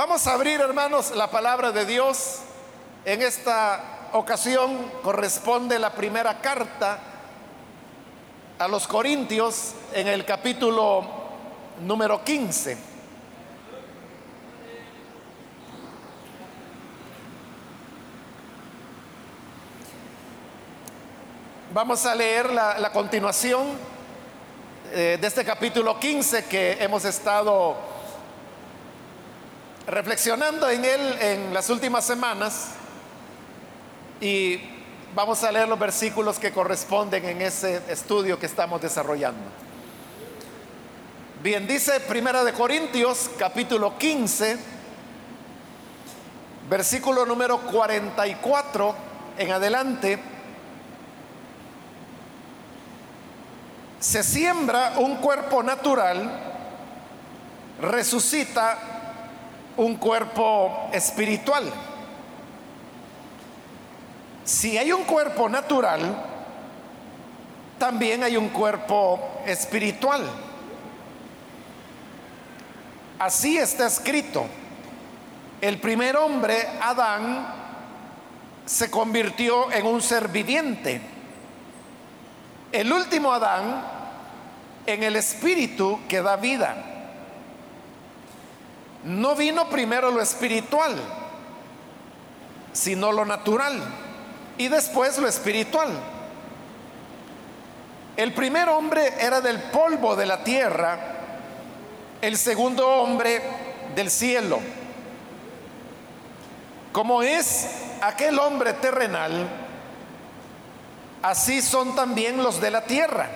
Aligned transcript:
Vamos 0.00 0.26
a 0.26 0.32
abrir, 0.32 0.58
hermanos, 0.62 1.10
la 1.14 1.30
palabra 1.30 1.72
de 1.72 1.84
Dios. 1.84 2.38
En 3.04 3.20
esta 3.20 4.08
ocasión 4.14 4.90
corresponde 5.02 5.78
la 5.78 5.92
primera 5.92 6.40
carta 6.40 6.98
a 8.58 8.66
los 8.66 8.88
Corintios 8.88 9.74
en 9.92 10.08
el 10.08 10.24
capítulo 10.24 11.04
número 11.82 12.24
15. 12.24 12.78
Vamos 21.74 22.06
a 22.06 22.14
leer 22.14 22.50
la, 22.50 22.90
continuación 22.90 23.66
eh, 24.92 25.18
de 25.20 25.26
este 25.26 25.44
capítulo 25.44 26.00
15 26.00 26.46
que 26.46 26.82
hemos 26.82 27.04
estado 27.04 27.89
reflexionando 29.90 30.68
en 30.70 30.84
él 30.84 31.18
en 31.20 31.54
las 31.54 31.68
últimas 31.68 32.04
semanas 32.04 32.68
y 34.20 34.60
vamos 35.14 35.42
a 35.42 35.50
leer 35.50 35.68
los 35.68 35.78
versículos 35.78 36.38
que 36.38 36.52
corresponden 36.52 37.24
en 37.24 37.42
ese 37.42 37.82
estudio 37.88 38.38
que 38.38 38.46
estamos 38.46 38.80
desarrollando. 38.80 39.42
Bien, 41.42 41.66
dice 41.66 41.98
Primera 42.00 42.44
de 42.44 42.52
Corintios 42.52 43.30
capítulo 43.36 43.98
15, 43.98 44.58
versículo 46.68 47.26
número 47.26 47.58
44 47.58 48.94
en 49.38 49.50
adelante. 49.50 50.18
Se 53.98 54.22
siembra 54.22 54.94
un 54.98 55.16
cuerpo 55.16 55.62
natural, 55.62 56.30
resucita 57.82 58.89
un 59.76 59.96
cuerpo 59.96 60.88
espiritual. 60.92 61.72
Si 64.44 64.76
hay 64.76 64.92
un 64.92 65.04
cuerpo 65.04 65.48
natural, 65.48 66.24
también 67.78 68.22
hay 68.22 68.36
un 68.36 68.48
cuerpo 68.48 69.42
espiritual. 69.46 70.22
Así 73.18 73.58
está 73.58 73.86
escrito. 73.86 74.46
El 75.60 75.78
primer 75.78 76.16
hombre, 76.16 76.66
Adán, 76.80 77.54
se 78.64 78.90
convirtió 78.90 79.70
en 79.72 79.86
un 79.86 80.00
ser 80.00 80.28
viviente 80.28 81.00
el 82.72 82.92
último 82.92 83.32
Adán 83.32 83.82
en 84.86 85.02
el 85.02 85.16
espíritu 85.16 86.00
que 86.08 86.22
da 86.22 86.36
vida. 86.36 86.89
No 89.04 89.34
vino 89.34 89.68
primero 89.68 90.10
lo 90.10 90.20
espiritual, 90.20 90.94
sino 92.72 93.12
lo 93.12 93.24
natural 93.24 93.80
y 94.58 94.68
después 94.68 95.16
lo 95.18 95.26
espiritual. 95.26 95.88
El 98.16 98.34
primer 98.34 98.68
hombre 98.68 99.14
era 99.18 99.40
del 99.40 99.58
polvo 99.58 100.14
de 100.16 100.26
la 100.26 100.44
tierra, 100.44 100.98
el 102.20 102.36
segundo 102.36 102.86
hombre 102.86 103.40
del 103.94 104.10
cielo. 104.10 104.58
Como 106.92 107.22
es 107.22 107.68
aquel 108.02 108.38
hombre 108.38 108.74
terrenal, 108.74 109.48
así 111.22 111.62
son 111.62 111.94
también 111.94 112.42
los 112.42 112.60
de 112.60 112.70
la 112.70 112.82
tierra. 112.82 113.28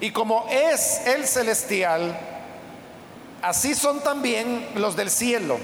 Y 0.00 0.10
como 0.10 0.46
es 0.50 1.06
el 1.06 1.26
celestial, 1.26 2.31
así 3.42 3.74
son 3.74 4.00
también 4.00 4.68
los 4.76 4.96
del 4.96 5.10
cielo. 5.10 5.58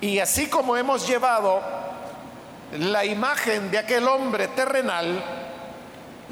Y 0.00 0.18
así 0.18 0.48
como 0.48 0.76
hemos 0.76 1.06
llevado 1.06 1.62
la 2.72 3.04
imagen 3.04 3.70
de 3.70 3.78
aquel 3.78 4.06
hombre 4.08 4.48
terrenal, 4.48 5.22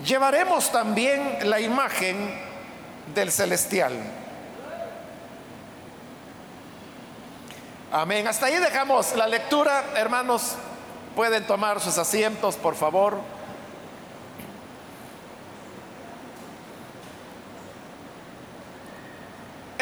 llevaremos 0.04 0.70
también 0.70 1.38
la 1.44 1.60
imagen 1.60 2.34
del 3.14 3.31
celestial. 3.31 3.92
Amén. 7.92 8.26
Hasta 8.26 8.47
ahí 8.47 8.56
dejamos 8.56 9.15
la 9.16 9.26
lectura, 9.26 9.84
hermanos. 9.97 10.54
Pueden 11.15 11.47
tomar 11.47 11.78
sus 11.81 11.98
asientos, 11.98 12.56
por 12.56 12.75
favor. 12.75 13.19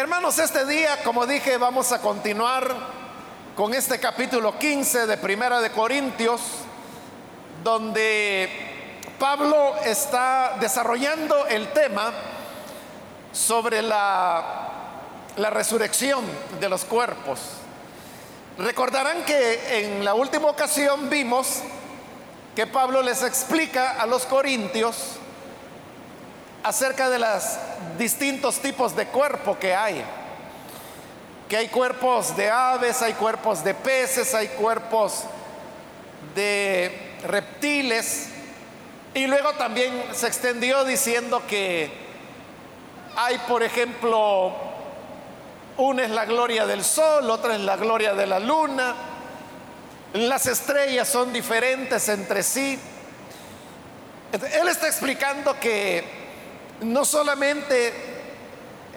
Hermanos, 0.00 0.38
este 0.38 0.64
día, 0.64 1.02
como 1.04 1.26
dije, 1.26 1.58
vamos 1.58 1.92
a 1.92 2.00
continuar 2.00 2.74
con 3.54 3.74
este 3.74 4.00
capítulo 4.00 4.58
15 4.58 5.06
de 5.06 5.18
Primera 5.18 5.60
de 5.60 5.72
Corintios, 5.72 6.40
donde 7.62 8.48
Pablo 9.18 9.76
está 9.84 10.56
desarrollando 10.58 11.46
el 11.48 11.70
tema 11.74 12.14
sobre 13.30 13.82
la, 13.82 14.70
resurrección 15.36 16.24
de 16.58 16.70
los 16.70 16.86
cuerpos. 16.86 17.38
Recordarán 18.56 19.22
que 19.26 19.84
en 19.84 20.02
la 20.02 20.14
última 20.14 20.48
ocasión 20.48 21.10
vimos 21.10 21.58
que 22.56 22.66
Pablo 22.66 23.02
les 23.02 23.22
explica 23.22 24.00
a 24.00 24.06
los 24.06 24.24
corintios 24.24 25.19
acerca 26.62 27.08
de 27.08 27.18
los 27.18 27.44
distintos 27.98 28.58
tipos 28.58 28.94
de 28.94 29.06
cuerpo 29.06 29.58
que 29.58 29.74
hay. 29.74 30.04
Que 31.48 31.56
hay 31.56 31.68
cuerpos 31.68 32.36
de 32.36 32.50
aves, 32.50 33.02
hay 33.02 33.14
cuerpos 33.14 33.64
de 33.64 33.74
peces, 33.74 34.34
hay 34.34 34.48
cuerpos 34.48 35.24
de 36.34 37.16
reptiles. 37.26 38.28
Y 39.14 39.26
luego 39.26 39.52
también 39.54 40.04
se 40.12 40.28
extendió 40.28 40.84
diciendo 40.84 41.42
que 41.48 41.90
hay, 43.16 43.38
por 43.48 43.62
ejemplo, 43.62 44.52
una 45.76 46.04
es 46.04 46.10
la 46.10 46.24
gloria 46.26 46.66
del 46.66 46.84
sol, 46.84 47.28
otra 47.30 47.54
es 47.56 47.60
la 47.60 47.76
gloria 47.76 48.14
de 48.14 48.26
la 48.26 48.38
luna. 48.38 48.94
Las 50.12 50.46
estrellas 50.46 51.08
son 51.08 51.32
diferentes 51.32 52.08
entre 52.08 52.42
sí. 52.42 52.78
Él 54.32 54.68
está 54.68 54.86
explicando 54.86 55.58
que 55.58 56.19
no 56.82 57.04
solamente 57.04 57.92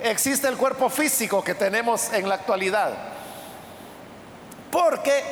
existe 0.04 0.48
el 0.48 0.58
cuerpo 0.58 0.90
físico 0.90 1.44
que 1.44 1.56
tenemos 1.56 2.12
en 2.14 2.28
la 2.28 2.36
actualidad, 2.36 2.94
porque 4.72 5.24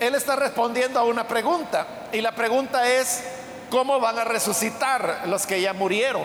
él 0.00 0.14
está 0.14 0.36
respondiendo 0.36 0.98
a 1.00 1.04
una 1.04 1.26
pregunta, 1.26 1.86
y 2.12 2.20
la 2.20 2.32
pregunta 2.32 2.88
es, 2.88 3.22
¿cómo 3.70 3.98
van 4.00 4.18
a 4.18 4.24
resucitar 4.24 5.22
los 5.26 5.46
que 5.46 5.60
ya 5.60 5.72
murieron? 5.72 6.24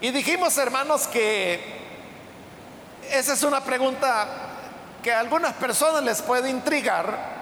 Y 0.00 0.10
dijimos, 0.10 0.56
hermanos, 0.58 1.06
que 1.06 1.60
esa 3.10 3.34
es 3.34 3.42
una 3.42 3.62
pregunta 3.62 4.26
que 5.02 5.12
a 5.12 5.20
algunas 5.20 5.52
personas 5.54 6.02
les 6.02 6.22
puede 6.22 6.50
intrigar, 6.50 7.32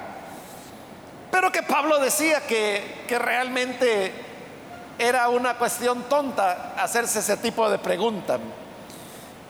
pero 1.30 1.52
que 1.52 1.62
Pablo 1.62 1.98
decía 1.98 2.40
que, 2.46 3.04
que 3.06 3.18
realmente 3.18 4.29
era 5.00 5.28
una 5.28 5.54
cuestión 5.54 6.04
tonta 6.04 6.74
hacerse 6.76 7.20
ese 7.20 7.36
tipo 7.38 7.68
de 7.70 7.78
pregunta. 7.78 8.38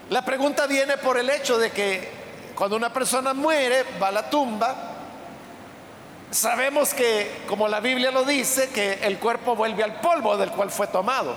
La 0.09 0.25
pregunta 0.25 0.66
viene 0.66 0.97
por 0.97 1.19
el 1.19 1.28
hecho 1.28 1.59
de 1.59 1.71
que 1.71 2.09
cuando 2.55 2.77
una 2.77 2.93
persona 2.93 3.34
muere, 3.34 3.84
va 4.00 4.09
a 4.09 4.12
la 4.12 4.31
tumba, 4.31 4.75
sabemos 6.31 6.94
que, 6.94 7.43
como 7.49 7.69
la 7.69 7.81
Biblia 7.81 8.10
lo 8.10 8.25
dice, 8.25 8.71
que 8.71 9.00
el 9.03 9.19
cuerpo 9.19 9.56
vuelve 9.56 9.83
al 9.83 10.00
polvo 10.00 10.37
del 10.37 10.50
cual 10.50 10.71
fue 10.71 10.87
tomado. 10.87 11.34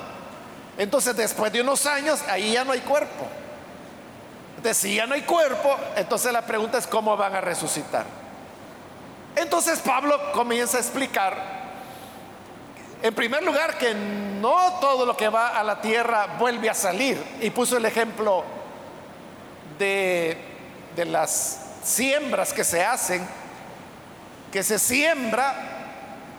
Entonces, 0.78 1.16
después 1.16 1.52
de 1.52 1.62
unos 1.62 1.85
años, 1.85 2.22
ahí 2.29 2.53
ya 2.53 2.63
no 2.63 2.72
hay 2.72 2.81
cuerpo 2.81 3.28
si 4.73 4.96
ya 4.96 5.06
no 5.06 5.16
hay 5.16 5.23
cuerpo, 5.23 5.78
entonces 5.97 6.32
la 6.32 6.43
pregunta 6.43 6.78
es 6.78 6.87
cómo 6.87 7.17
van 7.17 7.35
a 7.35 7.41
resucitar. 7.41 8.05
Entonces 9.35 9.79
Pablo 9.79 10.32
comienza 10.32 10.78
a 10.78 10.79
explicar, 10.79 11.62
en 13.03 13.14
primer 13.14 13.44
lugar, 13.44 13.78
que 13.78 13.94
no 13.94 14.79
todo 14.79 15.05
lo 15.05 15.17
que 15.17 15.28
va 15.28 15.59
a 15.59 15.64
la 15.64 15.82
tierra 15.82 16.38
vuelve 16.40 16.70
a 16.70 16.73
salir. 16.73 17.22
Y 17.41 17.50
puso 17.50 17.76
el 17.76 17.85
ejemplo 17.85 18.46
de, 19.78 20.38
de 20.96 21.03
las 21.03 21.59
siembras 21.84 22.53
que 22.53 22.64
se 22.64 22.82
hacen, 22.82 23.28
que 24.53 24.64
se 24.64 24.79
siembra, 24.79 25.53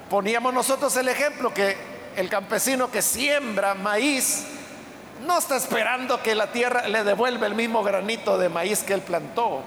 poníamos 0.08 0.55
nosotros 0.55 0.96
el 0.96 1.08
ejemplo 1.08 1.52
que 1.52 1.76
el 2.16 2.31
campesino 2.31 2.90
que 2.90 3.02
siembra 3.02 3.75
maíz, 3.75 4.46
no 5.26 5.38
está 5.38 5.56
esperando 5.56 6.22
que 6.22 6.34
la 6.34 6.50
tierra 6.50 6.88
le 6.88 7.05
devuelva 7.05 7.46
el 7.46 7.55
mismo 7.55 7.82
granito 7.82 8.38
de 8.38 8.49
maíz 8.49 8.82
que 8.82 8.94
él 8.94 9.02
plantó. 9.02 9.62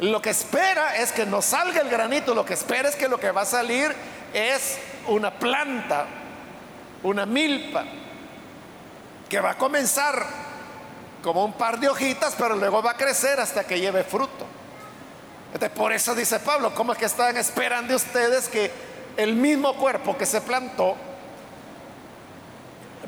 Lo 0.00 0.22
que 0.22 0.30
espera 0.30 0.96
es 0.96 1.12
que 1.12 1.26
no 1.26 1.42
salga 1.42 1.82
el 1.82 1.90
granito, 1.90 2.34
lo 2.34 2.46
que 2.46 2.54
espera 2.54 2.88
es 2.88 2.96
que 2.96 3.08
lo 3.08 3.20
que 3.20 3.30
va 3.30 3.42
a 3.42 3.46
salir 3.46 3.94
es 4.32 4.78
una 5.08 5.30
planta, 5.30 6.06
una 7.02 7.26
milpa, 7.26 7.84
que 9.28 9.40
va 9.40 9.52
a 9.52 9.58
comenzar 9.58 10.26
como 11.22 11.44
un 11.44 11.54
par 11.54 11.78
de 11.78 11.88
hojitas, 11.88 12.34
pero 12.36 12.56
luego 12.56 12.82
va 12.82 12.92
a 12.92 12.96
crecer 12.96 13.40
hasta 13.40 13.64
que 13.64 13.80
lleve 13.80 14.04
fruto. 14.04 14.46
por 15.74 15.92
eso 15.92 16.14
dice 16.14 16.38
Pablo, 16.40 16.74
¿cómo 16.74 16.92
es 16.92 16.98
que 16.98 17.06
están 17.06 17.36
esperando 17.36 17.94
ustedes 17.94 18.48
que 18.48 18.70
el 19.16 19.34
mismo 19.34 19.74
cuerpo 19.76 20.16
que 20.18 20.26
se 20.26 20.40
plantó 20.40 20.96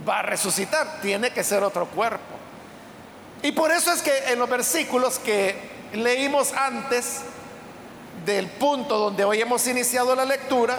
va 0.08 0.20
a 0.20 0.22
resucitar? 0.22 1.00
Tiene 1.02 1.30
que 1.30 1.44
ser 1.44 1.62
otro 1.62 1.86
cuerpo. 1.86 2.34
Y 3.42 3.52
por 3.52 3.70
eso 3.70 3.92
es 3.92 4.00
que 4.00 4.32
en 4.32 4.38
los 4.38 4.48
versículos 4.48 5.18
que 5.18 5.54
leímos 5.92 6.52
antes 6.54 7.20
del 8.24 8.46
punto 8.48 8.98
donde 8.98 9.24
hoy 9.24 9.40
hemos 9.42 9.66
iniciado 9.66 10.14
la 10.14 10.24
lectura, 10.24 10.78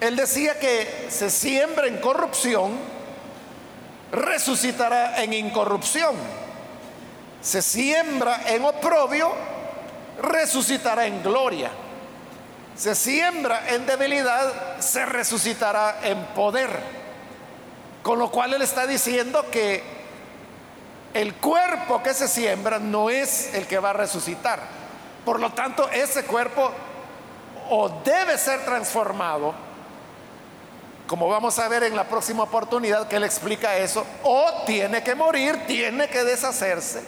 él 0.00 0.16
decía 0.16 0.58
que 0.58 1.08
se 1.10 1.30
siembra 1.30 1.86
en 1.86 1.98
corrupción, 1.98 2.72
resucitará 4.12 5.22
en 5.22 5.32
incorrupción. 5.32 6.16
Se 7.42 7.62
siembra 7.62 8.42
en 8.46 8.64
oprobio, 8.64 9.32
resucitará 10.22 11.06
en 11.06 11.22
gloria. 11.22 11.70
Se 12.76 12.94
siembra 12.94 13.68
en 13.68 13.84
debilidad, 13.86 14.78
se 14.78 15.04
resucitará 15.04 16.00
en 16.02 16.18
poder. 16.34 16.70
Con 18.02 18.18
lo 18.18 18.30
cual 18.30 18.54
él 18.54 18.62
está 18.62 18.86
diciendo 18.86 19.46
que 19.50 19.82
el 21.12 21.34
cuerpo 21.34 22.02
que 22.02 22.14
se 22.14 22.28
siembra 22.28 22.78
no 22.78 23.10
es 23.10 23.54
el 23.54 23.66
que 23.66 23.78
va 23.78 23.90
a 23.90 23.94
resucitar. 23.94 24.60
Por 25.24 25.40
lo 25.40 25.52
tanto, 25.52 25.90
ese 25.90 26.24
cuerpo 26.24 26.70
o 27.68 27.88
debe 28.04 28.38
ser 28.38 28.64
transformado, 28.64 29.54
como 31.10 31.26
vamos 31.26 31.58
a 31.58 31.66
ver 31.66 31.82
en 31.82 31.96
la 31.96 32.04
próxima 32.04 32.44
oportunidad 32.44 33.08
que 33.08 33.16
él 33.16 33.24
explica 33.24 33.76
eso, 33.76 34.06
o 34.22 34.62
tiene 34.64 35.02
que 35.02 35.16
morir, 35.16 35.66
tiene 35.66 36.06
que 36.06 36.22
deshacerse, 36.22 37.02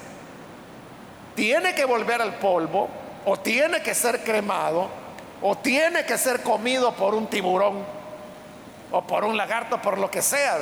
tiene 1.36 1.72
que 1.72 1.84
volver 1.84 2.20
al 2.20 2.34
polvo, 2.34 2.88
o 3.24 3.38
tiene 3.38 3.80
que 3.80 3.94
ser 3.94 4.24
cremado, 4.24 4.88
o 5.40 5.56
tiene 5.56 6.04
que 6.04 6.18
ser 6.18 6.42
comido 6.42 6.92
por 6.96 7.14
un 7.14 7.28
tiburón, 7.28 7.84
o 8.90 9.06
por 9.06 9.22
un 9.22 9.36
lagarto, 9.36 9.80
por 9.80 9.96
lo 9.96 10.10
que 10.10 10.20
sea, 10.20 10.58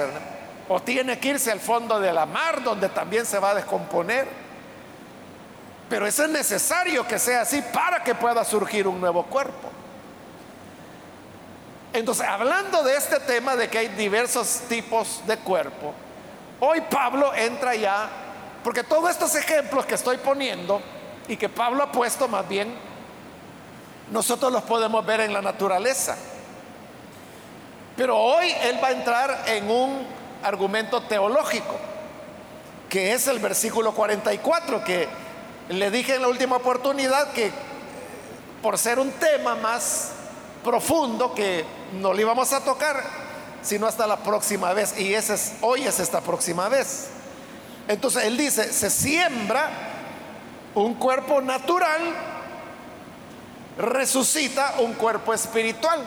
O 0.69 0.83
tiene 0.83 1.19
que 1.19 1.29
irse 1.29 1.51
al 1.51 1.61
fondo 1.61 1.99
de 1.99 2.13
la 2.13 2.27
mar, 2.27 2.63
donde 2.63 2.91
también 2.91 3.25
se 3.25 3.39
va 3.39 3.53
a 3.53 3.55
descomponer. 3.55 4.29
Pero 5.89 6.07
eso 6.07 6.25
es 6.25 6.31
necesario 6.31 7.09
que 7.09 7.19
sea 7.19 7.41
así 7.41 7.63
para 7.73 8.05
que 8.05 8.15
pueda 8.15 8.45
surgir 8.45 8.87
un 8.87 9.01
nuevo 9.01 9.23
cuerpo. 9.25 9.80
Entonces, 11.93 12.27
hablando 12.27 12.85
de 12.85 12.97
este 12.97 13.19
tema 13.21 13.57
de 13.57 13.69
que 13.69 13.79
hay 13.79 13.89
diversos 13.89 14.63
tipos 14.69 15.23
de 15.27 15.37
cuerpo, 15.39 15.93
hoy 16.61 16.81
Pablo 16.83 17.35
entra 17.35 17.75
ya, 17.75 18.09
porque 18.63 18.85
todos 18.85 19.11
estos 19.11 19.35
ejemplos 19.35 19.87
que 19.87 19.97
estoy 19.97 20.19
poniendo 20.19 20.81
y 21.27 21.37
que 21.37 21.49
Pablo 21.49 21.83
ha 21.83 21.91
puesto 21.91 22.29
más 22.29 22.49
bien, 22.49 22.73
nosotros 24.13 24.53
los 24.53 24.63
podemos 24.63 25.05
ver 25.05 25.21
en 25.21 25.33
la 25.33 25.43
naturaleza. 25.43 26.17
Pero 27.97 28.17
hoy 28.17 28.55
él 28.63 28.79
va 28.83 28.89
a 28.89 28.93
entrar 28.93 29.45
en 29.47 29.69
un 29.69 30.07
argumento 30.45 31.03
teológico, 31.03 31.75
que 32.89 33.13
es 33.15 33.27
el 33.27 33.41
versículo 33.41 33.93
44, 33.93 34.85
que 34.85 35.09
le 35.69 35.91
dije 35.91 36.15
en 36.15 36.23
la 36.23 36.29
última 36.29 36.57
oportunidad 36.57 37.33
que 37.33 37.51
por 38.63 38.79
ser 38.79 39.01
un 39.01 39.11
tema 39.13 39.57
más 39.57 40.13
profundo 40.65 41.35
que 41.35 41.65
no 41.93 42.13
lo 42.13 42.21
íbamos 42.21 42.53
a 42.53 42.61
tocar, 42.61 43.03
sino 43.63 43.87
hasta 43.87 44.07
la 44.07 44.19
próxima 44.19 44.73
vez. 44.73 44.99
Y 44.99 45.15
ese 45.15 45.35
es, 45.35 45.55
hoy 45.61 45.83
es 45.83 46.01
esta 46.01 46.21
próxima 46.21 46.69
vez. 46.69 47.09
Entonces 47.89 48.25
él 48.25 48.37
dice, 48.37 48.73
se 48.73 48.91
siembra 48.91 49.69
un 50.75 50.95
cuerpo 50.95 51.41
natural, 51.41 52.01
resucita 53.79 54.77
un 54.79 54.95
cuerpo 54.95 55.35
espiritual. 55.35 56.05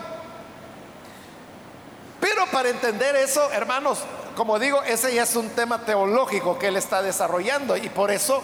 Pero 2.20 2.46
para 2.52 2.70
entender 2.70 3.16
eso, 3.18 3.52
hermanos, 3.52 4.00
como 4.36 4.58
digo, 4.58 4.82
ese 4.84 5.14
ya 5.14 5.24
es 5.24 5.36
un 5.36 5.50
tema 5.50 5.80
teológico 5.86 6.58
que 6.58 6.68
él 6.68 6.78
está 6.78 7.02
desarrollando 7.02 7.76
y 7.76 7.90
por 7.90 8.12
eso 8.12 8.42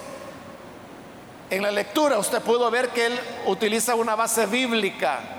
en 1.50 1.64
la 1.64 1.72
lectura 1.72 2.20
usted 2.20 2.42
pudo 2.42 2.70
ver 2.70 2.90
que 2.90 3.08
él 3.08 3.20
utiliza 3.48 3.96
una 3.96 4.16
base 4.16 4.46
bíblica 4.46 5.39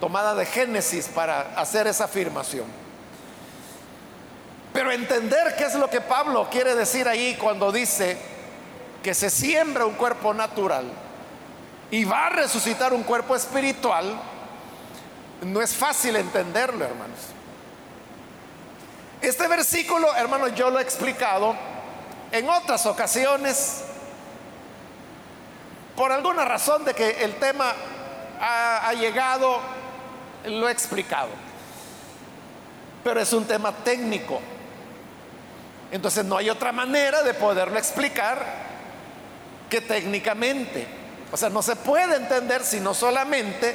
tomada 0.00 0.34
de 0.34 0.46
Génesis 0.46 1.08
para 1.08 1.40
hacer 1.56 1.86
esa 1.86 2.04
afirmación. 2.04 2.66
Pero 4.72 4.92
entender 4.92 5.56
qué 5.56 5.64
es 5.64 5.74
lo 5.74 5.90
que 5.90 6.00
Pablo 6.00 6.48
quiere 6.50 6.74
decir 6.74 7.08
ahí 7.08 7.36
cuando 7.36 7.72
dice 7.72 8.16
que 9.02 9.14
se 9.14 9.30
siembra 9.30 9.86
un 9.86 9.94
cuerpo 9.94 10.34
natural 10.34 10.84
y 11.90 12.04
va 12.04 12.26
a 12.26 12.30
resucitar 12.30 12.92
un 12.92 13.02
cuerpo 13.02 13.34
espiritual, 13.34 14.20
no 15.42 15.62
es 15.62 15.74
fácil 15.74 16.16
entenderlo, 16.16 16.84
hermanos. 16.84 17.18
Este 19.20 19.48
versículo, 19.48 20.14
hermanos, 20.14 20.54
yo 20.54 20.70
lo 20.70 20.78
he 20.78 20.82
explicado 20.82 21.56
en 22.30 22.48
otras 22.48 22.86
ocasiones 22.86 23.82
por 25.96 26.12
alguna 26.12 26.44
razón 26.44 26.84
de 26.84 26.94
que 26.94 27.24
el 27.24 27.34
tema 27.36 27.72
ha, 28.40 28.88
ha 28.88 28.92
llegado 28.92 29.58
lo 30.48 30.68
he 30.68 30.72
explicado. 30.72 31.28
Pero 33.04 33.20
es 33.20 33.32
un 33.32 33.44
tema 33.44 33.72
técnico. 33.72 34.40
Entonces 35.90 36.24
no 36.24 36.36
hay 36.36 36.50
otra 36.50 36.72
manera 36.72 37.22
de 37.22 37.34
poderlo 37.34 37.78
explicar 37.78 38.44
que 39.70 39.80
técnicamente. 39.80 40.86
O 41.32 41.36
sea, 41.36 41.48
no 41.48 41.62
se 41.62 41.76
puede 41.76 42.16
entender 42.16 42.64
sino 42.64 42.94
solamente 42.94 43.74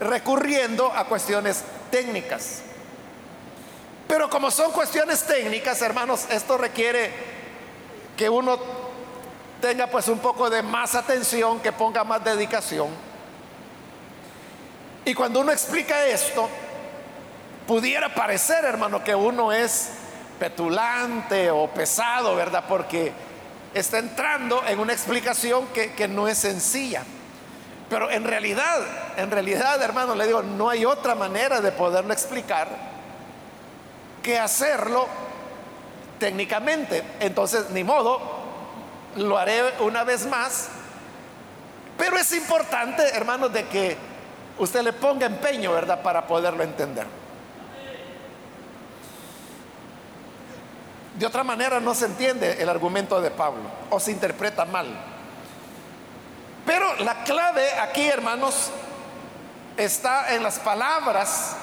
recurriendo 0.00 0.92
a 0.92 1.04
cuestiones 1.04 1.62
técnicas. 1.90 2.62
Pero 4.06 4.30
como 4.30 4.50
son 4.50 4.72
cuestiones 4.72 5.24
técnicas, 5.24 5.82
hermanos, 5.82 6.26
esto 6.30 6.56
requiere 6.56 7.10
que 8.16 8.28
uno 8.28 8.58
tenga 9.60 9.86
pues 9.88 10.08
un 10.08 10.18
poco 10.18 10.48
de 10.48 10.62
más 10.62 10.94
atención, 10.94 11.60
que 11.60 11.72
ponga 11.72 12.04
más 12.04 12.24
dedicación 12.24 13.07
y 15.08 15.14
cuando 15.14 15.40
uno 15.40 15.52
explica 15.52 16.04
esto, 16.04 16.50
pudiera 17.66 18.14
parecer, 18.14 18.62
hermano, 18.66 19.02
que 19.02 19.14
uno 19.14 19.54
es 19.54 19.88
petulante 20.38 21.50
o 21.50 21.66
pesado, 21.68 22.36
¿verdad? 22.36 22.64
Porque 22.68 23.10
está 23.72 24.00
entrando 24.00 24.62
en 24.66 24.78
una 24.78 24.92
explicación 24.92 25.68
que, 25.68 26.08
no 26.08 26.28
es 26.28 26.36
sencilla. 26.36 27.04
Pero 27.88 28.10
en 28.10 28.22
realidad, 28.22 28.80
en 29.16 29.30
realidad, 29.30 29.80
hermano, 29.82 30.14
le 30.14 30.26
digo, 30.26 30.42
no 30.42 30.68
hay 30.68 30.84
otra 30.84 31.14
manera 31.14 31.62
de 31.62 31.72
poderlo 31.72 32.12
explicar 32.12 32.68
que 34.22 34.38
hacerlo 34.38 35.08
técnicamente. 36.18 37.02
Entonces, 37.20 37.70
ni 37.70 37.82
modo, 37.82 38.20
lo 39.16 39.38
haré 39.38 39.62
una 39.80 40.04
vez 40.04 40.26
más. 40.26 40.68
Pero 41.96 42.18
es 42.18 42.30
importante, 42.34 43.02
hermanos, 43.14 43.54
de 43.54 43.64
que 43.68 44.07
usted 44.58 44.82
le 44.82 44.92
ponga 44.92 45.26
empeño, 45.26 45.72
¿verdad?, 45.72 46.02
para 46.02 46.26
poderlo 46.26 46.62
entender. 46.62 47.06
De 51.18 51.26
otra 51.26 51.42
manera 51.42 51.80
no 51.80 51.94
se 51.94 52.06
entiende 52.06 52.62
el 52.62 52.68
argumento 52.68 53.20
de 53.20 53.30
Pablo 53.30 53.62
o 53.90 53.98
se 53.98 54.12
interpreta 54.12 54.64
mal. 54.64 54.86
Pero 56.64 56.94
la 56.96 57.24
clave 57.24 57.66
aquí, 57.80 58.06
hermanos, 58.06 58.70
está 59.76 60.34
en 60.34 60.42
las 60.42 60.58
palabras 60.60 61.56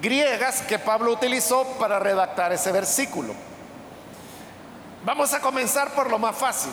griegas 0.00 0.62
que 0.62 0.78
Pablo 0.78 1.12
utilizó 1.12 1.64
para 1.78 1.98
redactar 1.98 2.52
ese 2.52 2.72
versículo. 2.72 3.32
Vamos 5.04 5.32
a 5.34 5.40
comenzar 5.40 5.90
por 5.90 6.10
lo 6.10 6.18
más 6.18 6.34
fácil. 6.34 6.72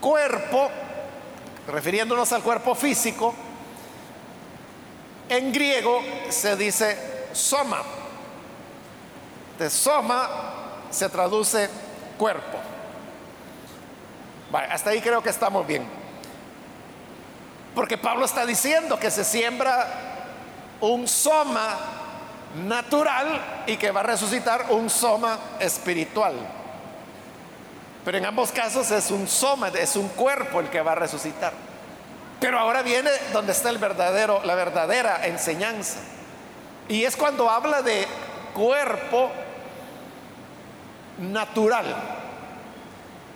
Cuerpo 0.00 0.70
refiriéndonos 1.66 2.32
al 2.32 2.42
cuerpo 2.42 2.74
físico, 2.74 3.34
en 5.28 5.52
griego 5.52 6.02
se 6.28 6.56
dice 6.56 7.28
soma. 7.32 7.82
De 9.58 9.70
soma 9.70 10.28
se 10.90 11.08
traduce 11.08 11.68
cuerpo. 12.18 12.58
hasta 14.70 14.90
ahí 14.90 15.00
creo 15.00 15.22
que 15.22 15.30
estamos 15.30 15.66
bien. 15.66 15.86
Porque 17.74 17.96
Pablo 17.96 18.24
está 18.24 18.44
diciendo 18.44 18.98
que 18.98 19.10
se 19.10 19.24
siembra 19.24 19.88
un 20.80 21.08
soma 21.08 21.78
natural 22.66 23.64
y 23.66 23.76
que 23.76 23.90
va 23.90 24.00
a 24.00 24.04
resucitar 24.04 24.66
un 24.70 24.90
soma 24.90 25.38
espiritual. 25.58 26.34
Pero 28.04 28.18
en 28.18 28.26
ambos 28.26 28.50
casos 28.50 28.90
es 28.90 29.10
un 29.10 29.28
soma, 29.28 29.68
es 29.68 29.96
un 29.96 30.08
cuerpo 30.08 30.60
el 30.60 30.68
que 30.68 30.82
va 30.82 30.92
a 30.92 30.96
resucitar. 30.96 31.52
Pero 32.40 32.58
ahora 32.58 32.82
viene 32.82 33.10
donde 33.32 33.52
está 33.52 33.70
la 33.70 34.54
verdadera 34.54 35.26
enseñanza. 35.26 35.98
Y 36.88 37.04
es 37.04 37.16
cuando 37.16 37.48
habla 37.48 37.82
de 37.82 38.06
cuerpo 38.52 39.30
natural. 41.18 41.94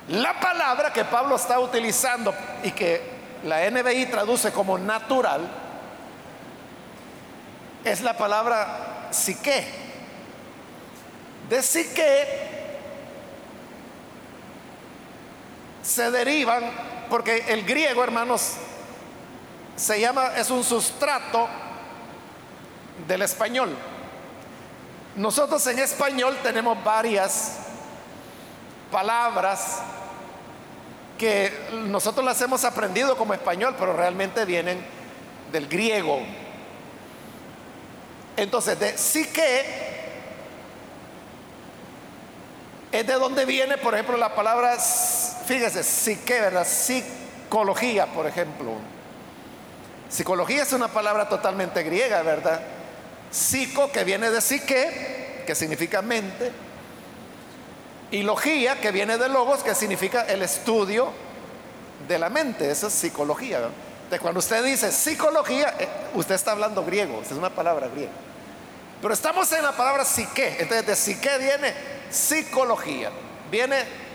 La 0.09 0.39
palabra 0.41 0.93
que 0.93 1.05
Pablo 1.05 1.37
está 1.37 1.61
utilizando 1.61 2.35
y 2.65 2.73
que 2.73 3.17
la 3.45 3.71
NBI 3.71 4.07
traduce 4.07 4.51
como 4.53 4.79
natural 4.79 5.49
es 7.85 8.01
la 8.01 8.17
palabra 8.17 9.09
psique. 9.11 9.65
De 11.49 11.63
psique 11.63 12.66
se 15.97 16.11
derivan, 16.11 16.63
porque 17.09 17.47
el 17.49 17.65
griego, 17.65 18.05
hermanos, 18.05 18.53
se 19.77 19.99
llama, 19.99 20.37
es 20.37 20.51
un 20.51 20.63
sustrato 20.63 21.49
del 23.09 23.23
español. 23.23 23.75
Nosotros 25.17 25.67
en 25.69 25.79
español 25.79 26.37
tenemos 26.43 26.85
varias 26.85 27.61
palabras 28.93 29.79
que 31.17 31.51
nosotros 31.87 32.27
las 32.27 32.43
hemos 32.43 32.63
aprendido 32.67 33.17
como 33.17 33.33
español, 33.33 33.75
pero 33.79 33.97
realmente 33.97 34.45
vienen 34.45 34.85
del 35.51 35.67
griego. 35.67 36.21
Entonces, 38.37 38.79
de 38.79 38.99
psique 38.99 39.65
es 42.93 43.07
de 43.07 43.15
donde 43.15 43.47
viene, 43.47 43.79
por 43.79 43.95
ejemplo, 43.95 44.19
la 44.19 44.35
palabra, 44.35 44.77
fíjese, 45.47 45.83
psique, 45.83 46.41
¿verdad? 46.41 46.67
Psicología, 46.67 48.07
por 48.07 48.27
ejemplo. 48.27 48.73
Psicología 50.09 50.63
es 50.63 50.73
una 50.73 50.89
palabra 50.89 51.29
totalmente 51.29 51.83
griega, 51.83 52.23
¿verdad? 52.23 52.61
Psico, 53.31 53.91
que 53.91 54.05
viene 54.05 54.31
de 54.31 54.41
psique, 54.41 55.43
que 55.47 55.55
significa 55.55 56.03
mente, 56.03 56.53
y 58.11 58.23
logía, 58.23 58.81
que 58.81 58.93
viene 58.93 59.19
de 59.19 59.29
logos, 59.29 59.63
que 59.63 59.75
significa 59.75 60.23
el 60.23 60.43
estudio 60.43 61.11
de 62.07 62.19
la 62.19 62.31
mente. 62.31 62.71
Eso 62.71 62.87
es 62.87 62.93
psicología. 62.93 63.61
De 64.11 64.21
cuando 64.21 64.39
usted 64.39 64.65
dice 64.65 64.93
psicología, 64.93 65.75
eh, 65.79 65.89
usted 66.15 66.37
está 66.37 66.53
hablando 66.53 66.85
griego, 66.85 67.21
es 67.23 67.33
una 67.33 67.51
palabra 67.51 67.89
griega. 67.89 68.13
Pero 69.03 69.13
estamos 69.13 69.51
en 69.53 69.65
la 69.65 69.73
palabra 69.73 70.05
psique. 70.05 70.57
Entonces, 70.61 70.87
de 70.87 70.95
psique 70.95 71.31
viene 71.39 71.75
psicología, 72.11 73.11
viene 73.51 74.06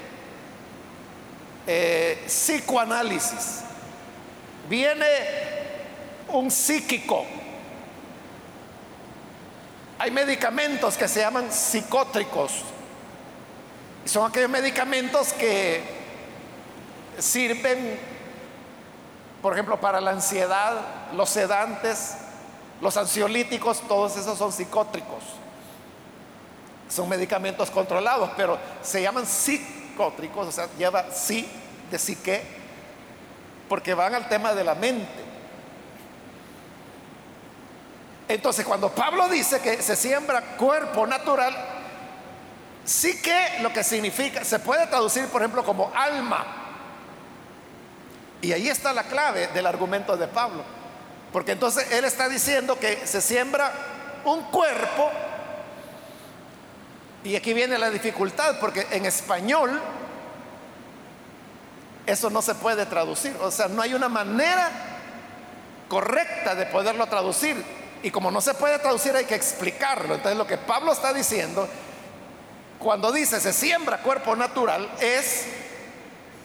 eh, 1.68 2.24
psicoanálisis, 2.28 3.62
viene 4.70 5.06
un 6.30 6.50
psíquico. 6.50 7.26
Hay 10.00 10.12
medicamentos 10.12 10.98
que 10.98 11.08
se 11.08 11.20
llaman 11.20 11.52
psicótricos. 11.52 12.64
Son 14.06 14.30
aquellos 14.30 14.50
medicamentos 14.50 15.34
que 15.34 15.84
sirven, 17.20 18.00
por 19.42 19.54
ejemplo, 19.54 19.80
para 19.80 20.02
la 20.02 20.12
ansiedad, 20.12 20.80
los 21.14 21.30
sedantes, 21.30 22.16
los 22.82 22.98
ansiolíticos, 22.98 23.82
todos 23.88 24.18
esos 24.18 24.38
son 24.38 24.52
psicótricos. 24.52 25.24
Son 26.90 27.08
medicamentos 27.08 27.70
controlados, 27.70 28.32
pero 28.36 28.58
se 28.82 29.02
llaman 29.02 29.26
psicótricos, 29.26 29.81
o 30.08 30.52
sea, 30.52 30.68
lleva 30.78 31.12
sí 31.12 31.48
de 31.90 32.00
psique, 32.00 32.42
porque 33.70 33.94
van 33.94 34.16
al 34.16 34.28
tema 34.28 34.54
de 34.54 34.64
la 34.64 34.76
mente. 34.76 35.32
Entonces, 38.28 38.66
cuando 38.66 38.90
Pablo 38.90 39.28
dice 39.28 39.60
que 39.60 39.82
se 39.82 39.96
siembra 39.96 40.56
cuerpo 40.58 41.06
natural, 41.06 41.54
sí 42.86 43.22
que 43.22 43.60
lo 43.62 43.74
que 43.74 43.84
significa, 43.84 44.44
se 44.46 44.60
puede 44.60 44.88
traducir, 44.88 45.28
por 45.28 45.42
ejemplo, 45.42 45.64
como 45.64 45.92
alma. 45.94 46.46
Y 48.42 48.54
ahí 48.54 48.70
está 48.70 48.94
la 48.94 49.04
clave 49.04 49.48
del 49.48 49.68
argumento 49.68 50.16
de 50.18 50.28
Pablo. 50.28 50.64
Porque 51.32 51.52
entonces 51.52 51.92
él 51.92 52.06
está 52.06 52.28
diciendo 52.28 52.80
que 52.80 53.06
se 53.06 53.22
siembra 53.22 53.72
un 54.26 54.44
cuerpo. 54.44 55.12
Y 57.24 57.36
aquí 57.36 57.54
viene 57.54 57.78
la 57.78 57.90
dificultad, 57.90 58.60
porque 58.60 58.88
en 58.92 59.06
español 59.06 59.80
eso 62.12 62.30
no 62.30 62.42
se 62.42 62.56
puede 62.56 62.86
traducir. 62.86 63.36
O 63.42 63.52
sea, 63.52 63.68
no 63.68 63.82
hay 63.82 63.94
una 63.94 64.10
manera 64.10 64.70
correcta 65.88 66.56
de 66.56 66.66
poderlo 66.66 67.06
traducir. 67.08 67.64
Y 68.04 68.12
como 68.12 68.32
no 68.32 68.42
se 68.42 68.54
puede 68.54 68.80
traducir 68.80 69.16
hay 69.16 69.26
que 69.26 69.36
explicarlo. 69.36 70.16
Entonces 70.16 70.38
lo 70.38 70.48
que 70.48 70.58
Pablo 70.58 70.92
está 70.92 71.14
diciendo, 71.14 71.68
cuando 72.80 73.12
dice 73.12 73.40
se 73.40 73.54
siembra 73.54 74.00
cuerpo 74.00 74.36
natural, 74.36 74.90
es, 75.00 75.46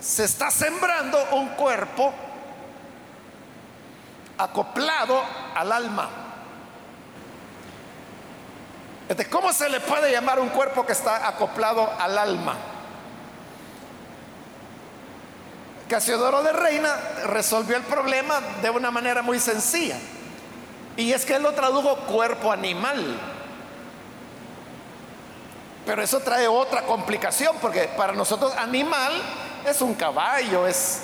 se 0.00 0.24
está 0.24 0.50
sembrando 0.50 1.18
un 1.32 1.48
cuerpo 1.50 2.12
acoplado 4.38 5.22
al 5.54 5.72
alma. 5.72 6.08
Entonces, 9.08 9.28
¿cómo 9.28 9.52
se 9.52 9.68
le 9.68 9.80
puede 9.80 10.10
llamar 10.10 10.40
un 10.40 10.48
cuerpo 10.48 10.84
que 10.84 10.92
está 10.92 11.28
acoplado 11.28 11.88
al 11.98 12.18
alma? 12.18 12.56
Casiodoro 15.88 16.42
de 16.42 16.52
Reina 16.52 16.96
resolvió 17.26 17.76
el 17.76 17.84
problema 17.84 18.40
de 18.60 18.70
una 18.70 18.90
manera 18.90 19.22
muy 19.22 19.38
sencilla. 19.38 19.96
Y 20.96 21.12
es 21.12 21.24
que 21.24 21.36
él 21.36 21.42
lo 21.42 21.52
tradujo 21.52 21.96
cuerpo 22.06 22.50
animal. 22.50 23.18
Pero 25.84 26.02
eso 26.02 26.18
trae 26.20 26.48
otra 26.48 26.82
complicación, 26.82 27.56
porque 27.60 27.88
para 27.96 28.12
nosotros 28.12 28.52
animal 28.56 29.12
es 29.64 29.80
un 29.80 29.94
caballo, 29.94 30.66
es 30.66 31.02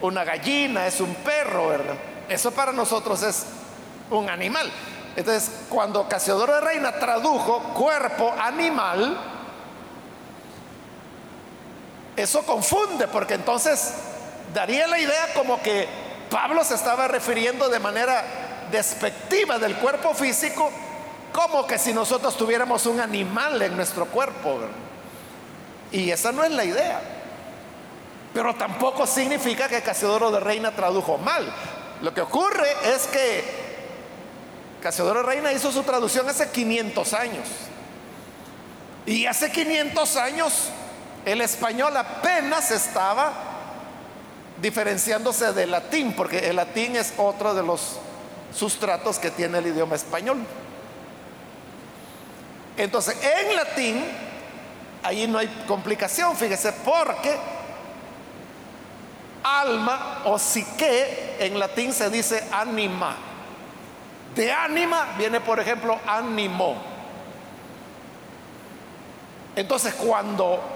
una 0.00 0.24
gallina, 0.24 0.86
es 0.86 1.00
un 1.00 1.14
perro, 1.16 1.68
¿verdad? 1.68 1.96
Eso 2.28 2.50
para 2.50 2.72
nosotros 2.72 3.22
es 3.22 3.44
un 4.10 4.30
animal. 4.30 4.70
Entonces, 5.16 5.50
cuando 5.68 6.08
Casiodoro 6.08 6.54
de 6.54 6.60
Reina 6.60 6.92
tradujo 6.92 7.58
cuerpo 7.74 8.34
animal, 8.38 9.35
eso 12.16 12.42
confunde, 12.44 13.08
porque 13.08 13.34
entonces 13.34 13.92
daría 14.54 14.86
la 14.86 14.98
idea 14.98 15.34
como 15.34 15.60
que 15.60 15.86
Pablo 16.30 16.64
se 16.64 16.74
estaba 16.74 17.08
refiriendo 17.08 17.68
de 17.68 17.78
manera 17.78 18.24
despectiva 18.70 19.58
del 19.58 19.76
cuerpo 19.76 20.14
físico, 20.14 20.70
como 21.32 21.66
que 21.66 21.78
si 21.78 21.92
nosotros 21.92 22.36
tuviéramos 22.36 22.86
un 22.86 23.00
animal 23.00 23.60
en 23.60 23.76
nuestro 23.76 24.06
cuerpo. 24.06 24.60
Y 25.92 26.10
esa 26.10 26.32
no 26.32 26.42
es 26.42 26.50
la 26.50 26.64
idea. 26.64 27.00
Pero 28.32 28.54
tampoco 28.54 29.06
significa 29.06 29.68
que 29.68 29.82
Casiodoro 29.82 30.30
de 30.30 30.40
Reina 30.40 30.72
tradujo 30.72 31.18
mal. 31.18 31.46
Lo 32.02 32.12
que 32.12 32.20
ocurre 32.20 32.68
es 32.84 33.06
que 33.06 33.44
Casiodoro 34.82 35.20
de 35.20 35.26
Reina 35.26 35.52
hizo 35.52 35.70
su 35.70 35.82
traducción 35.82 36.28
hace 36.28 36.50
500 36.50 37.12
años. 37.12 37.48
Y 39.06 39.26
hace 39.26 39.52
500 39.52 40.16
años 40.16 40.70
el 41.26 41.40
español 41.40 41.94
apenas 41.96 42.70
estaba 42.70 43.32
diferenciándose 44.62 45.52
del 45.52 45.72
latín, 45.72 46.12
porque 46.12 46.38
el 46.48 46.56
latín 46.56 46.94
es 46.94 47.12
otro 47.18 47.52
de 47.52 47.64
los 47.64 47.98
sustratos 48.54 49.18
que 49.18 49.32
tiene 49.32 49.58
el 49.58 49.66
idioma 49.66 49.96
español. 49.96 50.38
Entonces, 52.76 53.16
en 53.22 53.56
latín, 53.56 54.04
ahí 55.02 55.26
no 55.26 55.38
hay 55.38 55.48
complicación, 55.66 56.36
fíjese, 56.36 56.72
porque 56.72 57.36
alma 59.42 60.22
o 60.26 60.38
psique 60.38 61.38
en 61.40 61.58
latín 61.58 61.92
se 61.92 62.08
dice 62.08 62.46
anima. 62.52 63.16
De 64.36 64.52
ánima 64.52 65.14
viene, 65.18 65.40
por 65.40 65.58
ejemplo, 65.58 65.98
ánimo. 66.06 66.76
Entonces, 69.56 69.92
cuando 69.94 70.75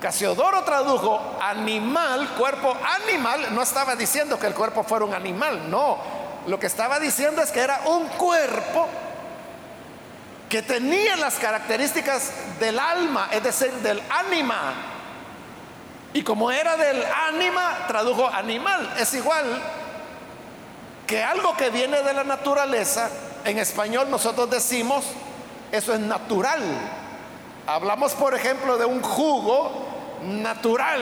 Casiodoro 0.00 0.62
tradujo 0.62 1.20
animal, 1.40 2.28
cuerpo 2.38 2.76
animal, 3.06 3.54
no 3.54 3.62
estaba 3.62 3.96
diciendo 3.96 4.38
que 4.38 4.46
el 4.46 4.54
cuerpo 4.54 4.84
fuera 4.84 5.04
un 5.04 5.14
animal, 5.14 5.68
no 5.68 6.18
lo 6.48 6.58
que 6.58 6.66
estaba 6.66 6.98
diciendo 6.98 7.42
es 7.42 7.50
que 7.50 7.60
era 7.60 7.82
un 7.86 8.08
cuerpo 8.08 8.88
que 10.48 10.62
tenía 10.62 11.14
las 11.16 11.34
características 11.34 12.32
del 12.58 12.78
alma, 12.78 13.28
es 13.32 13.42
decir, 13.42 13.70
del 13.82 14.02
ánima. 14.08 14.72
Y 16.14 16.22
como 16.22 16.50
era 16.50 16.76
del 16.78 17.04
ánima, 17.04 17.86
tradujo 17.86 18.26
animal. 18.26 18.94
Es 18.98 19.12
igual 19.12 19.44
que 21.06 21.22
algo 21.22 21.54
que 21.54 21.68
viene 21.68 22.02
de 22.02 22.14
la 22.14 22.24
naturaleza, 22.24 23.10
en 23.44 23.58
español 23.58 24.10
nosotros 24.10 24.48
decimos, 24.48 25.04
eso 25.70 25.92
es 25.92 26.00
natural. 26.00 26.62
Hablamos, 27.66 28.14
por 28.14 28.34
ejemplo, 28.34 28.78
de 28.78 28.86
un 28.86 29.02
jugo 29.02 29.86
natural 30.22 31.00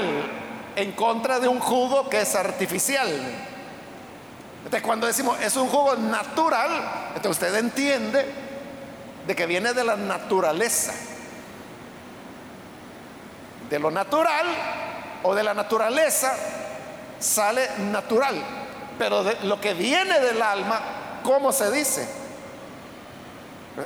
en 0.77 0.93
contra 0.93 1.41
de 1.41 1.49
un 1.49 1.59
jugo 1.59 2.09
que 2.09 2.21
es 2.21 2.35
artificial. 2.35 3.09
Entonces, 4.59 4.83
cuando 4.83 5.07
decimos 5.07 5.41
es 5.41 5.57
un 5.57 5.69
jugo 5.69 5.97
natural, 5.97 6.71
entonces 7.15 7.43
usted 7.43 7.55
entiende 7.57 8.27
de 9.27 9.37
que 9.37 9.47
viene 9.47 9.73
de 9.73 9.85
la 9.85 9.97
naturaleza. 9.97 10.93
De 13.71 13.79
lo 13.79 13.91
natural 13.91 14.47
o 15.23 15.35
de 15.35 15.43
la 15.43 15.55
naturaleza 15.55 16.35
sale 17.19 17.69
natural, 17.91 18.41
pero 18.99 19.25
de 19.25 19.37
lo 19.45 19.61
que 19.61 19.75
viene 19.75 20.21
del 20.21 20.41
alma, 20.43 20.81
¿cómo 21.23 21.53
se 21.53 21.71
dice? 21.71 22.07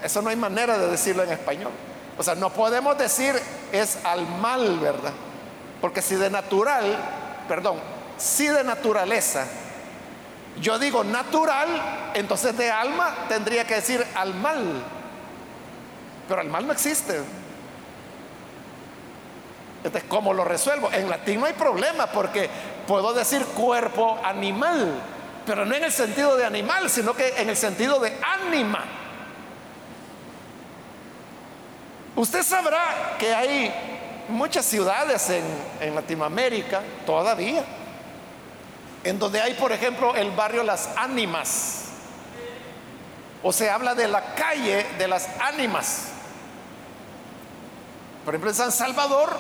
Eso 0.03 0.23
no 0.23 0.31
hay 0.31 0.37
manera 0.37 0.79
de 0.79 0.89
decirlo 0.89 1.23
en 1.23 1.33
español. 1.33 1.73
O 2.21 2.23
sea, 2.23 2.35
no 2.35 2.51
podemos 2.51 2.99
decir 2.99 3.35
es 3.73 3.97
al 4.05 4.27
mal, 4.29 4.79
¿verdad? 4.79 5.13
Porque 5.81 6.03
si 6.03 6.17
de 6.17 6.29
natural, 6.29 6.99
perdón, 7.49 7.79
si 8.19 8.47
de 8.47 8.63
naturaleza, 8.63 9.47
yo 10.61 10.79
digo 10.79 11.03
natural, 11.03 12.11
entonces 12.13 12.55
de 12.59 12.71
alma 12.71 13.25
tendría 13.31 13.67
que 13.67 13.77
decir 13.77 14.07
al 14.15 14.35
mal. 14.35 14.83
Pero 16.29 16.43
al 16.43 16.49
mal 16.49 16.67
no 16.67 16.75
existe. 16.75 17.23
Entonces, 19.83 20.05
¿cómo 20.07 20.35
lo 20.35 20.45
resuelvo? 20.45 20.93
En 20.93 21.09
latín 21.09 21.41
no 21.41 21.47
hay 21.47 21.55
problema 21.55 22.09
porque 22.09 22.51
puedo 22.87 23.15
decir 23.15 23.47
cuerpo 23.47 24.21
animal, 24.23 25.01
pero 25.47 25.65
no 25.65 25.75
en 25.75 25.85
el 25.85 25.93
sentido 25.93 26.37
de 26.37 26.45
animal, 26.45 26.91
sino 26.91 27.15
que 27.15 27.41
en 27.41 27.49
el 27.49 27.57
sentido 27.57 27.99
de 27.99 28.15
ánima. 28.23 29.00
Usted 32.21 32.43
sabrá 32.43 33.17
que 33.19 33.35
hay 33.35 33.73
muchas 34.29 34.67
ciudades 34.67 35.31
en, 35.31 35.43
en, 35.81 35.95
Latinoamérica 35.95 36.83
todavía, 37.07 37.65
en 39.03 39.19
donde 39.19 39.41
hay, 39.41 39.55
por 39.55 39.73
ejemplo, 39.73 40.15
el 40.15 40.31
barrio 40.33 40.63
Las 40.63 40.91
Ánimas, 40.99 41.85
o 43.43 43.55
se 43.55 43.71
habla 43.71 43.95
de 43.95 44.07
la 44.07 44.35
calle 44.35 44.85
de 44.99 45.09
las 45.09 45.31
ánimas. 45.41 46.09
Por 48.27 48.35
ejemplo, 48.35 48.51
en 48.51 48.57
San 48.57 48.71
Salvador, 48.71 49.35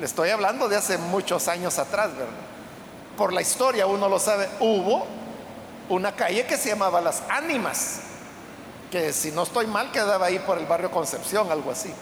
le 0.00 0.06
estoy 0.06 0.30
hablando 0.30 0.66
de 0.66 0.76
hace 0.76 0.96
muchos 0.96 1.46
años 1.46 1.78
atrás, 1.78 2.10
¿verdad? 2.12 2.32
Por 3.18 3.34
la 3.34 3.42
historia 3.42 3.86
uno 3.86 4.08
lo 4.08 4.18
sabe, 4.18 4.48
hubo 4.60 5.06
una 5.90 6.16
calle 6.16 6.46
que 6.46 6.56
se 6.56 6.70
llamaba 6.70 7.02
Las 7.02 7.22
Ánimas 7.28 8.07
que 8.90 9.12
si 9.12 9.30
no 9.30 9.42
estoy 9.42 9.66
mal 9.66 9.90
quedaba 9.92 10.26
ahí 10.26 10.38
por 10.38 10.58
el 10.58 10.66
barrio 10.66 10.90
Concepción, 10.90 11.50
algo 11.50 11.70
así. 11.70 11.92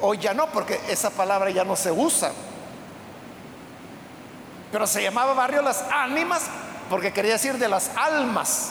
Hoy 0.00 0.18
ya 0.18 0.34
no, 0.34 0.46
porque 0.48 0.80
esa 0.88 1.10
palabra 1.10 1.50
ya 1.50 1.64
no 1.64 1.74
se 1.74 1.90
usa. 1.90 2.32
Pero 4.70 4.86
se 4.86 5.02
llamaba 5.02 5.32
barrio 5.34 5.62
Las 5.62 5.82
Ánimas 5.90 6.44
porque 6.90 7.12
quería 7.12 7.32
decir 7.32 7.58
de 7.58 7.68
las 7.68 7.90
almas. 7.96 8.70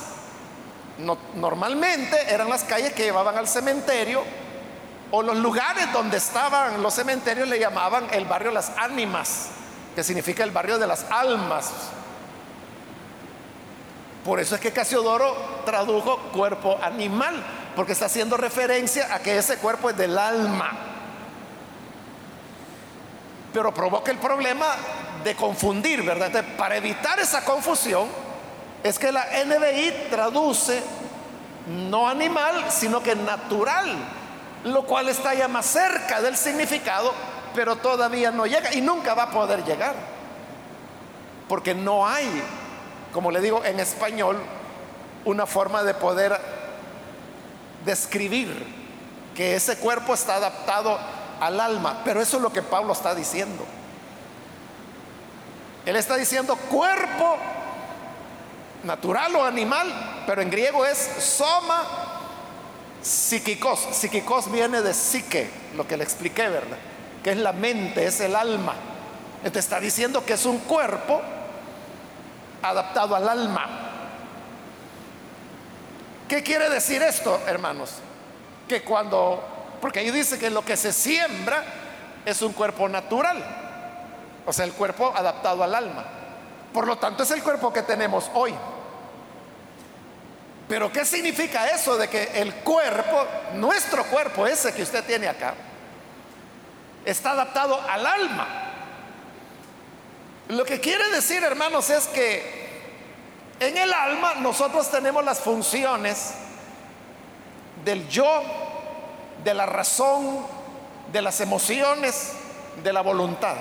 No, 0.98 1.18
normalmente 1.36 2.34
eran 2.34 2.50
las 2.50 2.64
calles 2.64 2.94
que 2.94 3.04
llevaban 3.04 3.38
al 3.38 3.48
cementerio 3.48 4.24
o 5.12 5.22
los 5.22 5.36
lugares 5.38 5.92
donde 5.92 6.18
estaban 6.18 6.82
los 6.82 6.94
cementerios 6.94 7.48
le 7.48 7.60
llamaban 7.60 8.08
el 8.12 8.26
barrio 8.26 8.52
Las 8.52 8.72
Ánimas, 8.78 9.48
que 9.94 10.04
significa 10.04 10.44
el 10.44 10.52
barrio 10.52 10.78
de 10.78 10.88
las 10.88 11.06
almas. 11.10 11.72
Por 14.26 14.40
eso 14.40 14.56
es 14.56 14.62
que 14.62 14.72
Casiodoro 14.72 15.36
tradujo 15.66 16.18
cuerpo 16.34 16.80
animal, 16.82 17.36
porque 17.76 17.92
está 17.92 18.08
haciendo 18.08 18.38
referencia 18.38 19.14
a 19.14 19.20
que 19.20 19.38
ese 19.38 19.58
cuerpo 19.58 19.92
es 19.92 19.98
del 19.98 20.18
alma. 20.18 20.72
Pero 23.54 23.72
provoca 23.72 24.12
el 24.12 24.18
problema 24.18 24.66
de 25.24 25.36
confundir, 25.36 26.02
¿verdad? 26.02 26.44
para 26.58 26.76
evitar 26.76 27.20
esa 27.20 27.46
confusión, 27.46 28.08
es 28.84 28.98
que 28.98 29.12
la 29.12 29.28
NBI 29.46 30.10
traduce 30.10 30.82
no 31.68 32.10
animal, 32.10 32.66
sino 32.70 33.04
que 33.04 33.16
natural, 33.16 33.96
lo 34.64 34.86
cual 34.86 35.08
está 35.08 35.36
ya 35.36 35.48
más 35.48 35.68
cerca 35.68 36.20
del 36.22 36.36
significado, 36.36 37.14
pero 37.54 37.76
todavía 37.76 38.32
no 38.32 38.48
llega 38.48 38.74
y 38.74 38.82
nunca 38.82 39.14
va 39.14 39.24
a 39.24 39.32
poder 39.32 39.64
llegar, 39.64 39.94
porque 41.48 41.76
no 41.76 42.08
hay 42.08 42.28
como 43.14 43.32
le 43.32 43.42
digo 43.42 43.64
en 43.64 43.80
español, 43.80 44.38
una 45.26 45.46
forma 45.46 45.84
de 45.84 45.94
poder 45.94 46.40
describir 47.86 48.66
que 49.36 49.56
ese 49.56 49.78
cuerpo 49.78 50.14
está 50.14 50.36
adaptado 50.36 50.98
al 51.40 51.60
alma. 51.60 52.02
Pero 52.06 52.22
eso 52.22 52.38
es 52.38 52.44
lo 52.44 52.52
que 52.52 52.62
Pablo 52.62 52.94
está 52.94 53.14
diciendo. 53.14 53.66
Él 55.86 55.96
está 55.96 56.16
diciendo 56.16 56.56
cuerpo 56.56 57.38
natural 58.84 59.36
o 59.36 59.44
animal, 59.44 60.24
pero 60.26 60.42
en 60.42 60.50
griego 60.50 60.86
es 60.86 60.98
soma 60.98 61.84
psíquicos. 63.02 63.80
Psíquicos 63.92 64.52
viene 64.52 64.82
de 64.82 64.94
psique, 64.94 65.50
lo 65.76 65.88
que 65.88 65.98
le 65.98 66.04
expliqué, 66.04 66.50
¿verdad? 66.50 66.78
Que 67.24 67.32
es 67.32 67.38
la 67.38 67.54
mente, 67.54 68.06
es 68.06 68.20
el 68.20 68.36
alma. 68.36 68.74
Entonces 69.38 69.66
está 69.66 69.80
diciendo 69.80 70.26
que 70.26 70.34
es 70.34 70.46
un 70.46 70.60
cuerpo 70.60 71.22
adaptado 72.70 73.16
al 73.16 73.28
alma. 73.28 73.68
¿Qué 76.28 76.42
quiere 76.42 76.70
decir 76.70 77.02
esto, 77.04 77.40
hermanos? 77.48 77.92
Que 78.68 78.82
cuando, 78.82 79.44
porque 79.80 80.00
ahí 80.00 80.12
dice 80.12 80.40
que 80.40 80.50
lo 80.50 80.66
que 80.66 80.76
se 80.76 80.92
siembra 80.92 81.64
es 82.26 82.42
un 82.42 82.54
cuerpo 82.54 82.90
natural, 82.90 83.44
o 84.46 84.52
sea, 84.52 84.66
el 84.66 84.74
cuerpo 84.74 85.14
adaptado 85.16 85.64
al 85.64 85.76
alma. 85.76 86.04
Por 86.74 86.88
lo 86.88 86.98
tanto, 86.98 87.24
es 87.24 87.32
el 87.32 87.44
cuerpo 87.44 87.72
que 87.72 87.84
tenemos 87.84 88.30
hoy. 88.34 88.54
Pero 90.68 90.92
¿qué 90.92 91.06
significa 91.06 91.68
eso 91.68 91.96
de 91.96 92.08
que 92.08 92.42
el 92.42 92.56
cuerpo, 92.56 93.26
nuestro 93.54 94.04
cuerpo, 94.06 94.48
ese 94.48 94.74
que 94.74 94.82
usted 94.82 95.04
tiene 95.06 95.28
acá, 95.28 95.54
está 97.06 97.32
adaptado 97.32 97.80
al 97.80 98.06
alma? 98.06 98.65
Lo 100.50 100.64
que 100.64 100.80
quiere 100.80 101.10
decir, 101.10 101.44
hermanos, 101.44 101.90
es 101.90 102.08
que 102.08 102.66
en 103.60 103.78
el 103.78 103.92
alma 103.94 104.36
nosotros 104.36 104.92
tenemos 104.92 105.24
las 105.24 105.40
funciones 105.40 106.34
del 107.84 108.08
yo, 108.10 108.44
de 109.44 109.54
la 109.54 109.66
razón, 109.66 110.46
de 111.12 111.22
las 111.22 111.42
emociones, 111.42 112.34
de 112.84 112.94
la 112.94 113.02
voluntad. 113.02 113.56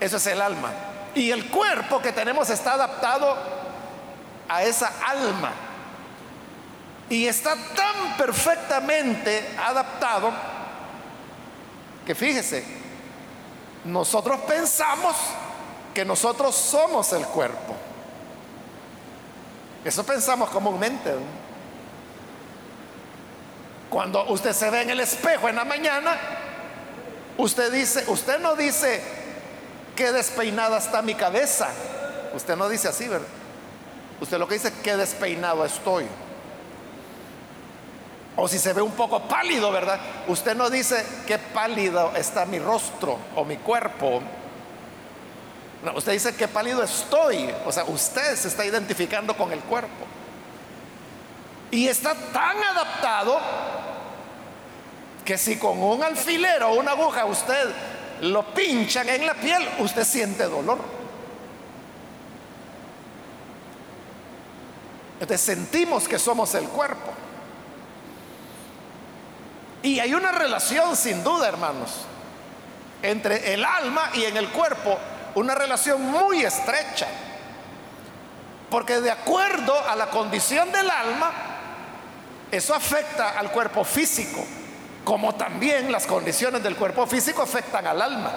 Eso 0.00 0.16
es 0.16 0.26
el 0.26 0.40
alma. 0.40 0.72
Y 1.14 1.30
el 1.30 1.48
cuerpo 1.50 2.00
que 2.00 2.12
tenemos 2.12 2.50
está 2.50 2.74
adaptado 2.74 3.36
a 4.48 4.62
esa 4.62 4.92
alma. 5.06 5.52
Y 7.10 7.26
está 7.26 7.54
tan 7.54 8.16
perfectamente 8.16 9.54
adaptado 9.64 10.32
que 12.06 12.14
fíjese, 12.14 12.77
nosotros 13.88 14.40
pensamos 14.40 15.16
que 15.94 16.04
nosotros 16.04 16.54
somos 16.54 17.12
el 17.12 17.24
cuerpo. 17.26 17.74
Eso 19.84 20.04
pensamos 20.04 20.50
comúnmente. 20.50 21.14
Cuando 23.88 24.24
usted 24.26 24.52
se 24.52 24.68
ve 24.70 24.82
en 24.82 24.90
el 24.90 25.00
espejo 25.00 25.48
en 25.48 25.56
la 25.56 25.64
mañana, 25.64 26.18
usted 27.38 27.72
dice, 27.72 28.04
usted 28.08 28.38
no 28.38 28.54
dice 28.54 29.02
qué 29.96 30.12
despeinada 30.12 30.78
está 30.78 31.00
mi 31.00 31.14
cabeza. 31.14 31.68
Usted 32.34 32.56
no 32.56 32.68
dice 32.68 32.88
así, 32.88 33.08
¿verdad? 33.08 33.26
Usted 34.20 34.38
lo 34.38 34.46
que 34.46 34.54
dice, 34.54 34.72
qué 34.82 34.96
despeinado 34.96 35.64
estoy. 35.64 36.06
O 38.40 38.46
si 38.46 38.60
se 38.60 38.72
ve 38.72 38.80
un 38.80 38.92
poco 38.92 39.20
pálido, 39.22 39.72
¿verdad? 39.72 39.98
Usted 40.28 40.54
no 40.54 40.70
dice 40.70 41.04
qué 41.26 41.38
pálido 41.38 42.12
está 42.14 42.46
mi 42.46 42.60
rostro 42.60 43.18
o 43.34 43.44
mi 43.44 43.56
cuerpo. 43.56 44.22
Usted 45.96 46.12
dice 46.12 46.36
qué 46.36 46.46
pálido 46.46 46.84
estoy. 46.84 47.52
O 47.66 47.72
sea, 47.72 47.82
usted 47.82 48.36
se 48.36 48.46
está 48.46 48.64
identificando 48.64 49.36
con 49.36 49.50
el 49.50 49.58
cuerpo. 49.58 50.06
Y 51.72 51.88
está 51.88 52.14
tan 52.14 52.62
adaptado 52.62 53.40
que 55.24 55.36
si 55.36 55.58
con 55.58 55.82
un 55.82 56.04
alfiler 56.04 56.62
o 56.62 56.74
una 56.74 56.92
aguja 56.92 57.24
usted 57.24 57.72
lo 58.20 58.54
pinchan 58.54 59.08
en 59.08 59.26
la 59.26 59.34
piel, 59.34 59.68
usted 59.80 60.04
siente 60.04 60.44
dolor. 60.44 60.78
Entonces 65.14 65.40
sentimos 65.40 66.06
que 66.06 66.20
somos 66.20 66.54
el 66.54 66.68
cuerpo. 66.68 67.12
Y 69.82 70.00
hay 70.00 70.14
una 70.14 70.32
relación 70.32 70.96
sin 70.96 71.22
duda, 71.22 71.48
hermanos, 71.48 71.90
entre 73.02 73.54
el 73.54 73.64
alma 73.64 74.10
y 74.14 74.24
en 74.24 74.36
el 74.36 74.48
cuerpo, 74.48 74.98
una 75.34 75.54
relación 75.54 76.02
muy 76.02 76.42
estrecha. 76.42 77.06
Porque 78.70 79.00
de 79.00 79.10
acuerdo 79.10 79.74
a 79.88 79.96
la 79.96 80.10
condición 80.10 80.70
del 80.72 80.90
alma, 80.90 81.30
eso 82.50 82.74
afecta 82.74 83.38
al 83.38 83.50
cuerpo 83.50 83.84
físico, 83.84 84.44
como 85.04 85.34
también 85.36 85.92
las 85.92 86.06
condiciones 86.06 86.62
del 86.62 86.76
cuerpo 86.76 87.06
físico 87.06 87.42
afectan 87.42 87.86
al 87.86 88.02
alma. 88.02 88.32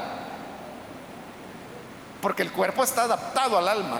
Porque 2.21 2.43
el 2.43 2.51
cuerpo 2.51 2.83
está 2.83 3.03
adaptado 3.03 3.57
al 3.57 3.67
alma. 3.67 3.99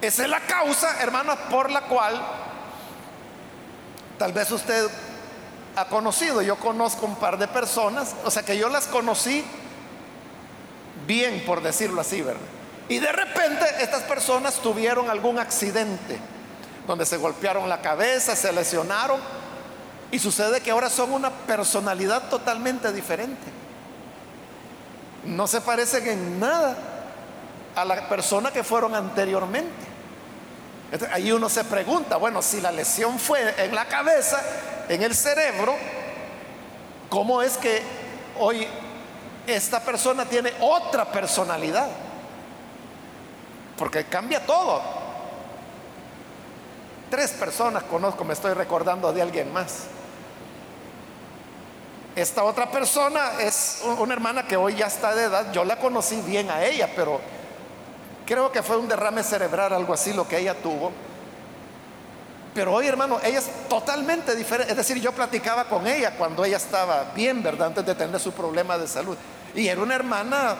Esa 0.00 0.22
es 0.24 0.28
la 0.28 0.40
causa, 0.40 1.00
hermanos, 1.00 1.38
por 1.50 1.70
la 1.70 1.82
cual 1.82 2.20
tal 4.22 4.32
vez 4.32 4.52
usted 4.52 4.88
ha 5.74 5.86
conocido, 5.86 6.42
yo 6.42 6.54
conozco 6.54 7.06
un 7.06 7.16
par 7.16 7.36
de 7.38 7.48
personas, 7.48 8.14
o 8.24 8.30
sea 8.30 8.44
que 8.44 8.56
yo 8.56 8.68
las 8.68 8.86
conocí 8.86 9.44
bien, 11.08 11.42
por 11.44 11.60
decirlo 11.60 12.00
así, 12.00 12.22
¿verdad? 12.22 12.40
Y 12.88 13.00
de 13.00 13.10
repente 13.10 13.66
estas 13.80 14.04
personas 14.04 14.60
tuvieron 14.60 15.10
algún 15.10 15.40
accidente 15.40 16.20
donde 16.86 17.04
se 17.04 17.16
golpearon 17.16 17.68
la 17.68 17.80
cabeza, 17.80 18.36
se 18.36 18.52
lesionaron 18.52 19.18
y 20.12 20.20
sucede 20.20 20.60
que 20.60 20.70
ahora 20.70 20.88
son 20.88 21.12
una 21.12 21.30
personalidad 21.30 22.28
totalmente 22.28 22.92
diferente. 22.92 23.50
No 25.24 25.48
se 25.48 25.60
parecen 25.60 26.06
en 26.06 26.38
nada 26.38 26.76
a 27.74 27.84
la 27.84 28.08
persona 28.08 28.52
que 28.52 28.62
fueron 28.62 28.94
anteriormente. 28.94 29.91
Ahí 31.10 31.32
uno 31.32 31.48
se 31.48 31.64
pregunta, 31.64 32.16
bueno, 32.16 32.42
si 32.42 32.60
la 32.60 32.70
lesión 32.70 33.18
fue 33.18 33.54
en 33.64 33.74
la 33.74 33.86
cabeza, 33.86 34.40
en 34.88 35.02
el 35.02 35.14
cerebro, 35.14 35.74
¿cómo 37.08 37.40
es 37.40 37.56
que 37.56 37.82
hoy 38.38 38.66
esta 39.46 39.80
persona 39.80 40.26
tiene 40.26 40.52
otra 40.60 41.06
personalidad? 41.06 41.88
Porque 43.78 44.04
cambia 44.04 44.44
todo. 44.44 44.82
Tres 47.10 47.30
personas 47.32 47.84
conozco, 47.84 48.24
me 48.24 48.34
estoy 48.34 48.52
recordando 48.52 49.12
de 49.12 49.22
alguien 49.22 49.52
más. 49.52 49.84
Esta 52.14 52.44
otra 52.44 52.70
persona 52.70 53.40
es 53.40 53.82
una 53.98 54.12
hermana 54.12 54.46
que 54.46 54.56
hoy 54.58 54.74
ya 54.74 54.86
está 54.86 55.14
de 55.14 55.24
edad. 55.24 55.52
Yo 55.52 55.64
la 55.64 55.78
conocí 55.78 56.20
bien 56.20 56.50
a 56.50 56.62
ella, 56.62 56.90
pero 56.94 57.20
creo 58.26 58.52
que 58.52 58.62
fue 58.62 58.76
un 58.76 58.88
derrame 58.88 59.22
cerebral, 59.22 59.72
algo 59.72 59.94
así, 59.94 60.12
lo 60.12 60.26
que 60.26 60.38
ella 60.38 60.54
tuvo. 60.54 60.92
Pero 62.54 62.74
hoy, 62.74 62.86
hermano, 62.86 63.18
ella 63.22 63.38
es 63.38 63.50
totalmente 63.68 64.36
diferente. 64.36 64.72
Es 64.72 64.76
decir, 64.76 65.00
yo 65.00 65.12
platicaba 65.12 65.64
con 65.64 65.86
ella 65.86 66.16
cuando 66.16 66.44
ella 66.44 66.58
estaba 66.58 67.12
bien, 67.14 67.42
¿verdad? 67.42 67.68
Antes 67.68 67.86
de 67.86 67.94
tener 67.94 68.20
su 68.20 68.32
problema 68.32 68.76
de 68.76 68.86
salud. 68.86 69.16
Y 69.54 69.68
era 69.68 69.80
una 69.80 69.94
hermana 69.94 70.56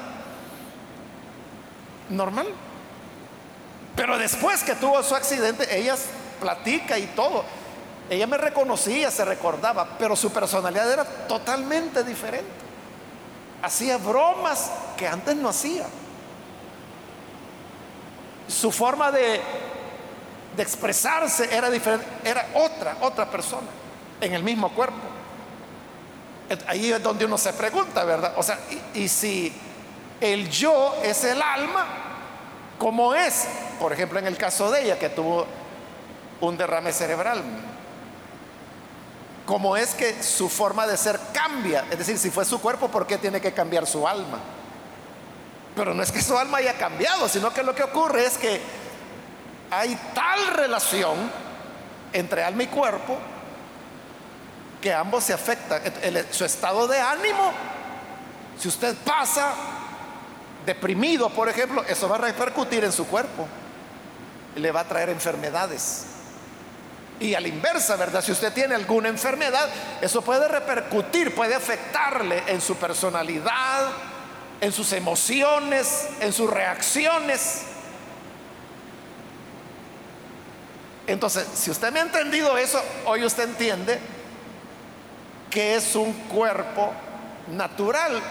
normal. 2.09 2.47
Pero 3.95 4.19
después 4.19 4.63
que 4.63 4.75
tuvo 4.75 5.03
su 5.03 5.15
accidente, 5.15 5.67
ella 5.77 5.97
platica 6.41 6.99
y 6.99 7.07
todo. 7.09 7.45
Ella 8.09 8.27
me 8.27 8.39
reconocía, 8.39 9.11
se 9.11 9.25
recordaba, 9.25 9.97
pero 9.99 10.17
su 10.17 10.33
personalidad 10.33 10.91
era 10.91 11.05
totalmente 11.05 12.03
diferente. 12.03 12.51
Hacía 13.63 13.99
bromas 13.99 14.71
que 14.97 15.07
antes 15.07 15.37
no 15.37 15.51
hacía. 15.51 15.87
Su 18.49 18.71
forma 18.71 19.11
de, 19.11 19.41
de 20.57 20.63
expresarse 20.63 21.55
era 21.55 21.71
diferente, 21.71 22.07
era 22.25 22.47
otra, 22.55 22.97
otra 23.01 23.31
persona, 23.31 23.69
en 24.21 24.35
el 24.35 24.43
mismo 24.43 24.71
cuerpo. 24.71 24.97
Ahí 26.67 26.93
es 26.93 27.03
donde 27.03 27.25
uno 27.25 27.39
se 27.39 27.53
pregunta, 27.53 28.05
¿verdad? 28.05 28.35
O 28.37 28.43
sea, 28.43 28.59
y, 28.95 29.09
si 29.09 29.53
el 30.21 30.51
yo 30.51 30.95
es 31.03 31.25
el 31.25 31.41
alma, 31.41 31.87
¿cómo 32.79 33.15
es? 33.15 33.47
Por 33.81 33.93
ejemplo, 33.93 34.19
en 34.19 34.27
el 34.27 34.37
caso 34.37 34.71
de 34.71 34.85
ella, 34.85 34.99
que 34.99 35.09
tuvo 35.09 35.47
un 36.41 36.57
derrame 36.57 36.93
cerebral, 36.93 37.43
¿Cómo 39.47 39.77
es 39.77 39.95
que 39.95 40.23
su 40.23 40.49
forma 40.49 40.87
de 40.87 40.97
ser 40.97 41.19
cambia? 41.33 41.85
Es 41.91 41.99
decir, 41.99 42.17
si 42.17 42.31
fue 42.31 42.45
su 42.45 42.61
cuerpo, 42.61 42.89
¿por 42.89 43.07
qué 43.07 43.19
tiene 43.19 43.41
que 43.41 43.53
cambiar 43.53 43.87
su 43.87 44.07
alma? 44.07 44.39
Pero 45.75 45.95
no 45.95 46.03
es 46.03 46.13
que 46.13 46.21
su 46.21 46.37
alma 46.37 46.59
haya 46.59 46.75
cambiado, 46.75 47.29
sino 47.29 47.53
que 47.53 47.63
lo 47.63 47.75
que 47.75 47.83
ocurre 47.83 48.27
es 48.27 48.37
que 48.37 48.61
hay 49.71 49.99
tal 50.15 50.49
relación 50.49 51.31
entre 52.13 52.45
alma 52.45 52.65
y 52.65 52.67
cuerpo 52.67 53.19
que 54.81 54.93
ambos 54.93 55.25
se 55.25 55.33
afectan. 55.33 55.81
su 56.31 56.45
estado 56.45 56.87
de 56.89 57.01
ánimo, 57.01 57.53
si 58.59 58.69
usted 58.69 58.95
pasa 59.05 59.55
deprimido, 60.67 61.31
por 61.31 61.49
ejemplo, 61.49 61.85
eso 61.89 62.09
va 62.09 62.17
a 62.17 62.21
repercutir 62.21 62.85
en 62.85 62.93
su 62.93 63.07
cuerpo 63.07 63.47
le 64.57 64.71
va 64.71 64.81
a 64.81 64.89
traer 64.89 65.09
enfermedades. 65.09 66.05
Y 67.21 67.35
a 67.35 67.41
la 67.41 67.49
inversa, 67.49 67.97
¿verdad? 67.97 68.23
Si 68.23 68.33
usted 68.33 68.53
tiene 68.53 68.75
alguna 68.75 69.09
enfermedad, 69.09 69.69
eso 70.01 70.23
puede 70.23 70.49
repercutir, 70.49 71.35
puede 71.35 71.55
afectarle 71.55 72.43
en 72.47 72.61
su 72.61 72.77
personalidad, 72.77 73.87
en 74.63 74.73
sus 74.73 74.93
emociones, 74.93 76.09
en 76.21 76.33
sus 76.33 76.49
reacciones. 76.49 77.63
Entonces, 81.09 81.49
si 81.53 81.73
usted 81.73 81.93
me 81.93 81.99
ha 81.99 82.05
entendido 82.05 82.57
eso, 82.57 82.81
hoy 83.05 83.25
usted 83.25 83.43
entiende 83.43 83.99
que 85.51 85.75
es 85.75 85.97
un 85.97 86.13
cuerpo 86.13 86.93
natural, 87.49 88.23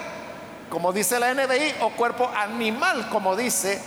como 0.69 0.93
dice 0.93 1.19
la 1.19 1.33
NBI, 1.33 1.75
o 1.81 1.89
cuerpo 1.89 2.31
animal, 2.33 3.09
como 3.09 3.35
dice 3.35 3.81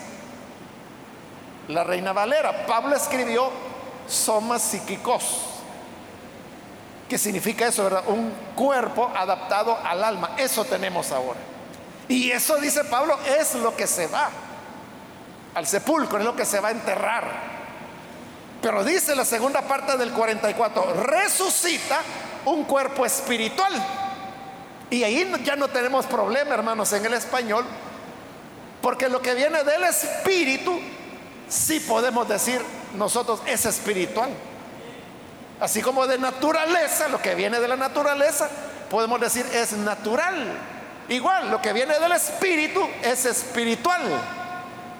la 1.69 1.83
Reina 1.83 2.13
Valera. 2.13 2.67
Pablo 2.67 2.95
escribió 2.95 3.51
soma 4.07 4.59
psíquicos. 4.59 5.47
¿Qué 7.09 7.17
significa 7.17 7.67
eso, 7.67 7.85
verdad? 7.85 8.05
Un 8.07 8.31
cuerpo 8.55 9.11
adaptado 9.17 9.79
al 9.83 10.05
alma. 10.05 10.33
Eso 10.37 10.63
tenemos 10.67 11.11
ahora. 11.11 11.54
Y 12.09 12.31
eso, 12.31 12.57
dice 12.57 12.85
Pablo, 12.85 13.19
es 13.39 13.55
lo 13.55 13.75
que 13.77 13.87
se 13.87 14.07
va 14.07 14.31
al 15.55 15.67
sepulcro, 15.67 16.19
es 16.19 16.25
lo 16.25 16.37
que 16.37 16.45
se 16.45 16.61
va 16.61 16.69
a 16.69 16.73
enterrar. 16.73 17.55
Pero 18.61 18.85
dice 18.85 19.15
la 19.15 19.25
segunda 19.25 19.63
parte 19.63 19.97
del 19.97 20.11
44, 20.13 21.05
resucita 21.05 22.01
un 22.47 22.65
cuerpo 22.65 23.05
espiritual. 23.05 23.73
Y 24.91 25.03
ahí 25.03 25.31
ya 25.45 25.57
no 25.57 25.69
tenemos 25.69 26.07
problema, 26.07 26.55
hermanos, 26.55 26.93
en 26.93 27.05
el 27.05 27.15
español, 27.15 27.65
porque 28.81 29.09
lo 29.09 29.21
que 29.21 29.35
viene 29.35 29.65
del 29.65 29.85
espíritu, 29.85 30.79
sí 31.49 31.81
podemos 31.81 32.29
decir 32.29 32.61
nosotros 32.95 33.41
es 33.47 33.67
espiritual. 33.67 34.31
Así 35.61 35.81
como 35.81 36.07
de 36.07 36.19
naturaleza, 36.19 37.09
lo 37.09 37.21
que 37.21 37.35
viene 37.35 37.61
de 37.61 37.69
la 37.69 37.77
naturaleza, 37.77 38.49
podemos 38.91 39.21
decir 39.21 39.47
es 39.53 39.73
natural. 39.73 40.59
Igual, 41.09 41.51
lo 41.51 41.61
que 41.61 41.73
viene 41.73 41.99
del 41.99 42.13
espíritu 42.13 42.81
es 43.03 43.27
espiritual. 43.27 44.03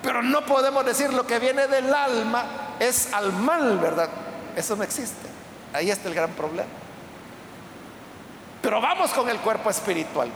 Pero 0.03 0.23
no 0.23 0.45
podemos 0.45 0.85
decir 0.85 1.13
lo 1.13 1.27
que 1.27 1.39
viene 1.39 1.67
del 1.67 1.93
alma 1.93 2.45
es 2.79 3.13
al 3.13 3.33
mal, 3.33 3.79
¿verdad? 3.79 4.09
Eso 4.55 4.77
no 4.77 4.83
existe. 4.83 5.29
Ahí 5.73 5.91
está 5.91 6.09
el 6.09 6.15
gran 6.15 6.31
problema. 6.33 6.69
Pero 8.61 8.81
vamos 8.81 9.13
con 9.13 9.29
el 9.29 9.39
cuerpo 9.39 9.71
espiritual. 9.71 10.31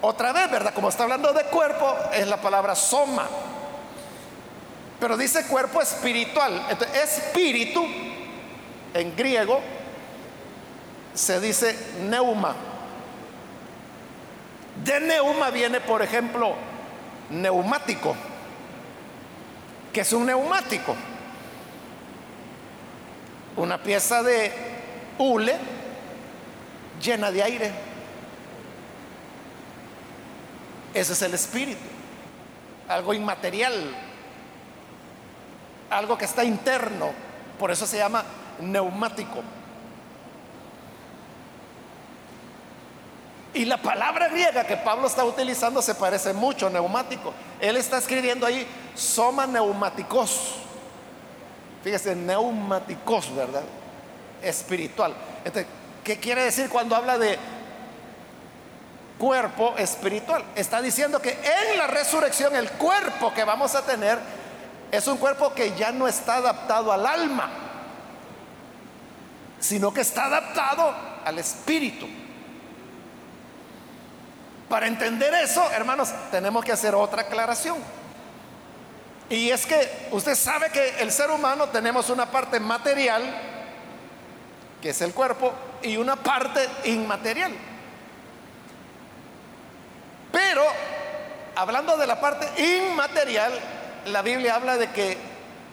Otra 0.00 0.32
vez, 0.32 0.50
¿verdad? 0.50 0.74
Como 0.74 0.88
está 0.88 1.04
hablando 1.04 1.32
de 1.32 1.44
cuerpo, 1.44 1.96
es 2.12 2.26
la 2.26 2.40
palabra 2.40 2.74
soma. 2.74 3.28
Pero 4.98 5.16
dice 5.16 5.46
cuerpo 5.46 5.80
espiritual. 5.80 6.66
espíritu 6.94 7.86
en 8.94 9.16
griego 9.16 9.60
se 11.14 11.40
dice 11.40 11.76
neuma. 12.02 12.71
De 14.84 15.00
neuma 15.00 15.50
viene, 15.50 15.80
por 15.80 16.02
ejemplo, 16.02 16.54
neumático, 17.30 18.16
que 19.92 20.00
es 20.00 20.12
un 20.12 20.26
neumático. 20.26 20.96
Una 23.56 23.82
pieza 23.82 24.22
de 24.22 24.50
hule 25.18 25.56
llena 27.00 27.30
de 27.30 27.42
aire. 27.42 27.70
Ese 30.94 31.12
es 31.12 31.22
el 31.22 31.34
espíritu, 31.34 31.80
algo 32.88 33.14
inmaterial, 33.14 33.94
algo 35.90 36.18
que 36.18 36.24
está 36.24 36.44
interno, 36.44 37.12
por 37.58 37.70
eso 37.70 37.86
se 37.86 37.98
llama 37.98 38.24
neumático. 38.60 39.42
Y 43.54 43.66
la 43.66 43.76
palabra 43.76 44.28
griega 44.28 44.64
que 44.64 44.78
Pablo 44.78 45.06
está 45.06 45.24
utilizando 45.24 45.82
se 45.82 45.94
parece 45.94 46.32
mucho 46.32 46.70
neumático. 46.70 47.34
Él 47.60 47.76
está 47.76 47.98
escribiendo 47.98 48.46
ahí 48.46 48.66
soma 48.94 49.46
neumáticos. 49.46 50.54
Fíjese, 51.84 52.16
neumáticos, 52.16 53.34
¿verdad? 53.34 53.62
Espiritual. 54.42 55.14
Entonces, 55.44 55.66
¿qué 56.02 56.18
quiere 56.18 56.44
decir 56.44 56.70
cuando 56.70 56.96
habla 56.96 57.18
de 57.18 57.38
cuerpo 59.18 59.74
espiritual? 59.76 60.42
Está 60.54 60.80
diciendo 60.80 61.20
que 61.20 61.32
en 61.32 61.76
la 61.76 61.88
resurrección 61.88 62.56
el 62.56 62.70
cuerpo 62.72 63.34
que 63.34 63.44
vamos 63.44 63.74
a 63.74 63.84
tener 63.84 64.18
es 64.90 65.06
un 65.06 65.18
cuerpo 65.18 65.52
que 65.52 65.76
ya 65.76 65.92
no 65.92 66.08
está 66.08 66.36
adaptado 66.36 66.90
al 66.90 67.06
alma, 67.06 67.50
sino 69.60 69.92
que 69.92 70.00
está 70.00 70.26
adaptado 70.26 70.94
al 71.24 71.38
espíritu. 71.38 72.06
Para 74.72 74.86
entender 74.86 75.34
eso, 75.34 75.70
hermanos, 75.70 76.08
tenemos 76.30 76.64
que 76.64 76.72
hacer 76.72 76.94
otra 76.94 77.20
aclaración. 77.20 77.76
Y 79.28 79.50
es 79.50 79.66
que 79.66 80.08
usted 80.12 80.34
sabe 80.34 80.70
que 80.70 80.94
el 81.00 81.12
ser 81.12 81.30
humano 81.30 81.68
tenemos 81.68 82.08
una 82.08 82.30
parte 82.30 82.58
material, 82.58 83.22
que 84.80 84.88
es 84.88 85.02
el 85.02 85.12
cuerpo, 85.12 85.52
y 85.82 85.98
una 85.98 86.16
parte 86.16 86.66
inmaterial. 86.84 87.52
Pero, 90.32 90.62
hablando 91.54 91.98
de 91.98 92.06
la 92.06 92.18
parte 92.18 92.48
inmaterial, 92.62 93.52
la 94.06 94.22
Biblia 94.22 94.54
habla 94.54 94.78
de 94.78 94.90
que 94.90 95.18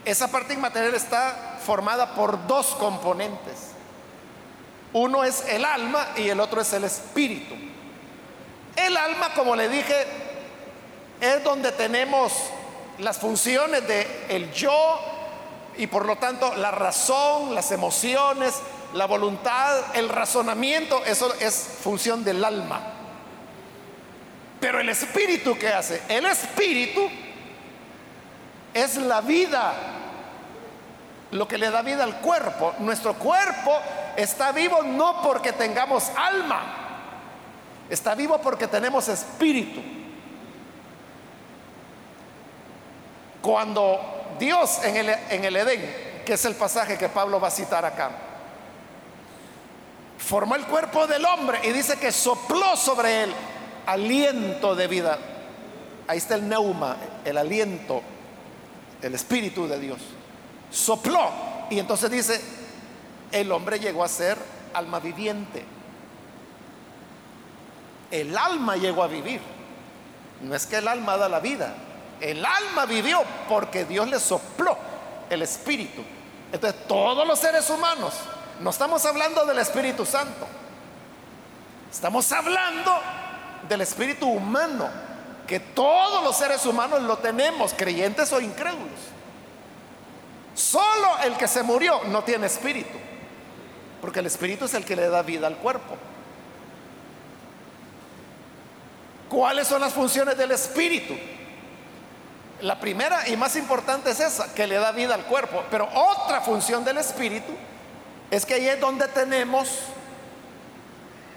esa 0.03 0.27
parte 0.27 0.55
inmaterial 0.55 0.93
está 0.93 1.57
formada 1.65 2.15
por 2.15 2.47
dos 2.47 2.75
componentes. 2.75 3.69
Uno 4.91 5.23
es 5.23 5.45
el 5.47 5.63
alma 5.63 6.05
y 6.17 6.27
el 6.27 6.41
otro 6.41 6.59
es 6.59 6.73
el 6.73 6.83
espíritu. 6.83 7.55
El 8.85 8.97
alma, 8.97 9.33
como 9.33 9.55
le 9.55 9.69
dije, 9.69 10.05
es 11.21 11.43
donde 11.43 11.71
tenemos 11.71 12.33
las 12.99 13.17
funciones 13.17 13.87
de 13.87 14.25
el 14.29 14.51
yo 14.51 14.99
y 15.77 15.87
por 15.87 16.05
lo 16.05 16.17
tanto 16.17 16.55
la 16.55 16.71
razón, 16.71 17.55
las 17.55 17.71
emociones, 17.71 18.55
la 18.93 19.05
voluntad, 19.05 19.95
el 19.95 20.09
razonamiento, 20.09 21.03
eso 21.05 21.33
es 21.39 21.77
función 21.81 22.23
del 22.23 22.43
alma. 22.43 22.81
Pero 24.59 24.79
el 24.79 24.89
espíritu, 24.89 25.57
¿qué 25.57 25.69
hace? 25.69 26.01
El 26.09 26.25
espíritu 26.25 27.09
es 28.73 28.97
la 28.97 29.21
vida, 29.21 29.73
lo 31.31 31.47
que 31.47 31.57
le 31.57 31.69
da 31.69 31.81
vida 31.81 32.03
al 32.03 32.17
cuerpo. 32.19 32.73
Nuestro 32.79 33.13
cuerpo 33.13 33.77
está 34.17 34.51
vivo 34.51 34.81
no 34.83 35.21
porque 35.21 35.53
tengamos 35.53 36.11
alma, 36.15 36.78
está 37.89 38.15
vivo 38.15 38.39
porque 38.41 38.67
tenemos 38.67 39.07
espíritu. 39.07 39.81
Cuando 43.41 43.99
Dios 44.39 44.83
en 44.83 44.97
el, 44.97 45.09
en 45.29 45.45
el 45.45 45.55
Edén, 45.55 46.23
que 46.25 46.33
es 46.33 46.45
el 46.45 46.55
pasaje 46.55 46.97
que 46.97 47.09
Pablo 47.09 47.39
va 47.39 47.47
a 47.47 47.51
citar 47.51 47.85
acá, 47.85 48.11
formó 50.17 50.55
el 50.55 50.65
cuerpo 50.65 51.07
del 51.07 51.25
hombre 51.25 51.59
y 51.63 51.71
dice 51.71 51.97
que 51.97 52.11
sopló 52.11 52.75
sobre 52.75 53.23
él 53.23 53.33
aliento 53.85 54.75
de 54.75 54.87
vida. 54.87 55.17
Ahí 56.07 56.17
está 56.17 56.35
el 56.35 56.47
neuma, 56.47 56.97
el 57.25 57.37
aliento, 57.37 58.01
el 59.01 59.15
espíritu 59.15 59.67
de 59.67 59.79
Dios. 59.79 59.99
Sopló. 60.71 61.31
Y 61.69 61.79
entonces 61.79 62.09
dice, 62.11 62.41
el 63.31 63.51
hombre 63.51 63.79
llegó 63.79 64.03
a 64.03 64.07
ser 64.07 64.37
alma 64.73 64.99
viviente. 64.99 65.63
El 68.11 68.37
alma 68.37 68.75
llegó 68.75 69.03
a 69.03 69.07
vivir. 69.07 69.41
No 70.41 70.55
es 70.55 70.65
que 70.65 70.77
el 70.77 70.87
alma 70.87 71.17
da 71.17 71.29
la 71.29 71.39
vida. 71.39 71.73
El 72.19 72.45
alma 72.45 72.85
vivió 72.85 73.21
porque 73.47 73.85
Dios 73.85 74.07
le 74.07 74.19
sopló 74.19 74.77
el 75.29 75.41
espíritu. 75.41 76.03
Entonces 76.51 76.87
todos 76.87 77.27
los 77.27 77.39
seres 77.39 77.69
humanos, 77.69 78.13
no 78.59 78.69
estamos 78.69 79.05
hablando 79.05 79.45
del 79.45 79.59
Espíritu 79.59 80.05
Santo. 80.05 80.47
Estamos 81.91 82.31
hablando 82.31 82.99
del 83.67 83.81
espíritu 83.81 84.27
humano, 84.27 84.89
que 85.47 85.59
todos 85.59 86.23
los 86.23 86.37
seres 86.37 86.65
humanos 86.65 87.01
lo 87.01 87.17
tenemos, 87.17 87.73
creyentes 87.73 88.31
o 88.31 88.39
incrédulos. 88.39 88.99
Solo 90.53 91.17
el 91.23 91.35
que 91.35 91.47
se 91.47 91.63
murió 91.63 92.01
no 92.05 92.23
tiene 92.23 92.47
espíritu. 92.47 92.97
Porque 94.01 94.19
el 94.19 94.27
espíritu 94.27 94.65
es 94.65 94.73
el 94.73 94.85
que 94.85 94.95
le 94.95 95.09
da 95.09 95.21
vida 95.23 95.47
al 95.47 95.57
cuerpo. 95.57 95.95
¿Cuáles 99.29 99.67
son 99.67 99.79
las 99.79 99.93
funciones 99.93 100.35
del 100.37 100.51
espíritu? 100.51 101.15
La 102.61 102.79
primera 102.79 103.29
y 103.29 103.37
más 103.37 103.55
importante 103.55 104.09
es 104.09 104.19
esa, 104.19 104.53
que 104.53 104.67
le 104.67 104.75
da 104.75 104.91
vida 104.91 105.13
al 105.13 105.25
cuerpo. 105.25 105.63
Pero 105.69 105.87
otra 105.93 106.41
función 106.41 106.83
del 106.83 106.97
espíritu 106.97 107.53
es 108.31 108.45
que 108.45 108.55
ahí 108.55 108.67
es 108.67 108.79
donde 108.79 109.07
tenemos 109.07 109.69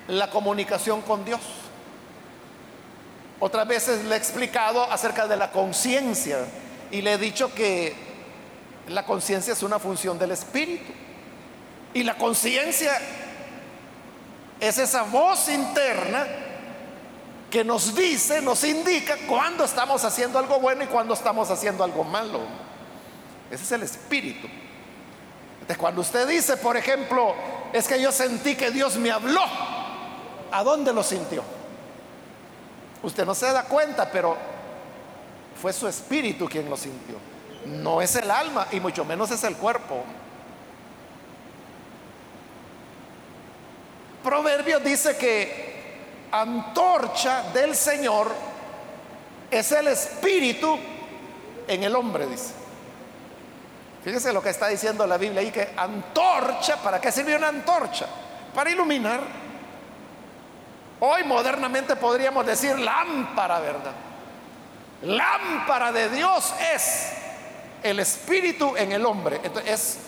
la 0.08 0.30
comunicación 0.30 1.02
con 1.02 1.24
Dios. 1.24 1.40
Otras 3.38 3.68
veces 3.68 4.04
le 4.04 4.14
he 4.14 4.18
explicado 4.18 4.90
acerca 4.90 5.26
de 5.26 5.36
la 5.36 5.50
conciencia 5.50 6.38
y 6.90 7.02
le 7.02 7.12
he 7.12 7.18
dicho 7.18 7.52
que 7.54 7.94
la 8.88 9.04
conciencia 9.04 9.52
es 9.52 9.62
una 9.62 9.78
función 9.78 10.18
del 10.18 10.30
espíritu. 10.30 10.92
Y 11.92 12.04
la 12.04 12.14
conciencia 12.14 12.98
es 14.58 14.78
esa 14.78 15.02
voz 15.02 15.48
interna 15.50 16.26
que 17.52 17.62
nos 17.62 17.94
dice, 17.94 18.40
nos 18.40 18.64
indica 18.64 19.14
cuando 19.28 19.64
estamos 19.64 20.02
haciendo 20.06 20.38
algo 20.38 20.58
bueno 20.58 20.84
y 20.84 20.86
cuando 20.86 21.12
estamos 21.12 21.50
haciendo 21.50 21.84
algo 21.84 22.02
malo. 22.02 22.40
Ese 23.50 23.62
es 23.62 23.72
el 23.72 23.82
espíritu. 23.82 24.48
Entonces, 25.56 25.76
cuando 25.76 26.00
usted 26.00 26.26
dice, 26.26 26.56
por 26.56 26.78
ejemplo, 26.78 27.34
es 27.74 27.86
que 27.86 28.00
yo 28.00 28.10
sentí 28.10 28.56
que 28.56 28.70
Dios 28.70 28.96
me 28.96 29.10
habló, 29.10 29.42
¿a 30.50 30.64
dónde 30.64 30.94
lo 30.94 31.02
sintió? 31.02 31.44
Usted 33.02 33.26
no 33.26 33.34
se 33.34 33.52
da 33.52 33.64
cuenta, 33.64 34.10
pero 34.10 34.34
fue 35.60 35.74
su 35.74 35.86
espíritu 35.86 36.48
quien 36.48 36.70
lo 36.70 36.76
sintió. 36.78 37.16
No 37.66 38.00
es 38.00 38.16
el 38.16 38.30
alma 38.30 38.66
y 38.72 38.80
mucho 38.80 39.04
menos 39.04 39.30
es 39.30 39.44
el 39.44 39.58
cuerpo. 39.58 40.02
Proverbios 44.24 44.82
dice 44.82 45.18
que 45.18 45.71
antorcha 46.32 47.44
del 47.52 47.76
Señor 47.76 48.32
es 49.50 49.70
el 49.72 49.88
espíritu 49.88 50.78
en 51.68 51.84
el 51.84 51.94
hombre, 51.94 52.26
dice. 52.26 52.54
Fíjese 54.02 54.32
lo 54.32 54.42
que 54.42 54.50
está 54.50 54.66
diciendo 54.66 55.06
la 55.06 55.16
Biblia 55.16 55.42
ahí, 55.42 55.52
que 55.52 55.74
antorcha, 55.76 56.76
¿para 56.78 57.00
qué 57.00 57.12
sirve 57.12 57.36
una 57.36 57.48
antorcha? 57.48 58.06
Para 58.54 58.70
iluminar. 58.70 59.20
Hoy 60.98 61.22
modernamente 61.24 61.96
podríamos 61.96 62.46
decir 62.46 62.78
lámpara, 62.78 63.60
¿verdad? 63.60 63.92
Lámpara 65.02 65.92
de 65.92 66.08
Dios 66.08 66.52
es 66.74 67.12
el 67.82 68.00
espíritu 68.00 68.76
en 68.76 68.92
el 68.92 69.04
hombre. 69.04 69.40
es 69.66 69.98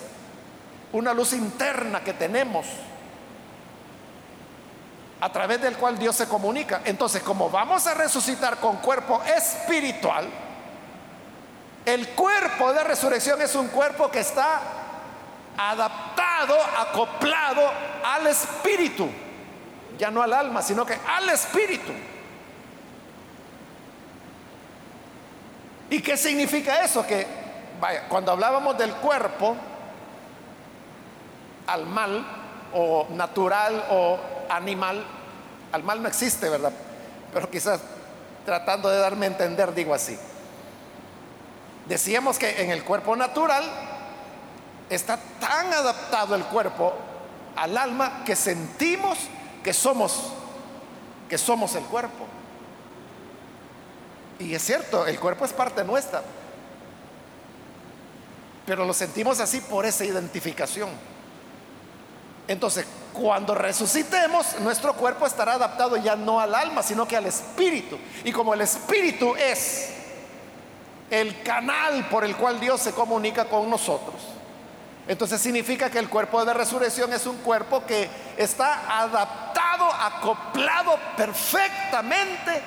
una 0.92 1.12
luz 1.12 1.32
interna 1.32 2.02
que 2.02 2.14
tenemos 2.14 2.66
a 5.24 5.32
través 5.32 5.58
del 5.58 5.78
cual 5.78 5.98
Dios 5.98 6.16
se 6.16 6.28
comunica. 6.28 6.82
Entonces, 6.84 7.22
como 7.22 7.48
vamos 7.48 7.86
a 7.86 7.94
resucitar 7.94 8.58
con 8.58 8.76
cuerpo 8.76 9.22
espiritual, 9.22 10.28
el 11.86 12.08
cuerpo 12.10 12.74
de 12.74 12.84
resurrección 12.84 13.40
es 13.40 13.54
un 13.54 13.68
cuerpo 13.68 14.10
que 14.10 14.20
está 14.20 14.60
adaptado, 15.56 16.54
acoplado 16.78 17.62
al 18.04 18.26
espíritu, 18.26 19.08
ya 19.96 20.10
no 20.10 20.20
al 20.20 20.34
alma, 20.34 20.60
sino 20.60 20.84
que 20.84 20.98
al 21.08 21.30
espíritu. 21.30 21.92
¿Y 25.88 26.02
qué 26.02 26.18
significa 26.18 26.84
eso? 26.84 27.06
Que, 27.06 27.26
vaya, 27.80 28.08
cuando 28.10 28.30
hablábamos 28.30 28.76
del 28.76 28.92
cuerpo, 28.96 29.56
al 31.66 31.86
mal 31.86 32.26
o 32.74 33.06
natural 33.08 33.86
o 33.88 34.18
animal, 34.50 35.04
al 35.74 35.82
mal 35.82 36.00
no 36.00 36.08
existe, 36.08 36.48
¿verdad? 36.48 36.72
Pero 37.32 37.50
quizás 37.50 37.80
tratando 38.46 38.88
de 38.88 38.98
darme 38.98 39.26
a 39.26 39.30
entender, 39.30 39.74
digo 39.74 39.92
así. 39.92 40.16
Decíamos 41.88 42.38
que 42.38 42.62
en 42.62 42.70
el 42.70 42.84
cuerpo 42.84 43.16
natural 43.16 43.64
está 44.88 45.18
tan 45.40 45.72
adaptado 45.72 46.36
el 46.36 46.44
cuerpo 46.44 46.94
al 47.56 47.76
alma 47.76 48.22
que 48.24 48.36
sentimos 48.36 49.18
que 49.64 49.72
somos 49.72 50.32
que 51.28 51.38
somos 51.38 51.74
el 51.74 51.82
cuerpo. 51.84 52.24
Y 54.38 54.54
es 54.54 54.62
cierto, 54.62 55.08
el 55.08 55.18
cuerpo 55.18 55.44
es 55.44 55.52
parte 55.52 55.82
nuestra. 55.82 56.22
Pero 58.64 58.84
lo 58.84 58.92
sentimos 58.92 59.40
así 59.40 59.60
por 59.60 59.86
esa 59.86 60.04
identificación. 60.04 60.90
Entonces, 62.46 62.86
cuando 63.14 63.54
resucitemos, 63.54 64.58
nuestro 64.60 64.92
cuerpo 64.94 65.24
estará 65.24 65.54
adaptado 65.54 65.96
ya 65.96 66.16
no 66.16 66.40
al 66.40 66.54
alma, 66.54 66.82
sino 66.82 67.06
que 67.06 67.16
al 67.16 67.26
espíritu. 67.26 67.96
Y 68.24 68.32
como 68.32 68.52
el 68.52 68.60
espíritu 68.60 69.34
es 69.36 69.90
el 71.08 71.42
canal 71.42 72.08
por 72.08 72.24
el 72.24 72.36
cual 72.36 72.58
Dios 72.58 72.80
se 72.80 72.92
comunica 72.92 73.44
con 73.44 73.70
nosotros, 73.70 74.16
entonces 75.06 75.40
significa 75.40 75.88
que 75.90 76.00
el 76.00 76.08
cuerpo 76.08 76.44
de 76.44 76.54
resurrección 76.54 77.12
es 77.12 77.24
un 77.26 77.36
cuerpo 77.38 77.84
que 77.86 78.10
está 78.36 79.00
adaptado, 79.00 79.84
acoplado 79.84 80.98
perfectamente 81.16 82.62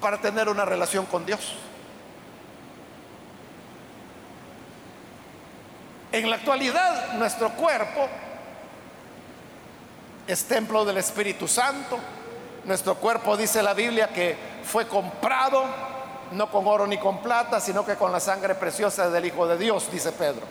para 0.00 0.18
tener 0.20 0.48
una 0.48 0.64
relación 0.64 1.06
con 1.06 1.24
Dios. 1.24 1.54
En 6.10 6.28
la 6.30 6.36
actualidad, 6.36 7.12
nuestro 7.14 7.50
cuerpo 7.50 8.08
es 10.26 10.44
templo 10.44 10.84
del 10.84 10.98
Espíritu 10.98 11.46
Santo. 11.46 11.98
Nuestro 12.64 12.96
cuerpo, 12.96 13.36
dice 13.36 13.62
la 13.62 13.74
Biblia, 13.74 14.08
que 14.08 14.36
fue 14.64 14.86
comprado 14.88 15.64
no 16.32 16.50
con 16.50 16.66
oro 16.66 16.86
ni 16.86 16.98
con 16.98 17.22
plata, 17.22 17.60
sino 17.60 17.86
que 17.86 17.94
con 17.94 18.10
la 18.10 18.18
sangre 18.18 18.54
preciosa 18.56 19.08
del 19.10 19.26
Hijo 19.26 19.46
de 19.46 19.56
Dios, 19.56 19.90
dice 19.92 20.12
Pedro. 20.12 20.42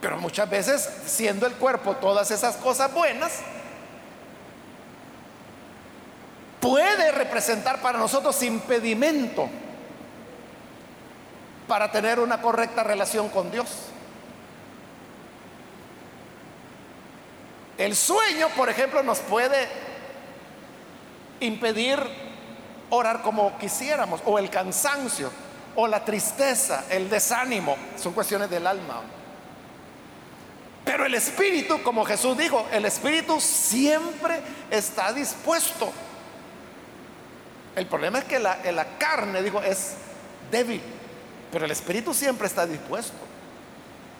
Pero 0.00 0.16
muchas 0.18 0.48
veces, 0.48 0.88
siendo 1.06 1.46
el 1.46 1.54
cuerpo 1.54 1.96
todas 1.96 2.30
esas 2.30 2.56
cosas 2.56 2.94
buenas, 2.94 3.40
puede 6.60 7.10
representar 7.10 7.80
para 7.80 7.98
nosotros 7.98 8.40
impedimento 8.42 9.48
para 11.66 11.90
tener 11.90 12.20
una 12.20 12.40
correcta 12.40 12.84
relación 12.84 13.28
con 13.28 13.50
Dios. 13.50 13.66
El 17.78 17.94
sueño, 17.94 18.48
por 18.56 18.68
ejemplo, 18.68 19.02
nos 19.02 19.20
puede 19.20 19.68
impedir 21.40 21.98
orar 22.90 23.22
como 23.22 23.56
quisiéramos, 23.58 24.20
o 24.24 24.38
el 24.38 24.50
cansancio, 24.50 25.30
o 25.76 25.86
la 25.86 26.04
tristeza, 26.04 26.84
el 26.90 27.08
desánimo, 27.08 27.76
son 27.96 28.12
cuestiones 28.12 28.50
del 28.50 28.66
alma. 28.66 29.02
Pero 30.84 31.06
el 31.06 31.14
espíritu, 31.14 31.82
como 31.82 32.04
Jesús 32.04 32.36
dijo, 32.36 32.66
el 32.72 32.84
espíritu 32.84 33.40
siempre 33.40 34.40
está 34.70 35.12
dispuesto. 35.12 35.92
El 37.76 37.86
problema 37.86 38.18
es 38.18 38.24
que 38.24 38.40
la, 38.40 38.86
carne, 38.98 39.42
digo, 39.42 39.62
es 39.62 39.92
débil, 40.50 40.80
pero 41.52 41.66
el 41.66 41.70
espíritu 41.70 42.12
siempre 42.12 42.48
está 42.48 42.66
dispuesto. 42.66 43.18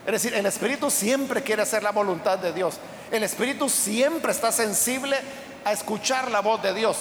Es 0.05 0.13
decir, 0.13 0.33
el 0.33 0.45
espíritu 0.45 0.89
siempre 0.89 1.43
quiere 1.43 1.63
hacer 1.63 1.83
la 1.83 1.91
voluntad 1.91 2.39
de 2.39 2.53
Dios. 2.53 2.77
El 3.11 3.23
espíritu 3.23 3.69
siempre 3.69 4.31
está 4.31 4.51
sensible 4.51 5.17
a 5.65 5.71
escuchar 5.71 6.29
la 6.31 6.41
voz 6.41 6.61
de 6.61 6.73
Dios. 6.73 6.97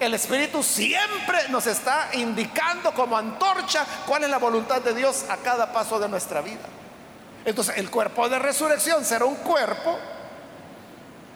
El 0.00 0.12
Espíritu 0.14 0.62
siempre 0.62 1.48
nos 1.50 1.66
está 1.66 2.10
indicando 2.14 2.92
como 2.92 3.16
antorcha 3.16 3.86
cuál 4.06 4.24
es 4.24 4.30
la 4.30 4.38
voluntad 4.38 4.82
de 4.82 4.92
Dios 4.92 5.24
a 5.28 5.36
cada 5.36 5.72
paso 5.72 6.00
de 6.00 6.08
nuestra 6.08 6.40
vida. 6.40 6.62
Entonces, 7.44 7.76
el 7.78 7.90
cuerpo 7.90 8.28
de 8.28 8.38
resurrección 8.38 9.04
será 9.04 9.24
un 9.24 9.36
cuerpo 9.36 9.96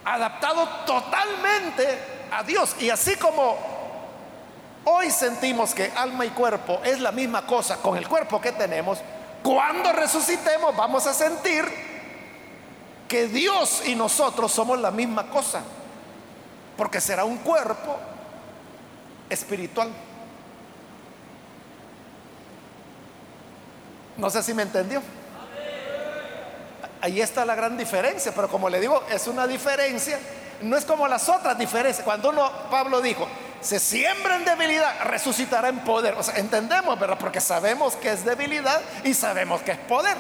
adaptado 0.05 0.67
totalmente 0.87 1.99
a 2.33 2.43
Dios. 2.43 2.75
Y 2.81 2.91
así 2.91 3.15
como 3.17 3.57
hoy 4.85 5.11
sentimos 5.11 5.73
que 5.73 5.93
alma 5.95 6.27
y 6.27 6.31
cuerpo 6.31 6.81
es 6.83 6.99
la 6.99 7.13
misma 7.13 7.47
cosa 7.47 7.77
con 7.77 7.97
el 7.97 8.09
cuerpo 8.09 8.41
que 8.41 8.53
tenemos, 8.53 8.99
cuando 9.43 9.93
resucitemos 9.93 10.75
vamos 10.77 11.07
a 11.07 11.15
sentir 11.15 11.88
que 13.09 13.27
Dios 13.27 13.83
y 13.87 13.95
nosotros 13.95 14.53
somos 14.53 14.79
la 14.79 14.91
misma 14.91 15.29
cosa. 15.31 15.63
Porque 16.77 17.01
será 17.01 17.25
un 17.25 17.39
cuerpo 17.39 17.99
espiritual. 19.29 19.91
No 24.17 24.31
sé 24.31 24.43
si 24.43 24.55
me 24.55 24.63
entendió. 24.63 25.03
Ahí 27.01 27.21
está 27.21 27.45
la 27.45 27.55
gran 27.55 27.77
diferencia, 27.77 28.33
pero 28.35 28.49
como 28.49 28.69
le 28.69 28.81
digo, 28.81 29.05
es 29.11 29.29
una 29.29 29.47
diferencia, 29.47 30.19
no 30.63 30.77
es 30.77 30.85
como 30.85 31.07
las 31.07 31.29
otras 31.29 31.57
diferencias. 31.57 32.05
Cuando 32.05 32.31
uno, 32.31 32.51
Pablo 32.71 33.01
dijo, 33.01 33.29
se 33.61 33.79
siembra 33.79 34.37
en 34.37 34.45
debilidad, 34.45 35.03
resucitará 35.05 35.69
en 35.69 35.79
poder. 35.81 36.15
O 36.15 36.23
sea, 36.23 36.37
entendemos, 36.37 36.99
¿verdad? 36.99 37.19
Porque 37.19 37.41
sabemos 37.41 37.95
que 37.97 38.11
es 38.11 38.25
debilidad 38.25 38.81
y 39.05 39.15
sabemos 39.15 39.63
que 39.63 39.73
es 39.73 39.79
poder. 39.79 40.17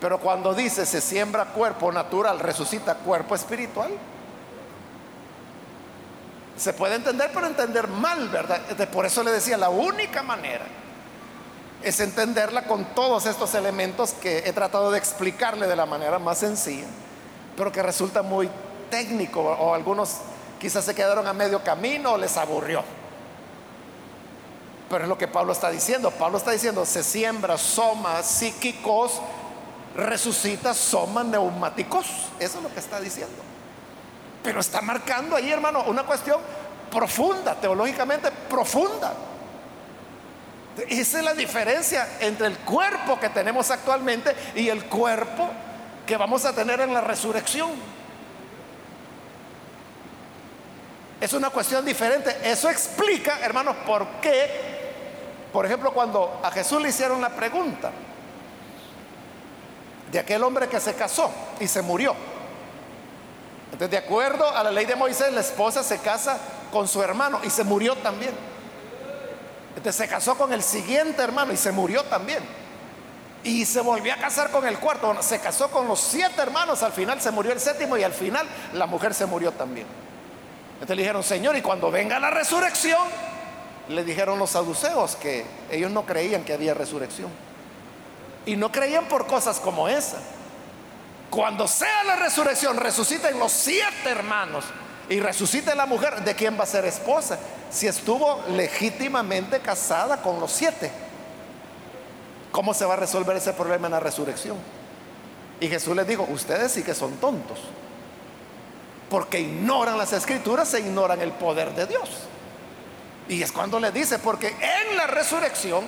Pero 0.00 0.18
cuando 0.18 0.54
dice 0.54 0.86
se 0.86 1.00
siembra 1.00 1.46
cuerpo 1.46 1.90
natural, 1.90 2.40
resucita 2.40 2.94
cuerpo 2.96 3.34
espiritual, 3.34 3.92
se 6.56 6.72
puede 6.72 6.96
entender, 6.96 7.30
pero 7.34 7.46
entender 7.46 7.88
mal, 7.88 8.28
¿verdad? 8.28 8.60
Por 8.90 9.06
eso 9.06 9.22
le 9.24 9.32
decía, 9.32 9.56
la 9.56 9.70
única 9.70 10.22
manera 10.22 10.64
es 11.82 12.00
entenderla 12.00 12.64
con 12.64 12.84
todos 12.94 13.26
estos 13.26 13.54
elementos 13.54 14.12
que 14.12 14.38
he 14.46 14.52
tratado 14.52 14.90
de 14.90 14.98
explicarle 14.98 15.66
de 15.66 15.76
la 15.76 15.84
manera 15.84 16.18
más 16.18 16.38
sencilla, 16.38 16.86
pero 17.56 17.72
que 17.72 17.82
resulta 17.82 18.22
muy 18.22 18.48
técnico 18.90 19.40
o 19.40 19.74
algunos 19.74 20.18
quizás 20.60 20.84
se 20.84 20.94
quedaron 20.94 21.26
a 21.26 21.32
medio 21.32 21.62
camino 21.62 22.12
o 22.12 22.18
les 22.18 22.36
aburrió. 22.36 22.82
Pero 24.88 25.04
es 25.04 25.08
lo 25.08 25.18
que 25.18 25.28
Pablo 25.28 25.52
está 25.52 25.70
diciendo. 25.70 26.10
Pablo 26.10 26.38
está 26.38 26.52
diciendo, 26.52 26.86
se 26.86 27.02
siembra 27.02 27.58
soma 27.58 28.22
psíquicos, 28.22 29.20
resucita 29.96 30.74
soma 30.74 31.22
neumáticos. 31.22 32.06
Eso 32.38 32.58
es 32.58 32.62
lo 32.62 32.72
que 32.72 32.80
está 32.80 33.00
diciendo. 33.00 33.36
Pero 34.42 34.60
está 34.60 34.80
marcando 34.80 35.36
ahí, 35.36 35.50
hermano, 35.50 35.84
una 35.84 36.02
cuestión 36.04 36.40
profunda, 36.90 37.54
teológicamente 37.54 38.30
profunda. 38.48 39.14
Esa 40.88 41.18
es 41.18 41.24
la 41.24 41.34
diferencia 41.34 42.18
entre 42.20 42.48
el 42.48 42.58
cuerpo 42.58 43.18
que 43.18 43.28
tenemos 43.28 43.70
actualmente 43.70 44.34
y 44.56 44.68
el 44.68 44.84
cuerpo 44.86 45.48
que 46.06 46.16
vamos 46.16 46.44
a 46.44 46.52
tener 46.52 46.80
en 46.80 46.92
la 46.92 47.00
resurrección. 47.00 47.70
Es 51.20 51.32
una 51.32 51.50
cuestión 51.50 51.84
diferente. 51.84 52.36
Eso 52.42 52.68
explica, 52.68 53.38
hermanos, 53.40 53.76
por 53.86 54.06
qué, 54.20 54.50
por 55.52 55.64
ejemplo, 55.64 55.92
cuando 55.92 56.40
a 56.42 56.50
Jesús 56.50 56.82
le 56.82 56.88
hicieron 56.88 57.20
la 57.20 57.30
pregunta 57.30 57.92
de 60.10 60.18
aquel 60.18 60.42
hombre 60.42 60.68
que 60.68 60.80
se 60.80 60.94
casó 60.94 61.30
y 61.60 61.68
se 61.68 61.82
murió. 61.82 62.14
Entonces, 63.72 63.90
de 63.90 63.98
acuerdo 63.98 64.48
a 64.48 64.62
la 64.62 64.70
ley 64.70 64.86
de 64.86 64.94
Moisés, 64.94 65.32
la 65.32 65.40
esposa 65.40 65.82
se 65.82 65.98
casa 65.98 66.38
con 66.70 66.86
su 66.86 67.02
hermano 67.02 67.40
y 67.42 67.50
se 67.50 67.64
murió 67.64 67.96
también. 67.96 68.32
Entonces 69.76 69.96
se 69.96 70.08
casó 70.08 70.36
con 70.36 70.52
el 70.52 70.62
siguiente 70.62 71.20
hermano 71.22 71.52
y 71.52 71.56
se 71.56 71.72
murió 71.72 72.04
también. 72.04 72.38
Y 73.42 73.64
se 73.64 73.80
volvió 73.80 74.14
a 74.14 74.16
casar 74.16 74.50
con 74.50 74.66
el 74.66 74.78
cuarto. 74.78 75.20
se 75.20 75.40
casó 75.40 75.70
con 75.70 75.88
los 75.88 76.00
siete 76.00 76.40
hermanos, 76.40 76.82
al 76.82 76.92
final 76.92 77.20
se 77.20 77.30
murió 77.30 77.52
el 77.52 77.60
séptimo 77.60 77.96
y 77.96 78.04
al 78.04 78.12
final 78.12 78.46
la 78.72 78.86
mujer 78.86 79.12
se 79.12 79.26
murió 79.26 79.52
también. 79.52 79.86
Entonces 80.74 80.96
le 80.96 81.02
dijeron, 81.02 81.22
Señor, 81.22 81.56
y 81.56 81.62
cuando 81.62 81.90
venga 81.90 82.18
la 82.18 82.30
resurrección, 82.30 83.02
le 83.88 84.04
dijeron 84.04 84.38
los 84.38 84.50
saduceos 84.50 85.16
que 85.16 85.44
ellos 85.70 85.90
no 85.90 86.06
creían 86.06 86.44
que 86.44 86.54
había 86.54 86.74
resurrección. 86.74 87.30
Y 88.46 88.56
no 88.56 88.70
creían 88.70 89.06
por 89.06 89.26
cosas 89.26 89.58
como 89.60 89.88
esa. 89.88 90.18
Cuando 91.30 91.66
sea 91.66 92.04
la 92.04 92.16
resurrección, 92.16 92.76
resuciten 92.76 93.38
los 93.38 93.50
siete 93.50 94.10
hermanos 94.10 94.64
y 95.08 95.20
resucite 95.20 95.74
la 95.74 95.86
mujer, 95.86 96.22
¿de 96.22 96.34
quién 96.34 96.58
va 96.58 96.64
a 96.64 96.66
ser 96.66 96.84
esposa? 96.84 97.38
Si 97.70 97.86
estuvo 97.86 98.42
legítimamente 98.50 99.60
casada 99.60 100.22
con 100.22 100.40
los 100.40 100.52
siete. 100.52 100.90
¿Cómo 102.52 102.72
se 102.72 102.84
va 102.84 102.94
a 102.94 102.98
resolver 102.98 103.36
ese 103.36 103.52
problema 103.52 103.88
en 103.88 103.92
la 103.92 104.00
resurrección? 104.00 104.56
Y 105.60 105.68
Jesús 105.68 105.96
les 105.96 106.06
dijo, 106.06 106.26
ustedes 106.30 106.72
sí 106.72 106.82
que 106.82 106.94
son 106.94 107.16
tontos, 107.16 107.58
porque 109.10 109.40
ignoran 109.40 109.98
las 109.98 110.12
escrituras 110.12 110.72
e 110.74 110.80
ignoran 110.80 111.20
el 111.20 111.32
poder 111.32 111.74
de 111.74 111.86
Dios. 111.86 112.08
Y 113.28 113.42
es 113.42 113.50
cuando 113.50 113.80
le 113.80 113.90
dice, 113.90 114.18
porque 114.18 114.48
en 114.48 114.96
la 114.96 115.06
resurrección 115.06 115.84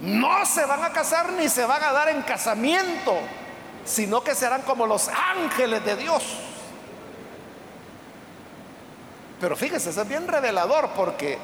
no 0.00 0.44
se 0.44 0.64
van 0.66 0.84
a 0.84 0.90
casar 0.90 1.32
ni 1.32 1.48
se 1.48 1.64
van 1.64 1.82
a 1.82 1.92
dar 1.92 2.08
en 2.08 2.22
casamiento 2.22 3.18
sino 3.86 4.22
que 4.22 4.34
serán 4.34 4.62
como 4.62 4.86
los 4.86 5.08
ángeles 5.08 5.84
de 5.84 5.96
Dios. 5.96 6.22
Pero 9.40 9.56
fíjese, 9.56 9.90
eso 9.90 10.02
es 10.02 10.08
bien 10.08 10.26
revelador 10.26 10.90
porque 10.96 11.38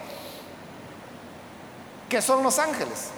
¿qué 2.08 2.20
son 2.20 2.42
los 2.42 2.58
ángeles? 2.58 3.10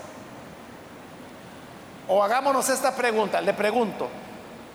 O 2.07 2.23
hagámonos 2.23 2.68
esta 2.68 2.94
pregunta, 2.94 3.40
le 3.40 3.55
pregunto, 3.55 4.09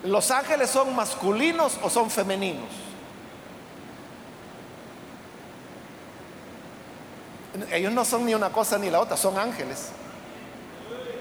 ¿los 0.02 0.30
ángeles 0.32 0.68
son 0.68 0.96
masculinos 0.96 1.78
o 1.82 1.88
son 1.88 2.10
femeninos? 2.10 2.68
Ellos 7.70 7.92
no 7.92 8.04
son 8.04 8.26
ni 8.26 8.34
una 8.34 8.50
cosa 8.50 8.78
ni 8.78 8.90
la 8.90 9.00
otra, 9.00 9.16
son 9.16 9.38
ángeles. 9.38 9.90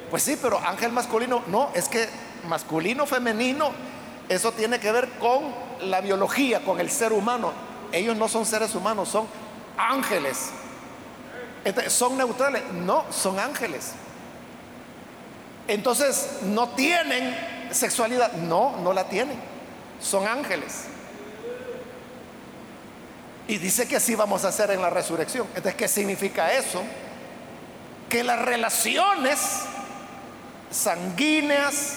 Pues 0.09 0.23
sí, 0.23 0.37
pero 0.41 0.59
ángel 0.59 0.91
masculino, 0.91 1.43
no, 1.47 1.69
es 1.73 1.87
que 1.87 2.09
masculino, 2.47 3.05
femenino, 3.05 3.71
eso 4.27 4.51
tiene 4.51 4.79
que 4.79 4.91
ver 4.91 5.09
con 5.19 5.43
la 5.81 6.01
biología, 6.01 6.61
con 6.61 6.79
el 6.79 6.89
ser 6.89 7.13
humano. 7.13 7.51
Ellos 7.91 8.15
no 8.15 8.27
son 8.27 8.45
seres 8.45 8.73
humanos, 8.75 9.09
son 9.09 9.27
ángeles. 9.77 10.49
¿Son 11.87 12.17
neutrales? 12.17 12.63
No, 12.73 13.05
son 13.11 13.39
ángeles. 13.39 13.91
Entonces, 15.67 16.39
¿no 16.43 16.69
tienen 16.69 17.35
sexualidad? 17.71 18.33
No, 18.33 18.77
no 18.77 18.93
la 18.93 19.05
tienen. 19.09 19.37
Son 20.01 20.27
ángeles. 20.27 20.85
Y 23.47 23.57
dice 23.57 23.87
que 23.87 23.95
así 23.95 24.15
vamos 24.15 24.45
a 24.45 24.49
hacer 24.49 24.71
en 24.71 24.81
la 24.81 24.89
resurrección. 24.89 25.47
Entonces, 25.49 25.75
¿qué 25.75 25.87
significa 25.87 26.53
eso? 26.53 26.81
Que 28.09 28.23
las 28.23 28.39
relaciones 28.39 29.39
sanguíneas, 30.71 31.95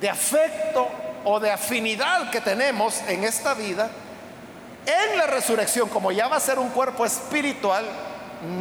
de 0.00 0.10
afecto 0.10 0.88
o 1.24 1.40
de 1.40 1.50
afinidad 1.50 2.30
que 2.30 2.40
tenemos 2.40 3.00
en 3.08 3.24
esta 3.24 3.54
vida 3.54 3.90
en 4.86 5.18
la 5.18 5.26
resurrección, 5.26 5.88
como 5.88 6.12
ya 6.12 6.28
va 6.28 6.36
a 6.36 6.40
ser 6.40 6.58
un 6.58 6.68
cuerpo 6.68 7.04
espiritual, 7.04 7.84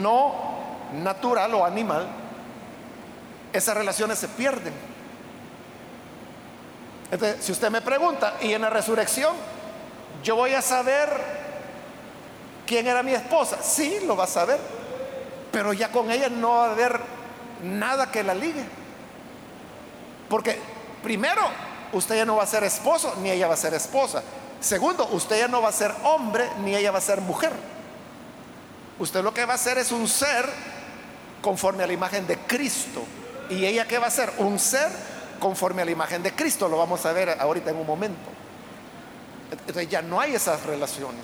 no 0.01 0.33
natural 0.93 1.53
o 1.53 1.65
animal, 1.65 2.07
esas 3.53 3.77
relaciones 3.77 4.17
se 4.17 4.27
pierden. 4.29 4.73
Entonces, 7.11 7.45
si 7.45 7.51
usted 7.51 7.69
me 7.69 7.81
pregunta, 7.81 8.37
¿y 8.41 8.53
en 8.53 8.61
la 8.61 8.71
resurrección 8.71 9.35
yo 10.23 10.35
voy 10.35 10.53
a 10.53 10.61
saber 10.63 11.09
quién 12.65 12.87
era 12.87 13.03
mi 13.03 13.13
esposa? 13.13 13.61
Sí, 13.61 13.99
lo 14.05 14.17
va 14.17 14.23
a 14.23 14.27
saber, 14.27 14.59
pero 15.51 15.73
ya 15.73 15.91
con 15.91 16.09
ella 16.09 16.29
no 16.29 16.49
va 16.49 16.65
a 16.65 16.71
haber 16.71 16.99
nada 17.63 18.11
que 18.11 18.23
la 18.23 18.33
ligue. 18.33 18.63
Porque 20.29 20.59
primero, 21.03 21.41
usted 21.93 22.17
ya 22.17 22.25
no 22.25 22.35
va 22.35 22.43
a 22.43 22.47
ser 22.47 22.63
esposo, 22.63 23.15
ni 23.21 23.29
ella 23.29 23.47
va 23.47 23.53
a 23.53 23.57
ser 23.57 23.73
esposa. 23.73 24.23
Segundo, 24.59 25.07
usted 25.11 25.39
ya 25.39 25.47
no 25.47 25.61
va 25.61 25.69
a 25.69 25.73
ser 25.73 25.93
hombre, 26.03 26.49
ni 26.63 26.75
ella 26.75 26.91
va 26.91 26.97
a 26.97 27.01
ser 27.01 27.21
mujer. 27.21 27.51
Usted 28.97 29.23
lo 29.23 29.33
que 29.33 29.45
va 29.45 29.55
a 29.55 29.57
ser 29.57 29.77
es 29.77 29.91
un 29.91 30.07
ser 30.07 30.49
conforme 31.41 31.83
a 31.83 31.87
la 31.87 31.93
imagen 31.93 32.25
de 32.25 32.37
Cristo. 32.39 33.03
¿Y 33.49 33.65
ella 33.65 33.85
qué 33.85 33.99
va 33.99 34.07
a 34.07 34.11
ser? 34.11 34.31
Un 34.37 34.57
ser 34.57 34.89
conforme 35.39 35.81
a 35.81 35.85
la 35.85 35.91
imagen 35.91 36.23
de 36.23 36.33
Cristo. 36.33 36.67
Lo 36.67 36.77
vamos 36.77 37.05
a 37.05 37.13
ver 37.13 37.37
ahorita 37.39 37.69
en 37.69 37.77
un 37.77 37.85
momento. 37.85 38.29
Entonces 39.51 39.89
ya 39.89 40.01
no 40.01 40.19
hay 40.19 40.33
esas 40.33 40.63
relaciones. 40.63 41.23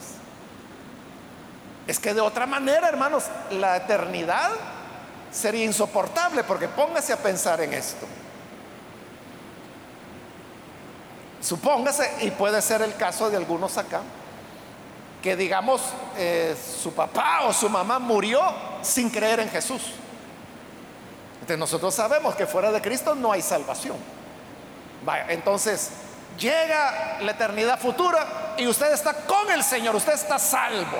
Es 1.88 2.00
que 2.00 2.14
de 2.14 2.22
otra 2.22 2.46
manera, 2.46 2.88
hermanos, 2.88 3.26
la 3.50 3.78
eternidad 3.78 4.52
sería 5.32 5.66
insoportable 5.66 6.44
porque 6.44 6.68
póngase 6.68 7.14
a 7.14 7.18
pensar 7.18 7.62
en 7.62 7.74
esto. 7.74 8.06
Supóngase, 11.42 12.10
y 12.22 12.32
puede 12.32 12.62
ser 12.62 12.82
el 12.82 12.96
caso 12.96 13.30
de 13.30 13.38
algunos 13.38 13.78
acá, 13.78 14.02
que 15.24 15.36
digamos 15.36 15.82
eh, 16.18 16.56
su 16.82 16.94
papá 16.94 17.42
o 17.44 17.54
su 17.54 17.70
mamá 17.70 17.98
murió 17.98 18.42
sin 18.82 19.10
creer 19.10 19.40
en 19.40 19.50
Jesús. 19.50 19.82
Entonces 21.36 21.58
nosotros 21.58 21.96
sabemos 21.96 22.36
que 22.36 22.46
fuera 22.46 22.72
de 22.72 22.82
Cristo 22.82 23.16
no 23.16 23.32
hay 23.32 23.42
salvación. 23.42 23.98
Vaya, 25.04 25.26
entonces 25.30 25.90
llega 26.38 27.18
la 27.22 27.32
eternidad 27.32 27.80
futura 27.80 28.54
y 28.58 28.68
usted 28.68 28.94
está 28.94 29.14
con 29.26 29.50
el 29.52 29.64
Señor, 29.64 29.96
usted 29.96 30.14
está 30.14 30.38
salvo. 30.38 30.98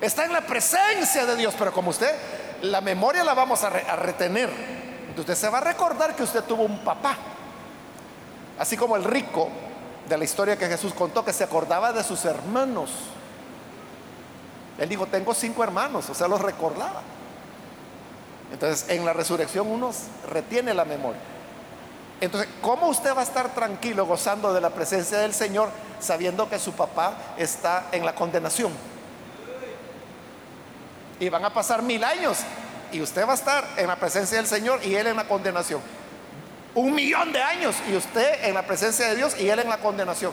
Está 0.00 0.24
en 0.24 0.32
la 0.32 0.40
presencia 0.40 1.26
de 1.26 1.36
Dios, 1.36 1.54
pero 1.58 1.72
como 1.72 1.90
usted, 1.90 2.12
la 2.62 2.80
memoria 2.80 3.24
la 3.24 3.34
vamos 3.34 3.62
a, 3.64 3.70
retener. 3.70 4.50
Entonces 4.50 5.20
usted 5.20 5.34
se 5.34 5.48
va 5.50 5.58
a 5.58 5.62
recordar 5.62 6.16
que 6.16 6.22
usted 6.22 6.42
tuvo 6.44 6.62
un 6.62 6.82
papá 6.84 7.16
Así 8.58 8.76
como 8.76 8.96
el 8.96 9.04
rico 9.04 9.48
de 10.08 10.16
la 10.16 10.24
historia 10.24 10.56
que 10.56 10.68
Jesús 10.68 10.94
contó, 10.94 11.24
que 11.24 11.32
se 11.32 11.44
acordaba 11.44 11.92
de 11.92 12.04
sus 12.04 12.24
hermanos. 12.24 12.90
Él 14.78 14.88
dijo, 14.88 15.06
tengo 15.06 15.34
cinco 15.34 15.64
hermanos, 15.64 16.08
o 16.10 16.14
sea, 16.14 16.28
los 16.28 16.40
recordaba. 16.40 17.02
Entonces, 18.52 18.88
en 18.90 19.04
la 19.04 19.12
resurrección 19.12 19.68
uno 19.68 19.90
retiene 20.28 20.74
la 20.74 20.84
memoria. 20.84 21.20
Entonces, 22.20 22.48
¿cómo 22.60 22.88
usted 22.88 23.16
va 23.16 23.20
a 23.20 23.24
estar 23.24 23.52
tranquilo 23.54 24.06
gozando 24.06 24.52
de 24.52 24.60
la 24.60 24.70
presencia 24.70 25.18
del 25.18 25.34
Señor 25.34 25.70
sabiendo 25.98 26.48
que 26.48 26.58
su 26.58 26.72
papá 26.72 27.14
está 27.36 27.86
en 27.90 28.04
la 28.04 28.14
condenación? 28.14 28.72
Y 31.22 31.28
van 31.28 31.44
a 31.44 31.54
pasar 31.54 31.82
mil 31.82 32.02
años 32.02 32.38
y 32.90 33.00
usted 33.00 33.24
va 33.26 33.32
a 33.32 33.36
estar 33.36 33.64
en 33.76 33.86
la 33.86 33.94
presencia 33.94 34.36
del 34.36 34.46
Señor 34.46 34.80
y 34.84 34.96
él 34.96 35.06
en 35.06 35.16
la 35.16 35.24
condenación 35.24 35.80
un 36.74 36.94
millón 36.94 37.32
de 37.32 37.42
años 37.42 37.76
y 37.88 37.96
usted 37.96 38.44
en 38.44 38.54
la 38.54 38.62
presencia 38.62 39.08
de 39.08 39.16
Dios 39.16 39.38
y 39.38 39.48
él 39.48 39.58
en 39.58 39.68
la 39.68 39.78
condenación. 39.78 40.32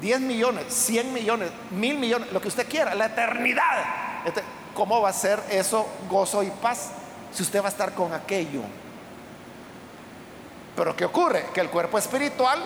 Diez 0.00 0.20
millones, 0.20 0.64
cien 0.68 1.12
millones, 1.12 1.50
mil 1.70 1.98
millones, 1.98 2.32
lo 2.32 2.40
que 2.40 2.48
usted 2.48 2.68
quiera, 2.68 2.94
la 2.94 3.06
eternidad. 3.06 3.84
Este, 4.24 4.42
¿Cómo 4.74 5.00
va 5.00 5.10
a 5.10 5.12
ser 5.12 5.40
eso 5.50 5.86
gozo 6.08 6.42
y 6.42 6.50
paz 6.50 6.90
si 7.32 7.42
usted 7.42 7.60
va 7.62 7.66
a 7.66 7.70
estar 7.70 7.92
con 7.92 8.12
aquello? 8.12 8.62
Pero 10.74 10.96
¿qué 10.96 11.04
ocurre? 11.04 11.46
Que 11.54 11.60
el 11.60 11.70
cuerpo 11.70 11.98
espiritual 11.98 12.58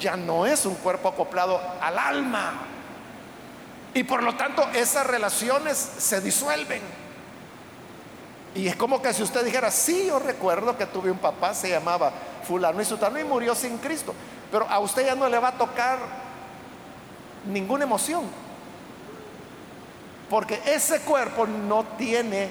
ya 0.00 0.16
no 0.16 0.46
es 0.46 0.64
un 0.64 0.76
cuerpo 0.76 1.08
acoplado 1.08 1.60
al 1.80 1.98
alma. 1.98 2.73
Y 3.94 4.02
por 4.02 4.22
lo 4.22 4.34
tanto 4.36 4.68
esas 4.74 5.06
relaciones 5.06 5.78
se 5.98 6.20
disuelven. 6.20 6.82
Y 8.54 8.68
es 8.68 8.76
como 8.76 9.00
que 9.00 9.14
si 9.14 9.22
usted 9.22 9.44
dijera, 9.44 9.70
sí, 9.70 10.06
yo 10.08 10.18
recuerdo 10.18 10.76
que 10.76 10.86
tuve 10.86 11.10
un 11.10 11.18
papá, 11.18 11.54
se 11.54 11.70
llamaba 11.70 12.12
fulano 12.46 12.80
y 12.80 12.84
sutano 12.84 13.18
y 13.18 13.24
murió 13.24 13.54
sin 13.54 13.78
Cristo. 13.78 14.14
Pero 14.50 14.68
a 14.68 14.78
usted 14.80 15.06
ya 15.06 15.14
no 15.14 15.28
le 15.28 15.38
va 15.38 15.48
a 15.48 15.58
tocar 15.58 15.98
ninguna 17.46 17.84
emoción. 17.84 18.24
Porque 20.28 20.60
ese 20.66 21.00
cuerpo 21.00 21.46
no 21.46 21.84
tiene 21.96 22.48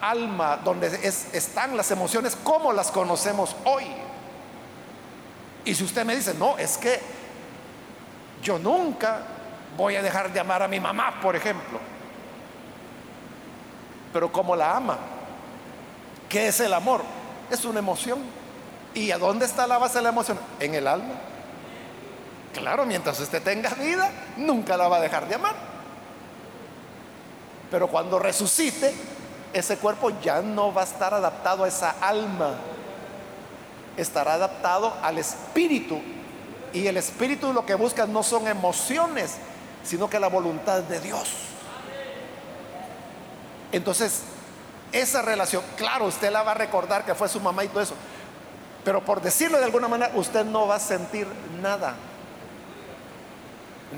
alma 0.00 0.56
donde 0.56 0.86
están 1.32 1.76
las 1.76 1.90
emociones 1.90 2.36
como 2.42 2.72
las 2.72 2.90
conocemos 2.90 3.56
hoy. 3.64 3.86
Y 5.64 5.74
si 5.74 5.84
usted 5.84 6.04
me 6.04 6.16
dice, 6.16 6.34
no, 6.34 6.58
es 6.58 6.78
que 6.78 7.00
yo 8.42 8.58
nunca 8.58 9.22
voy 9.76 9.96
a 9.96 10.02
dejar 10.02 10.32
de 10.32 10.40
amar 10.40 10.62
a 10.62 10.68
mi 10.68 10.80
mamá, 10.80 11.20
por 11.20 11.36
ejemplo. 11.36 11.78
Pero 14.12 14.32
como 14.32 14.56
la 14.56 14.76
ama, 14.76 14.98
¿Qué 16.30 16.46
es 16.46 16.60
el 16.60 16.72
amor? 16.72 17.02
Es 17.50 17.64
una 17.64 17.80
emoción. 17.80 18.20
¿Y 18.94 19.10
a 19.10 19.18
dónde 19.18 19.44
está 19.44 19.66
la 19.66 19.78
base 19.78 19.98
de 19.98 20.02
la 20.02 20.10
emoción? 20.10 20.38
En 20.60 20.74
el 20.76 20.86
alma. 20.86 21.14
Claro, 22.54 22.86
mientras 22.86 23.18
usted 23.18 23.42
tenga 23.42 23.70
vida, 23.70 24.10
nunca 24.36 24.76
la 24.76 24.88
va 24.88 24.98
a 24.98 25.00
dejar 25.00 25.28
de 25.28 25.34
amar. 25.34 25.56
Pero 27.68 27.88
cuando 27.88 28.20
resucite, 28.20 28.94
ese 29.52 29.76
cuerpo 29.78 30.12
ya 30.22 30.40
no 30.40 30.72
va 30.72 30.82
a 30.82 30.84
estar 30.84 31.12
adaptado 31.12 31.64
a 31.64 31.68
esa 31.68 31.96
alma. 32.00 32.54
Estará 33.96 34.34
adaptado 34.34 34.94
al 35.02 35.18
espíritu. 35.18 36.00
Y 36.72 36.86
el 36.86 36.96
espíritu 36.96 37.52
lo 37.52 37.66
que 37.66 37.74
busca 37.74 38.06
no 38.06 38.22
son 38.22 38.46
emociones, 38.46 39.36
sino 39.82 40.08
que 40.08 40.20
la 40.20 40.28
voluntad 40.28 40.82
de 40.82 41.00
Dios. 41.00 41.30
Entonces, 43.72 44.22
esa 44.92 45.22
relación, 45.22 45.62
claro, 45.76 46.06
usted 46.06 46.30
la 46.30 46.42
va 46.42 46.52
a 46.52 46.54
recordar 46.54 47.04
que 47.04 47.14
fue 47.14 47.28
su 47.28 47.40
mamá 47.40 47.64
y 47.64 47.68
todo 47.68 47.80
eso, 47.80 47.94
pero 48.84 49.04
por 49.04 49.20
decirlo 49.20 49.58
de 49.58 49.64
alguna 49.64 49.88
manera, 49.88 50.12
usted 50.14 50.44
no 50.44 50.66
va 50.66 50.76
a 50.76 50.80
sentir 50.80 51.26
nada. 51.60 51.94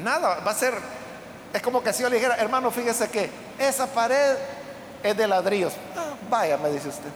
Nada, 0.02 0.40
va 0.40 0.50
a 0.50 0.54
ser, 0.54 0.74
es 1.52 1.62
como 1.62 1.82
que 1.82 1.92
si 1.92 2.02
yo 2.02 2.08
le 2.08 2.16
dijera, 2.16 2.36
hermano, 2.36 2.70
fíjese 2.70 3.08
que 3.08 3.30
esa 3.58 3.86
pared 3.86 4.36
es 5.02 5.16
de 5.16 5.26
ladrillos. 5.26 5.74
Ah, 5.96 6.14
vaya, 6.28 6.56
me 6.56 6.70
dice 6.70 6.88
usted, 6.88 7.10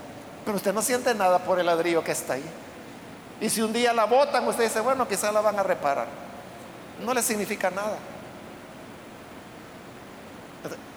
pero 0.45 0.57
usted 0.57 0.73
no 0.73 0.83
siente 0.83 1.14
nada 1.14 1.39
por 1.39 1.59
el 1.59 1.67
ladrillo 1.67 2.03
que 2.03 2.12
está 2.12 2.35
ahí. 2.35 2.45
Y 3.41 3.51
si 3.51 3.61
un 3.61 3.73
día 3.73 3.93
la 3.93 4.05
botan, 4.05 4.47
usted 4.49 4.64
dice, 4.64 4.81
bueno, 4.81 5.07
quizás 5.07 5.33
la 5.33 5.41
van 5.41 5.59
a 5.59 5.62
reparar. 5.62 6.07
No 7.05 7.12
le 7.12 7.23
significa 7.23 7.71
nada. 7.71 7.97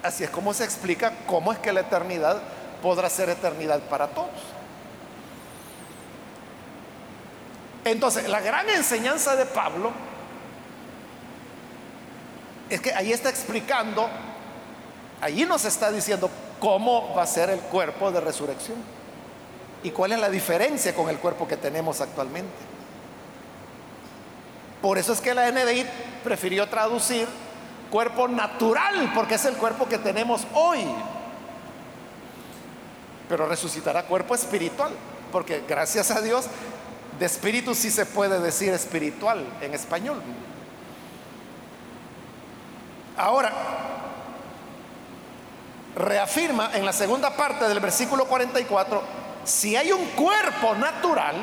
Así 0.03 0.23
es 0.23 0.29
como 0.29 0.53
se 0.53 0.63
explica 0.63 1.13
cómo 1.27 1.51
es 1.51 1.59
que 1.59 1.73
la 1.73 1.81
eternidad 1.81 2.41
podrá 2.81 3.09
ser 3.09 3.29
eternidad 3.29 3.79
para 3.81 4.07
todos. 4.07 4.29
Entonces, 7.83 8.27
la 8.27 8.39
gran 8.39 8.69
enseñanza 8.69 9.35
de 9.35 9.45
Pablo 9.45 9.91
es 12.69 12.81
que 12.81 12.93
ahí 12.93 13.11
está 13.11 13.29
explicando, 13.29 14.07
allí 15.21 15.45
nos 15.45 15.65
está 15.65 15.91
diciendo 15.91 16.29
cómo 16.59 17.13
va 17.15 17.23
a 17.23 17.27
ser 17.27 17.49
el 17.49 17.59
cuerpo 17.59 18.11
de 18.11 18.21
resurrección 18.21 18.77
y 19.81 19.91
cuál 19.91 20.11
es 20.11 20.19
la 20.19 20.29
diferencia 20.29 20.93
con 20.93 21.09
el 21.09 21.17
cuerpo 21.17 21.47
que 21.47 21.57
tenemos 21.57 22.01
actualmente. 22.01 22.53
Por 24.81 24.97
eso 24.97 25.13
es 25.13 25.21
que 25.21 25.33
la 25.33 25.51
NDI 25.51 25.85
prefirió 26.23 26.67
traducir 26.69 27.27
cuerpo 27.89 28.27
natural, 28.27 29.11
porque 29.13 29.35
es 29.35 29.45
el 29.45 29.55
cuerpo 29.55 29.87
que 29.87 29.97
tenemos 29.97 30.45
hoy 30.53 30.85
pero 33.29 33.45
resucitará 33.45 34.03
cuerpo 34.03 34.33
espiritual, 34.33 34.91
porque 35.31 35.63
gracias 35.67 36.09
a 36.09 36.19
Dios, 36.19 36.47
de 37.19 37.27
espíritu 37.27 37.75
sí 37.75 37.91
se 37.91 38.07
puede 38.07 38.39
decir 38.39 38.73
espiritual 38.73 39.45
en 39.61 39.75
español. 39.75 40.19
Ahora, 43.15 43.53
reafirma 45.95 46.71
en 46.73 46.85
la 46.85 46.93
segunda 46.93 47.35
parte 47.35 47.67
del 47.67 47.79
versículo 47.79 48.25
44, 48.25 49.03
si 49.43 49.75
hay 49.75 49.91
un 49.91 50.05
cuerpo 50.07 50.73
natural, 50.75 51.35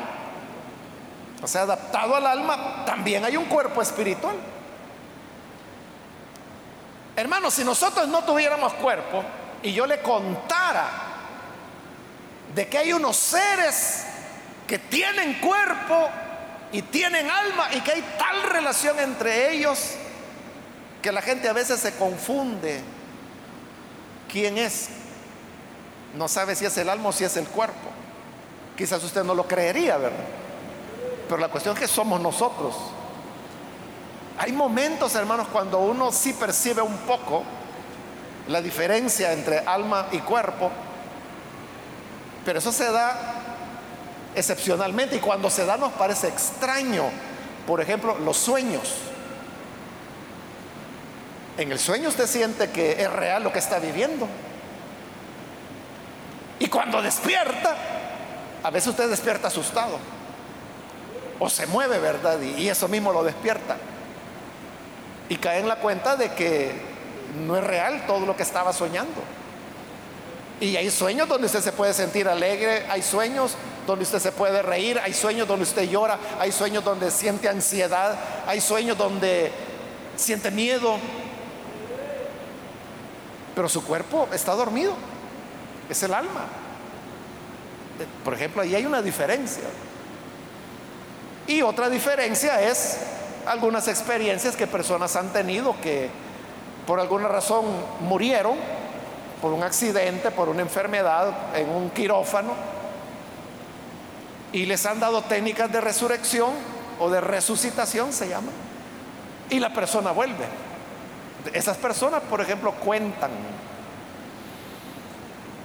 o 1.41 1.47
sea, 1.47 1.61
adaptado 1.61 2.15
al 2.15 2.25
alma, 2.25 2.83
también 2.85 3.23
hay 3.23 3.37
un 3.37 3.45
cuerpo 3.45 3.81
espiritual. 3.81 4.35
Hermanos, 7.17 7.55
si 7.55 7.63
nosotros 7.63 8.07
no 8.07 8.23
tuviéramos 8.23 8.73
cuerpo 8.75 9.23
y 9.63 9.73
yo 9.73 9.87
le 9.87 10.03
contara 10.03 10.87
de 12.53 12.67
que 12.67 12.77
hay 12.77 12.93
unos 12.93 13.17
seres 13.17 14.05
que 14.67 14.77
tienen 14.77 15.39
cuerpo 15.39 16.09
y 16.71 16.83
tienen 16.83 17.27
alma 17.27 17.69
y 17.73 17.81
que 17.81 17.93
hay 17.93 18.03
tal 18.19 18.43
relación 18.43 18.99
entre 18.99 19.51
ellos 19.51 19.95
que 21.01 21.11
la 21.11 21.23
gente 21.23 21.49
a 21.49 21.53
veces 21.53 21.79
se 21.79 21.95
confunde 21.95 22.81
quién 24.31 24.59
es. 24.59 24.89
No 26.13 26.27
sabe 26.27 26.55
si 26.55 26.65
es 26.65 26.77
el 26.77 26.87
alma 26.87 27.09
o 27.09 27.13
si 27.13 27.23
es 27.23 27.35
el 27.35 27.47
cuerpo. 27.47 27.89
Quizás 28.77 29.03
usted 29.03 29.23
no 29.23 29.33
lo 29.33 29.47
creería, 29.47 29.97
¿verdad? 29.97 30.19
Pero 31.27 31.41
la 31.41 31.47
cuestión 31.47 31.73
es 31.73 31.81
que 31.81 31.87
somos 31.87 32.21
nosotros. 32.21 32.75
Hay 34.37 34.51
momentos, 34.51 35.15
hermanos, 35.15 35.47
cuando 35.51 35.79
uno 35.79 36.11
sí 36.11 36.33
percibe 36.33 36.81
un 36.81 36.97
poco 36.99 37.43
la 38.47 38.61
diferencia 38.61 39.33
entre 39.33 39.59
alma 39.59 40.07
y 40.11 40.19
cuerpo, 40.19 40.71
pero 42.45 42.59
eso 42.59 42.71
se 42.71 42.91
da 42.91 43.37
excepcionalmente 44.35 45.15
y 45.15 45.19
cuando 45.19 45.49
se 45.49 45.65
da 45.65 45.77
nos 45.77 45.91
parece 45.93 46.27
extraño. 46.27 47.05
Por 47.65 47.81
ejemplo, 47.81 48.17
los 48.19 48.37
sueños. 48.37 48.93
En 51.57 51.71
el 51.71 51.79
sueño 51.79 52.07
usted 52.07 52.27
siente 52.27 52.69
que 52.69 53.01
es 53.01 53.11
real 53.11 53.43
lo 53.43 53.51
que 53.51 53.59
está 53.59 53.79
viviendo. 53.79 54.27
Y 56.59 56.67
cuando 56.67 57.01
despierta, 57.01 57.75
a 58.63 58.69
veces 58.69 58.89
usted 58.89 59.09
despierta 59.09 59.47
asustado. 59.47 59.97
O 61.39 61.49
se 61.49 61.67
mueve, 61.67 61.99
¿verdad? 61.99 62.39
Y, 62.41 62.69
eso 62.69 62.87
mismo 62.87 63.11
lo 63.11 63.23
despierta. 63.23 63.75
Y 65.29 65.37
cae 65.37 65.59
en 65.59 65.67
la 65.67 65.77
cuenta 65.77 66.15
de 66.15 66.33
que 66.33 66.71
no 67.45 67.57
es 67.57 67.63
real 67.63 68.05
todo 68.07 68.25
lo 68.25 68.35
que 68.35 68.43
estaba 68.43 68.73
soñando. 68.73 69.21
Y 70.59 70.75
hay 70.75 70.89
sueños 70.89 71.27
donde 71.27 71.45
usted 71.45 71.61
se 71.61 71.71
puede 71.71 71.93
sentir 71.93 72.27
alegre, 72.27 72.85
hay 72.89 73.03
sueños 73.03 73.55
donde 73.85 74.03
usted 74.03 74.19
se 74.19 74.31
puede 74.31 74.61
reír, 74.61 74.99
hay 74.99 75.13
sueños 75.13 75.47
donde 75.47 75.63
usted 75.63 75.83
llora, 75.83 76.17
hay 76.39 76.51
sueños 76.51 76.83
donde 76.83 77.11
siente 77.11 77.47
ansiedad, 77.47 78.15
hay 78.47 78.59
sueños 78.59 78.97
donde 78.97 79.51
siente 80.15 80.49
miedo. 80.49 80.97
Pero 83.53 83.69
su 83.69 83.83
cuerpo 83.83 84.27
está 84.33 84.53
dormido, 84.53 84.93
es 85.89 86.01
el 86.03 86.13
alma. 86.13 86.45
Por 88.23 88.33
ejemplo, 88.33 88.61
ahí 88.61 88.75
hay 88.75 88.85
una 88.85 89.01
diferencia. 89.01 89.63
Y 91.47 91.61
otra 91.61 91.89
diferencia 91.89 92.61
es 92.61 92.97
algunas 93.47 93.87
experiencias 93.87 94.55
que 94.55 94.67
personas 94.67 95.15
han 95.15 95.31
tenido 95.33 95.75
que 95.81 96.09
por 96.85 96.99
alguna 96.99 97.27
razón 97.27 97.65
murieron, 98.01 98.55
por 99.41 99.53
un 99.53 99.63
accidente, 99.63 100.31
por 100.31 100.49
una 100.49 100.61
enfermedad, 100.61 101.55
en 101.55 101.69
un 101.69 101.89
quirófano, 101.89 102.53
y 104.51 104.65
les 104.65 104.85
han 104.85 104.99
dado 104.99 105.21
técnicas 105.23 105.71
de 105.71 105.81
resurrección 105.81 106.51
o 106.99 107.09
de 107.09 107.21
resucitación, 107.21 108.13
se 108.13 108.29
llama, 108.29 108.51
y 109.49 109.59
la 109.59 109.73
persona 109.73 110.11
vuelve. 110.11 110.45
Esas 111.53 111.77
personas, 111.77 112.21
por 112.23 112.41
ejemplo, 112.41 112.71
cuentan. 112.73 113.31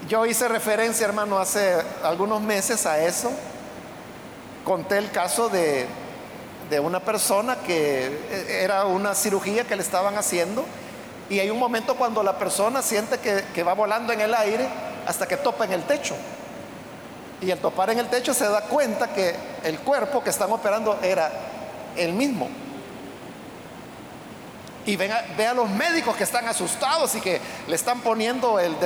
Yo 0.08 0.26
hice 0.26 0.48
referencia, 0.48 1.06
hermano, 1.06 1.38
hace 1.38 1.76
algunos 2.02 2.40
meses 2.40 2.84
a 2.86 3.00
eso. 3.00 3.30
Conté 4.64 4.98
el 4.98 5.10
caso 5.10 5.48
de, 5.48 5.86
de 6.70 6.80
una 6.80 7.00
persona 7.00 7.56
que 7.56 8.62
era 8.62 8.86
una 8.86 9.14
cirugía 9.14 9.64
que 9.64 9.76
le 9.76 9.82
estaban 9.82 10.16
haciendo 10.16 10.64
y 11.28 11.40
hay 11.40 11.50
un 11.50 11.58
momento 11.58 11.96
cuando 11.96 12.22
la 12.22 12.38
persona 12.38 12.82
siente 12.82 13.18
que, 13.18 13.44
que 13.54 13.62
va 13.62 13.74
volando 13.74 14.12
en 14.12 14.20
el 14.20 14.34
aire 14.34 14.66
hasta 15.06 15.26
que 15.26 15.36
topa 15.36 15.64
en 15.64 15.72
el 15.72 15.82
techo. 15.84 16.14
Y 17.40 17.50
al 17.50 17.58
topar 17.58 17.90
en 17.90 17.98
el 17.98 18.08
techo 18.08 18.34
se 18.34 18.48
da 18.48 18.62
cuenta 18.62 19.12
que 19.12 19.34
el 19.64 19.78
cuerpo 19.80 20.22
que 20.22 20.30
están 20.30 20.52
operando 20.52 20.98
era 21.02 21.30
el 21.96 22.12
mismo. 22.12 22.48
Y 24.84 24.96
ve 24.96 25.46
a 25.46 25.54
los 25.54 25.68
médicos 25.70 26.16
que 26.16 26.24
están 26.24 26.46
asustados 26.48 27.14
y 27.14 27.20
que 27.20 27.40
le 27.68 27.76
están 27.76 28.00
poniendo 28.00 28.58
el 28.58 28.76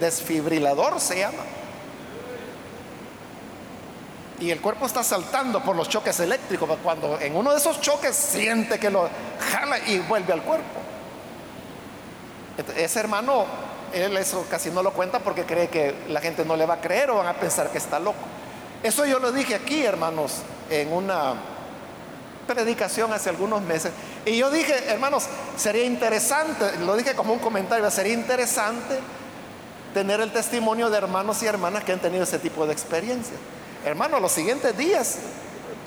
desfibrilador, 0.00 1.00
se 1.00 1.20
llama. 1.20 1.42
Y 4.42 4.50
el 4.50 4.60
cuerpo 4.60 4.86
está 4.86 5.04
saltando 5.04 5.62
por 5.62 5.76
los 5.76 5.88
choques 5.88 6.18
eléctricos. 6.18 6.68
Cuando 6.82 7.16
en 7.20 7.36
uno 7.36 7.52
de 7.52 7.58
esos 7.58 7.80
choques 7.80 8.16
siente 8.16 8.76
que 8.80 8.90
lo 8.90 9.08
jala 9.52 9.78
y 9.86 10.00
vuelve 10.00 10.32
al 10.32 10.42
cuerpo. 10.42 10.80
Ese 12.76 12.98
hermano, 12.98 13.44
él 13.94 14.16
eso 14.16 14.44
casi 14.50 14.70
no 14.70 14.82
lo 14.82 14.92
cuenta 14.92 15.20
porque 15.20 15.44
cree 15.44 15.68
que 15.68 15.94
la 16.08 16.20
gente 16.20 16.44
no 16.44 16.56
le 16.56 16.66
va 16.66 16.74
a 16.74 16.80
creer 16.80 17.12
o 17.12 17.18
van 17.18 17.28
a 17.28 17.34
pensar 17.34 17.70
que 17.70 17.78
está 17.78 18.00
loco. 18.00 18.18
Eso 18.82 19.06
yo 19.06 19.20
lo 19.20 19.30
dije 19.30 19.54
aquí, 19.54 19.84
hermanos, 19.84 20.38
en 20.68 20.92
una 20.92 21.34
predicación 22.48 23.12
hace 23.12 23.30
algunos 23.30 23.62
meses. 23.62 23.92
Y 24.26 24.36
yo 24.38 24.50
dije, 24.50 24.90
hermanos, 24.90 25.28
sería 25.56 25.84
interesante, 25.84 26.78
lo 26.80 26.96
dije 26.96 27.14
como 27.14 27.32
un 27.32 27.38
comentario, 27.38 27.88
sería 27.92 28.14
interesante 28.14 28.98
tener 29.94 30.20
el 30.20 30.32
testimonio 30.32 30.90
de 30.90 30.98
hermanos 30.98 31.40
y 31.44 31.46
hermanas 31.46 31.84
que 31.84 31.92
han 31.92 32.00
tenido 32.00 32.24
ese 32.24 32.40
tipo 32.40 32.66
de 32.66 32.72
experiencia. 32.72 33.36
Hermanos, 33.84 34.20
los 34.20 34.32
siguientes 34.32 34.76
días, 34.76 35.16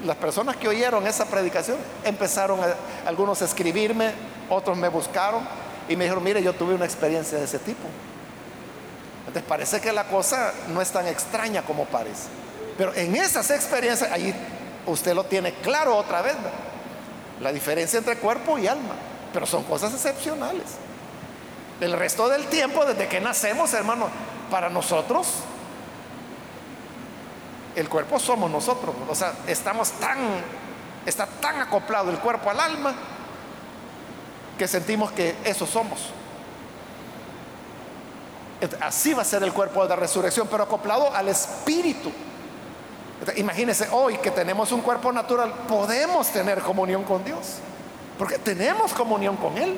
las 0.04 0.18
personas 0.18 0.58
que 0.58 0.68
oyeron 0.68 1.08
esa 1.08 1.26
predicación 1.26 1.78
empezaron 2.04 2.60
a, 2.60 2.76
algunos 3.08 3.42
a 3.42 3.46
escribirme, 3.46 4.12
otros 4.50 4.78
me 4.78 4.90
buscaron 4.90 5.48
y 5.88 5.96
me 5.96 6.04
dijeron, 6.04 6.24
mire, 6.24 6.44
yo 6.44 6.54
tuve 6.54 6.74
una 6.74 6.86
experiencia 6.86 7.38
de 7.38 7.46
ese 7.46 7.60
tipo. 7.60 7.88
Entonces 9.20 9.44
parece 9.48 9.80
que 9.80 9.94
la 9.94 10.06
cosa 10.06 10.54
no 10.74 10.82
es 10.82 10.92
tan 10.92 11.08
extraña 11.08 11.62
como 11.62 11.86
parece. 11.86 12.28
Pero 12.78 12.94
en 12.94 13.16
esas 13.16 13.50
experiencias, 13.52 14.12
ahí 14.12 14.36
usted 14.86 15.14
lo 15.14 15.24
tiene 15.26 15.54
claro 15.54 15.96
otra 15.96 16.22
vez, 16.22 16.36
la 17.40 17.52
diferencia 17.52 17.98
entre 17.98 18.18
cuerpo 18.18 18.58
y 18.58 18.68
alma, 18.68 18.96
pero 19.34 19.46
son 19.46 19.64
cosas 19.64 19.94
excepcionales. 19.94 20.64
El 21.80 21.94
resto 21.94 22.28
del 22.30 22.46
tiempo, 22.48 22.86
desde 22.86 23.08
que 23.08 23.20
nacemos, 23.20 23.74
hermano, 23.74 24.08
para 24.52 24.70
nosotros, 24.70 25.28
el 27.76 27.90
cuerpo 27.90 28.20
somos 28.20 28.50
nosotros, 28.50 28.96
o 29.10 29.16
sea, 29.16 29.34
estamos 29.48 29.92
tan, 29.94 30.18
está 31.06 31.26
tan 31.26 31.60
acoplado 31.62 32.10
el 32.10 32.20
cuerpo 32.20 32.50
al 32.50 32.60
alma 32.60 32.94
que 34.58 34.68
sentimos 34.68 35.12
que 35.12 35.36
eso 35.44 35.66
somos. 35.66 36.12
Así 38.82 39.14
va 39.14 39.22
a 39.22 39.26
ser 39.26 39.44
el 39.44 39.52
cuerpo 39.52 39.84
de 39.84 39.90
la 39.90 39.96
resurrección, 39.96 40.48
pero 40.50 40.64
acoplado 40.64 41.14
al 41.14 41.28
espíritu. 41.28 42.12
Imagínense 43.36 43.88
hoy 43.92 44.18
que 44.18 44.32
tenemos 44.32 44.72
un 44.72 44.82
cuerpo 44.82 45.12
natural, 45.12 45.52
podemos 45.68 46.28
tener 46.30 46.62
comunión 46.62 47.04
con 47.04 47.24
Dios, 47.24 47.58
porque 48.18 48.38
tenemos 48.40 48.94
comunión 48.94 49.36
con 49.36 49.58
Él. 49.58 49.78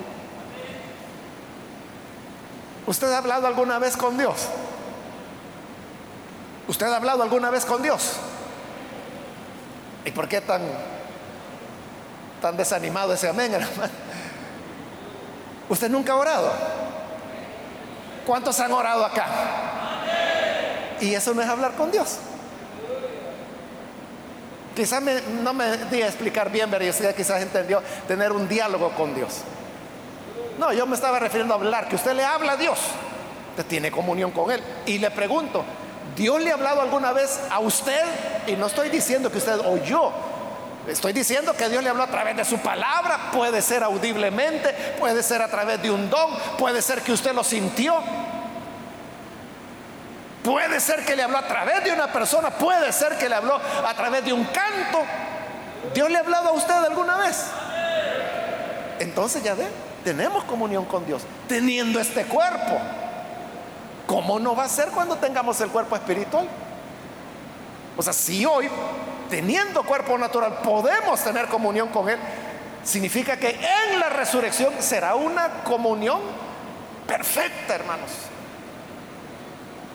¿Usted 2.86 3.12
ha 3.12 3.18
hablado 3.18 3.48
alguna 3.48 3.80
vez 3.80 3.98
con 3.98 4.18
Dios? 4.18 4.48
¿Usted 6.68 6.88
ha 6.88 6.98
hablado 6.98 7.24
alguna 7.24 7.50
vez 7.50 7.66
con 7.66 7.82
Dios? 7.82 8.14
¿Y 10.06 10.12
por 10.12 10.28
qué 10.28 10.42
tan, 10.42 10.62
tan 12.42 12.58
desanimado 12.58 13.14
ese 13.14 13.30
amén, 13.30 13.54
hermano? 13.56 13.94
¿Usted 15.70 15.90
nunca 15.90 16.14
ha 16.14 16.16
orado? 16.16 16.52
¿Cuántos 18.26 18.60
han 18.60 18.72
orado 18.72 19.06
acá? 19.06 19.26
Y 21.00 21.14
eso 21.14 21.34
no 21.34 21.42
es 21.42 21.48
hablar 21.48 21.74
con 21.74 21.92
Dios. 21.92 22.18
Quizás 24.76 25.02
no 25.42 25.54
me 25.54 25.78
di 25.90 26.02
a 26.02 26.08
explicar 26.08 26.52
bien, 26.52 26.70
pero 26.70 26.86
yo 26.86 27.16
quizás 27.16 27.42
entendió 27.42 27.82
tener 28.08 28.32
un 28.32 28.48
diálogo 28.48 28.92
con 28.92 29.16
Dios. 29.16 29.42
No, 30.60 30.74
yo 30.74 30.86
me 30.86 30.96
estaba 30.96 31.20
refiriendo 31.20 31.54
a 31.54 31.58
hablar, 31.58 31.88
que 31.88 31.96
usted 31.96 32.14
le 32.14 32.24
habla 32.24 32.54
a 32.54 32.58
Dios, 32.58 32.80
usted 33.52 33.66
tiene 33.66 33.92
comunión 33.92 34.32
con 34.32 34.52
Él. 34.52 34.62
Y 34.86 34.98
le 35.00 35.10
pregunto, 35.12 35.64
¿Dios 36.18 36.42
le 36.42 36.50
ha 36.50 36.56
hablado 36.56 36.82
alguna 36.82 37.14
vez 37.14 37.40
a 37.52 37.60
usted? 37.60 38.02
Y 38.48 38.54
no 38.54 38.66
estoy 38.66 38.90
diciendo 38.90 39.32
que 39.32 39.38
usted 39.38 39.60
oyó, 39.60 40.12
estoy 40.88 41.14
diciendo 41.14 41.54
que 41.54 41.70
Dios 41.70 41.84
le 41.84 41.92
habló 41.92 42.04
a 42.04 42.08
través 42.08 42.36
de 42.36 42.44
su 42.44 42.58
palabra, 42.58 43.30
puede 43.32 43.62
ser 43.62 43.84
audiblemente, 43.84 44.74
puede 45.00 45.22
ser 45.22 45.44
a 45.44 45.48
través 45.48 45.80
de 45.82 45.92
un 45.92 46.10
don, 46.10 46.36
puede 46.58 46.82
ser 46.82 47.04
que 47.04 47.12
usted 47.12 47.34
lo 47.34 47.44
sintió. 47.44 47.96
Puede 50.44 50.80
ser 50.80 51.06
que 51.06 51.16
le 51.16 51.24
habló 51.24 51.38
a 51.38 51.48
través 51.48 51.84
de 51.84 51.92
una 51.92 52.12
persona, 52.12 52.50
puede 52.50 52.92
ser 52.94 53.18
que 53.18 53.30
le 53.30 53.36
habló 53.36 53.60
a 53.86 53.94
través 53.94 54.26
de 54.26 54.34
un 54.34 54.46
canto. 54.46 55.04
¿Dios 55.94 56.10
le 56.10 56.18
ha 56.18 56.22
hablado 56.22 56.50
a 56.50 56.54
usted 56.54 56.74
alguna 56.74 57.18
vez? 57.18 57.44
Entonces 58.98 59.44
ya 59.44 59.54
ve, 59.54 59.68
tenemos 60.04 60.46
comunión 60.46 60.86
con 60.86 61.06
Dios, 61.06 61.22
teniendo 61.48 62.00
este 62.00 62.26
cuerpo. 62.26 62.80
¿Cómo 64.08 64.40
no 64.40 64.56
va 64.56 64.64
a 64.64 64.70
ser 64.70 64.90
cuando 64.90 65.18
tengamos 65.18 65.62
el 65.62 65.70
cuerpo 65.70 65.96
espiritual? 65.96 66.48
O 67.96 68.02
sea, 68.02 68.14
si 68.14 68.46
hoy, 68.46 68.68
teniendo 69.30 69.84
cuerpo 69.84 70.18
natural, 70.18 70.60
podemos 70.64 71.24
tener 71.24 71.48
comunión 71.48 71.90
con 71.90 72.10
Él, 72.10 72.18
significa 72.84 73.38
que 73.38 73.50
en 73.50 74.00
la 74.00 74.10
resurrección 74.10 74.74
será 74.80 75.14
una 75.14 75.64
comunión 75.64 76.22
perfecta, 77.06 77.76
hermanos 77.76 78.12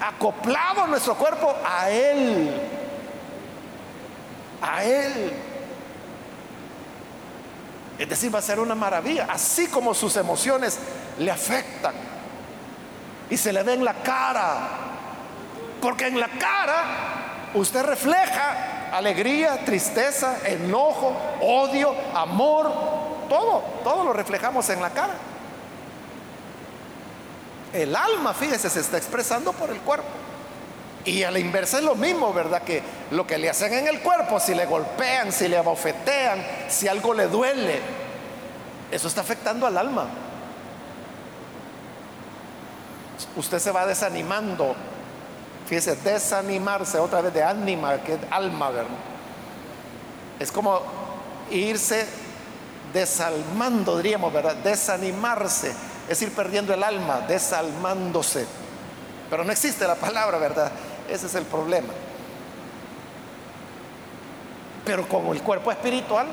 acoplado 0.03 0.87
nuestro 0.89 1.15
cuerpo 1.15 1.55
a 1.65 1.91
Él. 1.91 2.51
A 4.61 4.85
Él. 4.85 5.33
Es 7.99 8.09
decir, 8.09 8.35
va 8.35 8.41
a 8.41 8.43
ser 8.43 8.59
una 8.59 8.75
maravilla, 8.75 9.29
así 9.31 9.69
como 9.69 9.95
sus 9.95 10.17
emociones 10.17 10.79
le 11.19 11.31
afectan 11.31 11.95
y 13.33 13.37
se 13.39 13.51
le 13.51 13.63
ve 13.63 13.73
en 13.73 13.83
la 13.83 13.95
cara, 13.95 14.59
porque 15.81 16.07
en 16.07 16.21
la 16.21 16.29
cara 16.29 16.85
usted 17.55 17.83
refleja 17.83 18.91
alegría, 18.93 19.65
tristeza, 19.65 20.37
enojo, 20.45 21.17
odio, 21.41 21.95
amor, 22.15 22.71
todo, 23.31 23.65
todo 23.83 24.05
lo 24.05 24.13
reflejamos 24.13 24.69
en 24.69 24.83
la 24.83 24.91
cara. 24.91 25.15
El 27.73 27.97
alma, 27.97 28.35
fíjese, 28.35 28.69
se 28.69 28.81
está 28.81 28.99
expresando 28.99 29.55
por 29.55 29.71
el 29.71 29.81
cuerpo. 29.81 30.09
Y 31.07 31.23
a 31.23 31.31
la 31.31 31.39
inversa 31.39 31.79
es 31.79 31.85
lo 31.85 31.95
mismo, 31.95 32.35
¿verdad? 32.35 32.61
Que 32.61 32.83
lo 33.13 33.27
que 33.27 33.39
le 33.39 33.49
hacen 33.49 33.73
en 33.73 33.89
el 33.89 34.01
cuerpo, 34.01 34.41
si 34.41 34.55
le 34.55 34.67
golpean, 34.67 35.33
si 35.33 35.49
le 35.49 35.57
abofetean, 35.57 36.45
si 36.69 36.87
algo 36.87 37.15
le 37.15 37.29
duele, 37.29 37.81
eso 38.91 39.09
está 39.09 39.23
afectando 39.23 39.67
al 39.67 39.79
alma. 39.79 40.32
Usted 43.37 43.59
se 43.59 43.71
va 43.71 43.87
desanimando. 43.87 44.75
Fíjese, 45.67 45.97
desanimarse 45.97 46.99
otra 46.99 47.21
vez 47.21 47.33
de 47.33 47.43
ánima, 47.43 47.99
que 47.99 48.15
es 48.15 48.19
alma, 48.31 48.71
¿verdad? 48.71 48.91
Es 50.39 50.51
como 50.51 50.81
irse 51.51 52.07
desalmando, 52.93 53.97
diríamos, 53.97 54.33
¿verdad? 54.33 54.57
Desanimarse, 54.57 55.73
es 56.09 56.21
ir 56.23 56.33
perdiendo 56.35 56.75
el 56.75 56.83
alma, 56.83 57.21
desalmándose. 57.21 58.47
Pero 59.31 59.45
no 59.45 59.53
existe 59.53 59.87
la 59.87 59.95
palabra, 59.95 60.39
¿verdad? 60.39 60.71
Ese 61.09 61.27
es 61.27 61.35
el 61.35 61.45
problema. 61.45 61.93
Pero 64.85 65.09
como 65.09 65.33
el 65.33 65.43
cuerpo 65.43 65.71
espiritual, 65.71 66.27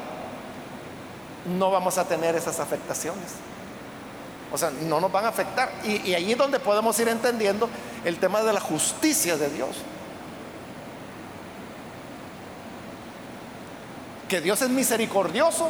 no 1.57 1.71
vamos 1.71 1.97
a 1.97 2.05
tener 2.05 2.35
esas 2.35 2.59
afectaciones. 2.59 3.48
O 4.51 4.57
sea, 4.57 4.71
no 4.71 4.99
nos 4.99 5.11
van 5.11 5.25
a 5.25 5.29
afectar. 5.29 5.71
Y, 5.83 6.09
y 6.09 6.15
allí 6.15 6.31
es 6.31 6.37
donde 6.37 6.59
podemos 6.59 6.99
ir 6.99 7.07
entendiendo 7.07 7.69
el 8.05 8.17
tema 8.17 8.41
de 8.43 8.53
la 8.53 8.59
justicia 8.59 9.37
de 9.37 9.49
Dios. 9.49 9.69
Que 14.27 14.41
Dios 14.41 14.61
es 14.61 14.69
misericordioso, 14.69 15.69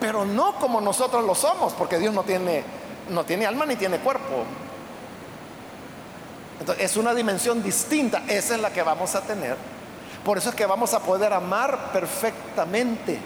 pero 0.00 0.24
no 0.24 0.54
como 0.56 0.80
nosotros 0.80 1.24
lo 1.24 1.34
somos, 1.34 1.72
porque 1.72 1.98
Dios 1.98 2.12
no 2.12 2.22
tiene, 2.22 2.64
no 3.10 3.24
tiene 3.24 3.46
alma 3.46 3.66
ni 3.66 3.76
tiene 3.76 3.98
cuerpo. 3.98 4.44
Entonces, 6.60 6.84
es 6.84 6.96
una 6.96 7.14
dimensión 7.14 7.62
distinta, 7.62 8.22
esa 8.28 8.54
es 8.54 8.60
la 8.60 8.70
que 8.70 8.82
vamos 8.82 9.14
a 9.14 9.20
tener. 9.22 9.56
Por 10.24 10.38
eso 10.38 10.48
es 10.48 10.54
que 10.54 10.66
vamos 10.66 10.94
a 10.94 11.00
poder 11.00 11.32
amar 11.32 11.92
perfectamente 11.92 13.20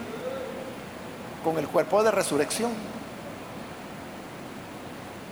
con 1.43 1.57
el 1.59 1.67
cuerpo 1.69 2.03
de 2.03 2.11
resurrección. 2.11 2.71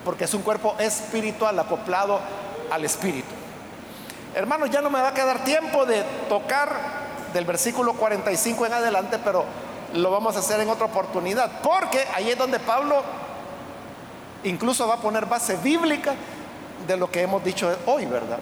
Porque 0.05 0.25
es 0.25 0.33
un 0.33 0.41
cuerpo 0.41 0.75
espiritual 0.79 1.59
acoplado 1.59 2.19
al 2.71 2.85
espíritu. 2.85 3.27
Hermanos, 4.35 4.69
ya 4.69 4.81
no 4.81 4.89
me 4.89 5.01
va 5.01 5.09
a 5.09 5.13
quedar 5.13 5.43
tiempo 5.43 5.85
de 5.85 6.03
tocar 6.27 6.99
del 7.33 7.45
versículo 7.45 7.93
45 7.93 8.65
en 8.65 8.73
adelante, 8.73 9.19
pero 9.23 9.43
lo 9.93 10.11
vamos 10.11 10.35
a 10.35 10.39
hacer 10.39 10.59
en 10.59 10.69
otra 10.69 10.85
oportunidad. 10.85 11.61
Porque 11.61 12.05
ahí 12.13 12.29
es 12.29 12.37
donde 12.37 12.59
Pablo 12.59 13.01
incluso 14.43 14.87
va 14.87 14.95
a 14.95 15.01
poner 15.01 15.25
base 15.25 15.57
bíblica 15.57 16.13
de 16.87 16.97
lo 16.97 17.09
que 17.09 17.21
hemos 17.21 17.43
dicho 17.43 17.75
hoy, 17.85 18.05
¿verdad? 18.05 18.39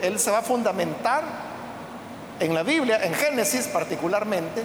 Él 0.00 0.18
se 0.18 0.30
va 0.30 0.38
a 0.38 0.42
fundamentar 0.42 1.22
en 2.40 2.54
la 2.54 2.62
Biblia, 2.62 3.04
en 3.04 3.14
Génesis 3.14 3.66
particularmente, 3.66 4.64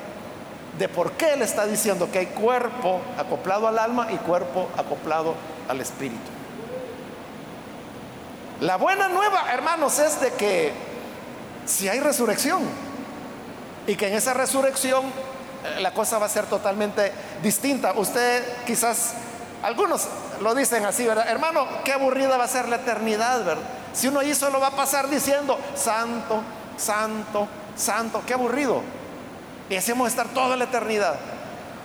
de 0.78 0.90
por 0.90 1.14
qué 1.14 1.34
él 1.34 1.42
está 1.42 1.66
diciendo 1.66 2.10
que 2.12 2.20
hay 2.20 2.26
cuerpo 2.28 3.02
acoplado 3.18 3.68
al 3.68 3.80
alma 3.80 4.08
y 4.12 4.18
cuerpo 4.18 4.70
acoplado 4.78 5.30
al 5.32 5.59
espíritu. 5.82 6.30
La 8.62 8.76
buena 8.76 9.08
nueva, 9.08 9.54
hermanos, 9.54 10.00
es 10.00 10.20
de 10.20 10.32
que 10.34 10.74
si 11.66 11.88
hay 11.88 12.00
resurrección 12.00 12.62
y 13.88 13.96
que 13.96 14.08
en 14.08 14.16
esa 14.16 14.34
resurrección 14.34 15.06
eh, 15.06 15.82
la 15.82 15.94
cosa 15.94 16.20
va 16.20 16.26
a 16.26 16.30
ser 16.30 16.46
totalmente 16.46 17.12
distinta. 17.42 17.94
Usted 17.94 18.44
quizás, 18.66 19.14
algunos 19.64 20.08
lo 20.42 20.56
dicen 20.56 20.86
así, 20.86 21.06
¿verdad? 21.06 21.28
Hermano, 21.30 21.68
qué 21.84 21.94
aburrida 21.94 22.38
va 22.38 22.46
a 22.46 22.48
ser 22.48 22.68
la 22.68 22.78
eternidad, 22.78 23.44
¿verdad? 23.46 23.64
Si 23.94 24.08
uno 24.08 24.20
ahí 24.20 24.34
solo 24.36 24.60
va 24.60 24.68
a 24.68 24.72
pasar 24.72 25.10
diciendo, 25.10 25.58
santo, 25.76 26.42
santo, 26.78 27.48
santo, 27.76 28.22
qué 28.26 28.34
aburrido. 28.34 28.82
Y 29.70 29.76
hacemos 29.76 30.08
estar 30.08 30.28
toda 30.30 30.56
la 30.56 30.66
eternidad. 30.66 31.16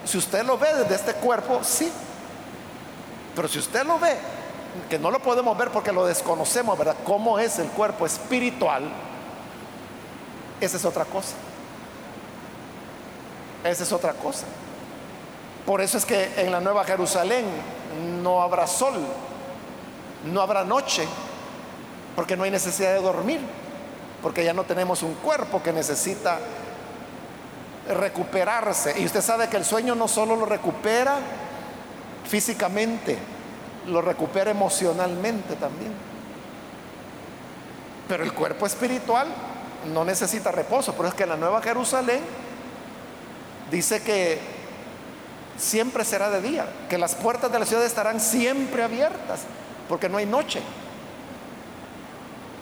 Si 0.05 0.19
usted 0.19 0.45
lo 0.45 0.59
ve 0.59 0.69
desde 0.75 0.95
este 0.95 1.15
cuerpo, 1.15 1.61
sí. 1.63 1.91
Pero 3.35 3.49
si 3.49 3.59
usted 3.59 3.85
lo 3.85 3.99
ve, 3.99 4.17
que 4.89 4.99
no 4.99 5.11
lo 5.11 5.21
podemos 5.21 5.57
ver 5.57 5.71
porque 5.71 5.93
lo 5.93 6.07
desconocemos, 6.07 6.77
¿verdad? 6.77 6.97
¿Cómo 7.05 7.39
es 7.39 7.59
el 7.59 7.69
cuerpo 7.69 8.07
espiritual? 8.07 8.91
Esa 10.61 10.77
es 10.77 10.85
otra 10.85 11.05
cosa. 11.05 11.35
Esa 13.65 13.83
es 13.83 13.93
otra 13.93 14.13
cosa. 14.13 14.47
Por 15.65 15.81
eso 15.81 15.97
es 15.97 16.05
que 16.05 16.33
en 16.37 16.53
la 16.53 16.61
Nueva 16.61 16.85
Jerusalén 16.85 17.45
no 18.23 18.43
habrá 18.43 18.67
sol, 18.67 18.95
no 20.25 20.41
habrá 20.41 20.65
noche, 20.65 21.07
porque 22.15 22.37
no 22.37 22.45
hay 22.45 22.51
necesidad 22.51 22.93
de 22.93 23.01
dormir, 23.01 23.41
porque 24.23 24.45
ya 24.45 24.53
no 24.53 24.65
tenemos 24.65 25.03
un 25.03 25.15
cuerpo 25.15 25.63
que 25.63 25.73
necesita 25.73 26.39
recuperarse. 27.89 28.99
Y 29.01 29.07
usted 29.07 29.23
sabe 29.23 29.49
que 29.49 29.57
el 29.57 29.65
sueño 29.65 29.95
no 29.95 30.09
solo 30.09 30.37
lo 30.37 30.47
recupera 30.47 31.17
físicamente, 32.27 33.19
lo 33.87 34.01
recupera 34.01 34.51
emocionalmente 34.51 35.57
también. 35.57 35.93
Pero 38.09 38.25
el 38.25 38.33
cuerpo 38.33 38.67
espiritual 38.67 39.29
no 39.93 40.05
necesita 40.05 40.51
reposo, 40.51 40.95
pero 40.95 41.09
es 41.09 41.15
que 41.15 41.27
la 41.27 41.37
Nueva 41.37 41.61
Jerusalén 41.63 42.21
dice 43.71 44.03
que 44.03 44.39
siempre 45.59 46.05
será 46.05 46.31
de 46.31 46.41
día, 46.41 46.67
que 46.89 46.99
las 46.99 47.15
puertas 47.15 47.51
de 47.51 47.59
la 47.59 47.67
ciudad 47.67 47.85
estarán 47.85 48.21
siempre 48.21 48.83
abiertas, 48.83 49.43
porque 49.89 50.09
no 50.09 50.19
hay 50.19 50.27
noche. 50.27 50.61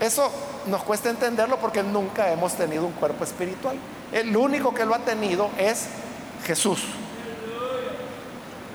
Eso 0.00 0.30
nos 0.66 0.82
cuesta 0.82 1.10
entenderlo 1.10 1.58
porque 1.58 1.82
nunca 1.82 2.32
hemos 2.32 2.54
tenido 2.54 2.84
un 2.84 2.92
cuerpo 2.92 3.24
espiritual. 3.24 3.76
El 4.12 4.36
único 4.36 4.74
que 4.74 4.84
lo 4.84 4.94
ha 4.94 4.98
tenido 4.98 5.50
es 5.58 5.86
Jesús. 6.44 6.84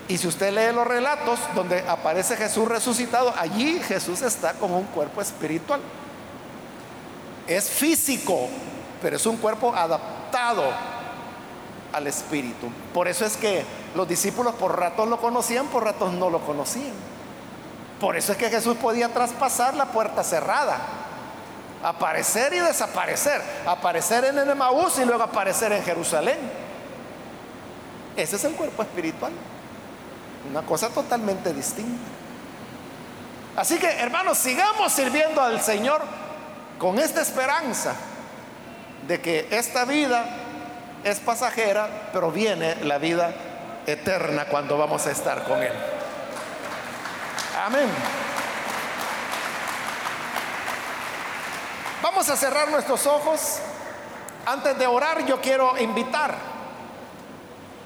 Y 0.07 0.17
si 0.17 0.27
usted 0.27 0.53
lee 0.53 0.73
los 0.73 0.87
relatos 0.87 1.39
donde 1.53 1.79
aparece 1.87 2.37
Jesús 2.37 2.67
resucitado, 2.67 3.33
allí 3.37 3.79
Jesús 3.81 4.21
está 4.21 4.53
con 4.53 4.71
un 4.71 4.85
cuerpo 4.85 5.21
espiritual. 5.21 5.81
Es 7.45 7.69
físico, 7.69 8.47
pero 9.01 9.17
es 9.17 9.25
un 9.25 9.37
cuerpo 9.37 9.73
adaptado 9.75 10.63
al 11.91 12.07
Espíritu. 12.07 12.67
Por 12.93 13.07
eso 13.07 13.25
es 13.25 13.35
que 13.35 13.65
los 13.95 14.07
discípulos 14.07 14.55
por 14.55 14.79
ratos 14.79 15.07
lo 15.07 15.19
conocían, 15.19 15.67
por 15.67 15.83
ratos 15.83 16.13
no 16.13 16.29
lo 16.29 16.39
conocían. 16.39 16.93
Por 17.99 18.15
eso 18.15 18.31
es 18.31 18.37
que 18.37 18.49
Jesús 18.49 18.77
podía 18.77 19.09
traspasar 19.09 19.75
la 19.75 19.85
puerta 19.85 20.23
cerrada, 20.23 20.77
aparecer 21.83 22.53
y 22.53 22.59
desaparecer, 22.59 23.41
aparecer 23.65 24.25
en 24.25 24.37
el 24.37 24.49
Emaús 24.49 24.99
y 24.99 25.05
luego 25.05 25.23
aparecer 25.23 25.71
en 25.71 25.83
Jerusalén. 25.83 26.37
Ese 28.15 28.35
es 28.35 28.43
el 28.43 28.53
cuerpo 28.53 28.83
espiritual, 28.83 29.31
una 30.49 30.63
cosa 30.63 30.89
totalmente 30.89 31.53
distinta. 31.53 32.09
Así 33.55 33.77
que 33.79 33.87
hermanos, 33.87 34.37
sigamos 34.37 34.91
sirviendo 34.91 35.41
al 35.41 35.61
Señor 35.61 36.01
con 36.77 36.99
esta 36.99 37.21
esperanza 37.21 37.95
de 39.07 39.19
que 39.19 39.47
esta 39.49 39.85
vida 39.85 40.25
es 41.03 41.19
pasajera, 41.19 42.09
pero 42.13 42.31
viene 42.31 42.75
la 42.83 42.97
vida 42.97 43.33
eterna 43.87 44.45
cuando 44.45 44.77
vamos 44.77 45.05
a 45.07 45.11
estar 45.11 45.43
con 45.45 45.63
Él. 45.63 45.73
Amén. 47.65 47.89
Vamos 52.03 52.29
a 52.29 52.37
cerrar 52.37 52.69
nuestros 52.69 53.07
ojos. 53.07 53.59
Antes 54.45 54.77
de 54.77 54.85
orar, 54.87 55.25
yo 55.25 55.41
quiero 55.41 55.77
invitar, 55.77 56.35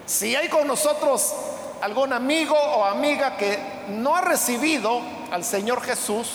si 0.06 0.36
hay 0.36 0.50
con 0.50 0.68
nosotros 0.68 1.34
algún 1.82 2.14
amigo 2.14 2.56
o 2.56 2.86
amiga 2.86 3.36
que 3.38 3.58
no 3.90 4.16
ha 4.16 4.22
recibido 4.22 5.02
al 5.32 5.44
Señor 5.44 5.82
Jesús, 5.82 6.30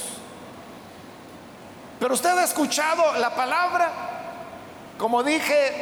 pero 1.98 2.14
usted 2.14 2.36
ha 2.36 2.44
escuchado 2.44 3.16
la 3.18 3.34
palabra, 3.34 3.90
como 4.98 5.22
dije, 5.22 5.72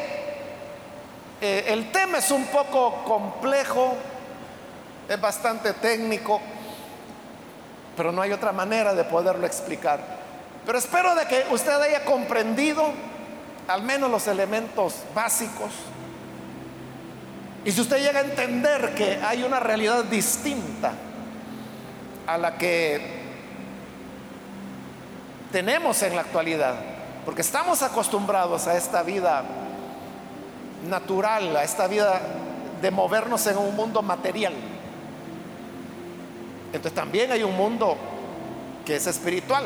eh, 1.41 1.65
el 1.69 1.91
tema 1.91 2.19
es 2.19 2.31
un 2.31 2.45
poco 2.47 3.03
complejo, 3.05 3.95
es 5.09 5.21
bastante 5.21 5.73
técnico, 5.73 6.41
pero 7.97 8.13
no 8.13 8.23
hay 8.23 8.33
otra 8.33 8.53
manera 8.53 8.95
de 8.95 9.05
poderlo 9.05 9.47
explicar. 9.47 10.01
Pero 10.65 10.79
espero 10.79 11.15
de 11.15 11.27
que 11.27 11.47
usted 11.51 11.73
haya 11.73 12.05
comprendido 12.05 12.93
al 13.69 13.83
menos 13.83 14.11
los 14.11 14.27
elementos 14.27 14.95
básicos 15.15 15.71
Y 17.65 17.73
si 17.73 17.81
usted 17.81 17.99
llega 17.99 18.21
a 18.21 18.23
entender 18.25 18.95
que 18.95 19.19
hay 19.25 19.43
una 19.43 19.59
realidad 19.59 20.05
distinta 20.05 20.93
a 22.27 22.37
la 22.37 22.59
que 22.59 23.01
tenemos 25.51 26.03
en 26.03 26.15
la 26.15 26.23
actualidad, 26.23 26.75
porque 27.25 27.41
estamos 27.41 27.83
acostumbrados 27.83 28.67
a 28.67 28.77
esta 28.77 29.03
vida 29.03 29.45
natural, 30.89 31.57
a 31.57 31.65
esta 31.65 31.87
vida 31.87 32.21
de 32.83 32.91
movernos 32.91 33.47
en 33.47 33.57
un 33.57 33.75
mundo 33.75 34.03
material. 34.03 34.53
Entonces 36.67 36.93
también 36.93 37.33
hay 37.33 37.43
un 37.43 37.57
mundo 37.57 37.97
que 38.85 38.97
es 38.97 39.07
espiritual. 39.07 39.65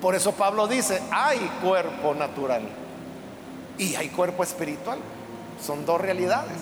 Por 0.00 0.14
eso 0.14 0.32
Pablo 0.32 0.68
dice, 0.68 1.02
hay 1.10 1.38
cuerpo 1.60 2.14
natural 2.14 2.62
y 3.78 3.96
hay 3.96 4.10
cuerpo 4.10 4.44
espiritual. 4.44 4.98
Son 5.64 5.86
dos 5.86 6.00
realidades. 6.00 6.58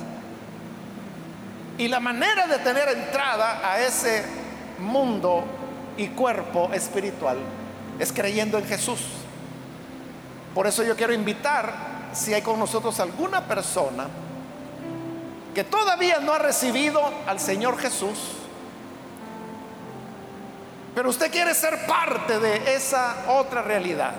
Y 1.78 1.88
la 1.88 2.00
manera 2.00 2.46
de 2.46 2.58
tener 2.58 2.88
entrada 2.88 3.60
a 3.64 3.80
ese 3.80 4.22
mundo 4.78 5.44
y 5.96 6.08
cuerpo 6.08 6.70
espiritual 6.72 7.38
es 7.98 8.12
creyendo 8.12 8.58
en 8.58 8.66
Jesús. 8.66 9.00
Por 10.54 10.66
eso 10.66 10.82
yo 10.82 10.96
quiero 10.96 11.12
invitar, 11.12 11.72
si 12.12 12.34
hay 12.34 12.42
con 12.42 12.58
nosotros 12.58 12.98
alguna 13.00 13.46
persona 13.46 14.08
que 15.54 15.64
todavía 15.64 16.18
no 16.20 16.32
ha 16.32 16.38
recibido 16.38 17.00
al 17.26 17.40
Señor 17.40 17.78
Jesús, 17.78 18.18
pero 20.94 21.08
usted 21.08 21.30
quiere 21.30 21.54
ser 21.54 21.86
parte 21.86 22.38
de 22.40 22.74
esa 22.74 23.24
otra 23.28 23.62
realidad. 23.62 24.12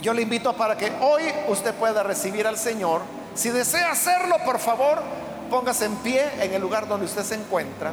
Yo 0.00 0.14
le 0.14 0.22
invito 0.22 0.54
para 0.54 0.76
que 0.76 0.90
hoy 1.00 1.24
usted 1.48 1.74
pueda 1.74 2.02
recibir 2.02 2.46
al 2.46 2.56
Señor. 2.56 3.02
Si 3.34 3.50
desea 3.50 3.90
hacerlo, 3.90 4.36
por 4.44 4.58
favor, 4.58 5.02
póngase 5.50 5.84
en 5.84 5.96
pie 5.96 6.26
en 6.40 6.54
el 6.54 6.60
lugar 6.60 6.88
donde 6.88 7.04
usted 7.04 7.22
se 7.22 7.34
encuentra. 7.34 7.92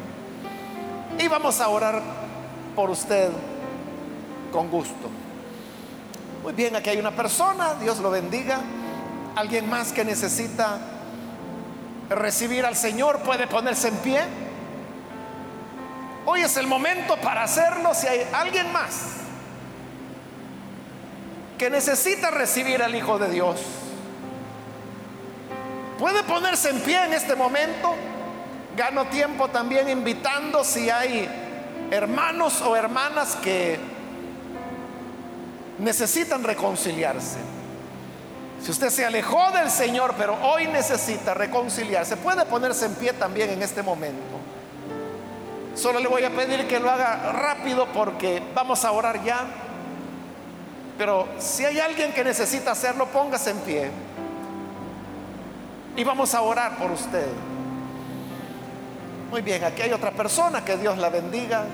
Y 1.20 1.28
vamos 1.28 1.60
a 1.60 1.68
orar 1.68 2.02
por 2.76 2.90
usted 2.90 3.30
con 4.54 4.70
gusto. 4.70 5.10
Muy 6.44 6.54
bien, 6.54 6.76
aquí 6.78 6.92
hay 6.92 7.00
una 7.00 7.12
persona, 7.12 7.74
Dios 7.82 8.00
lo 8.00 8.10
bendiga. 8.10 8.62
Alguien 9.36 9.70
más 9.70 9.92
que 9.92 10.06
necesita 10.06 10.80
recibir 12.10 12.66
al 12.66 12.78
Señor 12.78 13.20
puede 13.20 13.48
ponerse 13.48 13.90
en 13.90 13.98
pie. 13.98 14.22
Hoy 16.26 16.42
es 16.42 16.56
el 16.56 16.68
momento 16.68 17.18
para 17.18 17.44
hacerlo 17.44 17.94
si 17.94 18.08
hay 18.08 18.26
alguien 18.34 18.72
más 18.72 19.27
que 21.58 21.70
necesita 21.70 22.32
recibir 22.32 22.82
al 22.84 22.96
Hijo 22.96 23.18
de 23.18 23.30
Dios. 23.30 23.62
Puede 25.98 26.24
ponerse 26.24 26.70
en 26.70 26.80
pie 26.82 27.06
en 27.06 27.14
este 27.14 27.36
momento. 27.36 27.96
Gano 28.76 29.06
tiempo 29.06 29.48
también 29.48 29.90
invitando 29.90 30.64
si 30.64 30.90
hay 30.90 31.28
hermanos 31.90 32.62
o 32.62 32.76
hermanas 32.76 33.36
que 33.38 33.80
necesitan 35.80 36.44
reconciliarse. 36.44 37.38
Si 38.62 38.72
usted 38.72 38.90
se 38.90 39.06
alejó 39.06 39.52
del 39.52 39.70
Señor, 39.70 40.16
pero 40.18 40.38
hoy 40.44 40.68
necesita 40.68 41.34
reconciliarse, 41.34 42.18
puede 42.18 42.46
ponerse 42.46 42.86
en 42.86 42.96
pie 42.96 43.14
también 43.14 43.50
en 43.50 43.64
este 43.64 43.82
momento. 43.82 44.38
Solo 45.76 46.00
le 46.00 46.08
voy 46.08 46.24
a 46.24 46.32
pedir 46.32 46.68
que 46.68 46.80
lo 46.80 46.90
haga 46.90 47.32
rápido 47.32 47.88
porque 47.94 48.42
vamos 48.56 48.84
a 48.84 48.92
orar 48.92 49.24
ya. 49.24 49.46
Pero 50.98 51.28
si 51.38 51.64
hay 51.64 51.80
alguien 51.80 52.12
que 52.12 52.24
necesita 52.24 52.72
hacerlo, 52.72 53.06
póngase 53.08 53.52
en 53.52 53.60
pie. 53.60 53.92
Y 55.96 56.04
vamos 56.04 56.34
a 56.34 56.42
orar 56.42 56.78
por 56.78 56.92
usted. 56.92 57.28
Muy 59.30 59.42
bien, 59.42 59.64
aquí 59.64 59.84
hay 59.84 59.94
otra 59.94 60.12
persona, 60.12 60.66
que 60.66 60.76
Dios 60.78 60.98
la 60.98 61.10
bendiga. 61.10 61.66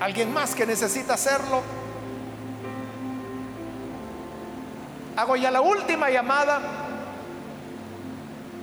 ¿Alguien 0.00 0.32
más 0.32 0.54
que 0.54 0.66
necesita 0.66 1.14
hacerlo? 1.14 1.62
Hago 5.16 5.36
ya 5.36 5.52
la 5.52 5.60
última 5.60 6.10
llamada. 6.10 6.60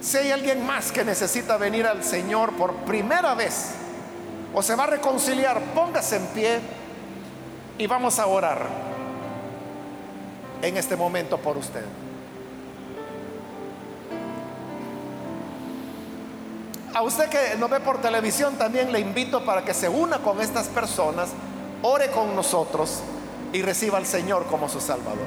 Si 0.01 0.17
hay 0.17 0.31
alguien 0.31 0.65
más 0.65 0.91
que 0.91 1.05
necesita 1.05 1.55
venir 1.55 1.87
al 1.87 2.03
Señor 2.03 2.51
por 2.53 2.73
primera 2.73 3.33
vez 3.35 3.75
o 4.53 4.61
se 4.61 4.75
va 4.75 4.83
a 4.83 4.87
reconciliar, 4.87 5.61
póngase 5.75 6.17
en 6.17 6.25
pie 6.27 6.59
y 7.77 7.87
vamos 7.87 8.19
a 8.19 8.25
orar 8.25 8.90
en 10.61 10.77
este 10.77 10.95
momento 10.95 11.37
por 11.37 11.57
usted. 11.57 11.83
A 16.93 17.03
usted 17.03 17.29
que 17.29 17.57
nos 17.57 17.69
ve 17.69 17.79
por 17.79 18.01
televisión 18.01 18.55
también 18.57 18.91
le 18.91 18.99
invito 18.99 19.45
para 19.45 19.63
que 19.63 19.73
se 19.73 19.87
una 19.87 20.19
con 20.19 20.41
estas 20.41 20.67
personas, 20.67 21.29
ore 21.81 22.11
con 22.11 22.35
nosotros 22.35 22.99
y 23.53 23.61
reciba 23.61 23.97
al 23.97 24.05
Señor 24.05 24.45
como 24.47 24.67
su 24.67 24.81
Salvador. 24.81 25.25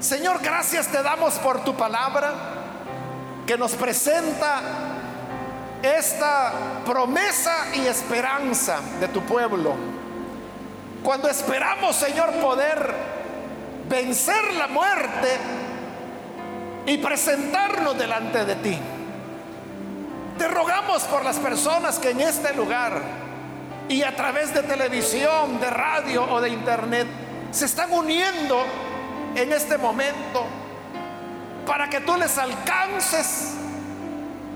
Señor, 0.00 0.40
gracias 0.42 0.88
te 0.88 1.02
damos 1.02 1.34
por 1.34 1.64
tu 1.64 1.76
palabra 1.76 2.32
que 3.46 3.56
nos 3.56 3.72
presenta 3.74 4.60
esta 5.82 6.52
promesa 6.84 7.66
y 7.74 7.86
esperanza 7.86 8.80
de 9.00 9.08
tu 9.08 9.22
pueblo. 9.22 9.74
Cuando 11.02 11.28
esperamos, 11.28 11.96
Señor, 11.96 12.32
poder 12.34 13.07
vencer 13.88 14.54
la 14.54 14.68
muerte 14.68 15.38
y 16.86 16.98
presentarnos 16.98 17.96
delante 17.98 18.44
de 18.44 18.54
ti. 18.56 18.78
Te 20.36 20.48
rogamos 20.48 21.02
por 21.04 21.24
las 21.24 21.38
personas 21.38 21.98
que 21.98 22.10
en 22.10 22.20
este 22.20 22.54
lugar 22.54 23.00
y 23.88 24.02
a 24.02 24.14
través 24.14 24.54
de 24.54 24.62
televisión, 24.62 25.58
de 25.60 25.70
radio 25.70 26.24
o 26.30 26.40
de 26.40 26.50
internet 26.50 27.06
se 27.50 27.64
están 27.64 27.92
uniendo 27.92 28.62
en 29.34 29.52
este 29.52 29.78
momento 29.78 30.46
para 31.66 31.88
que 31.90 32.00
tú 32.00 32.16
les 32.16 32.36
alcances, 32.38 33.54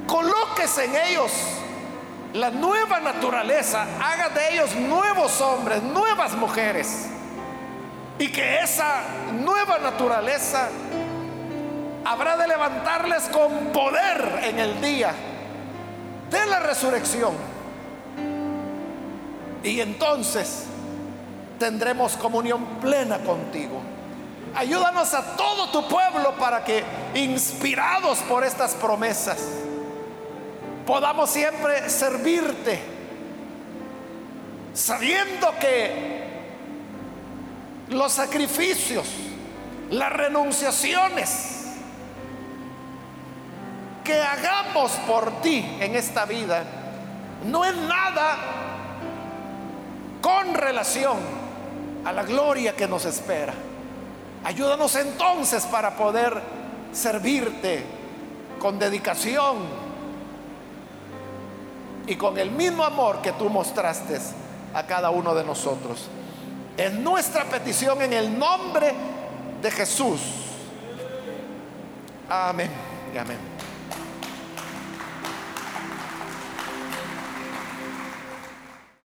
coloques 0.07 0.79
en 0.79 0.95
ellos 1.09 1.33
la 2.35 2.51
nueva 2.51 3.01
naturaleza, 3.01 3.87
haga 4.01 4.31
de 4.31 4.55
ellos 4.55 4.75
nuevos 4.77 5.41
hombres, 5.41 5.83
nuevas 5.83 6.33
mujeres 6.33 7.09
y 8.23 8.29
que 8.29 8.61
esa 8.61 9.01
nueva 9.33 9.81
naturaleza 9.81 10.69
habrá 12.05 12.37
de 12.37 12.47
levantarles 12.47 13.25
con 13.25 13.73
poder 13.73 14.43
en 14.45 14.61
el 14.61 14.81
día 14.81 15.13
de 16.31 16.47
la 16.47 16.61
resurrección. 16.61 17.33
Y 19.65 19.81
entonces 19.81 20.67
tendremos 21.59 22.17
comunión 22.17 22.65
plena 22.81 23.19
contigo. 23.19 23.81
Ayúdanos 24.55 25.13
a 25.15 25.37
todo 25.37 25.71
tu 25.71 25.89
pueblo 25.89 26.37
para 26.39 26.63
que, 26.63 26.85
inspirados 27.15 28.19
por 28.21 28.45
estas 28.45 28.75
promesas, 28.75 29.49
podamos 30.87 31.29
siempre 31.29 31.91
servirte, 31.91 32.81
sabiendo 34.75 35.53
que 35.59 36.22
los 37.93 38.13
sacrificios, 38.13 39.07
las 39.91 40.13
renunciaciones 40.13 41.67
que 44.05 44.21
hagamos 44.21 44.93
por 45.07 45.41
ti 45.43 45.77
en 45.81 45.95
esta 45.95 46.25
vida 46.25 46.65
no 47.47 47.65
es 47.65 47.77
nada 47.77 48.37
con 50.21 50.55
relación 50.55 51.19
a 52.05 52.13
la 52.13 52.25
gloria 52.25 52.75
que 52.75 52.89
nos 52.89 53.05
espera. 53.05 53.55
Ayúdanos 54.45 54.95
entonces 54.97 55.65
para 55.67 55.97
poder 55.97 56.41
servirte 56.93 57.85
con 58.59 58.79
dedicación 58.79 59.59
y 62.07 62.17
con 62.17 62.39
el 62.39 62.51
mismo 62.51 62.85
amor 62.85 63.23
que 63.23 63.33
tú 63.33 63.49
mostraste 63.49 64.19
a 64.75 64.85
cada 64.85 65.11
uno 65.11 65.35
de 65.35 65.45
nosotros. 65.45 66.09
Es 66.77 66.93
nuestra 66.93 67.45
petición 67.45 68.01
en 68.03 68.13
el 68.13 68.39
nombre 68.39 68.93
de 69.61 69.71
Jesús. 69.71 70.21
Amén 72.29 72.71
amén. 73.19 73.52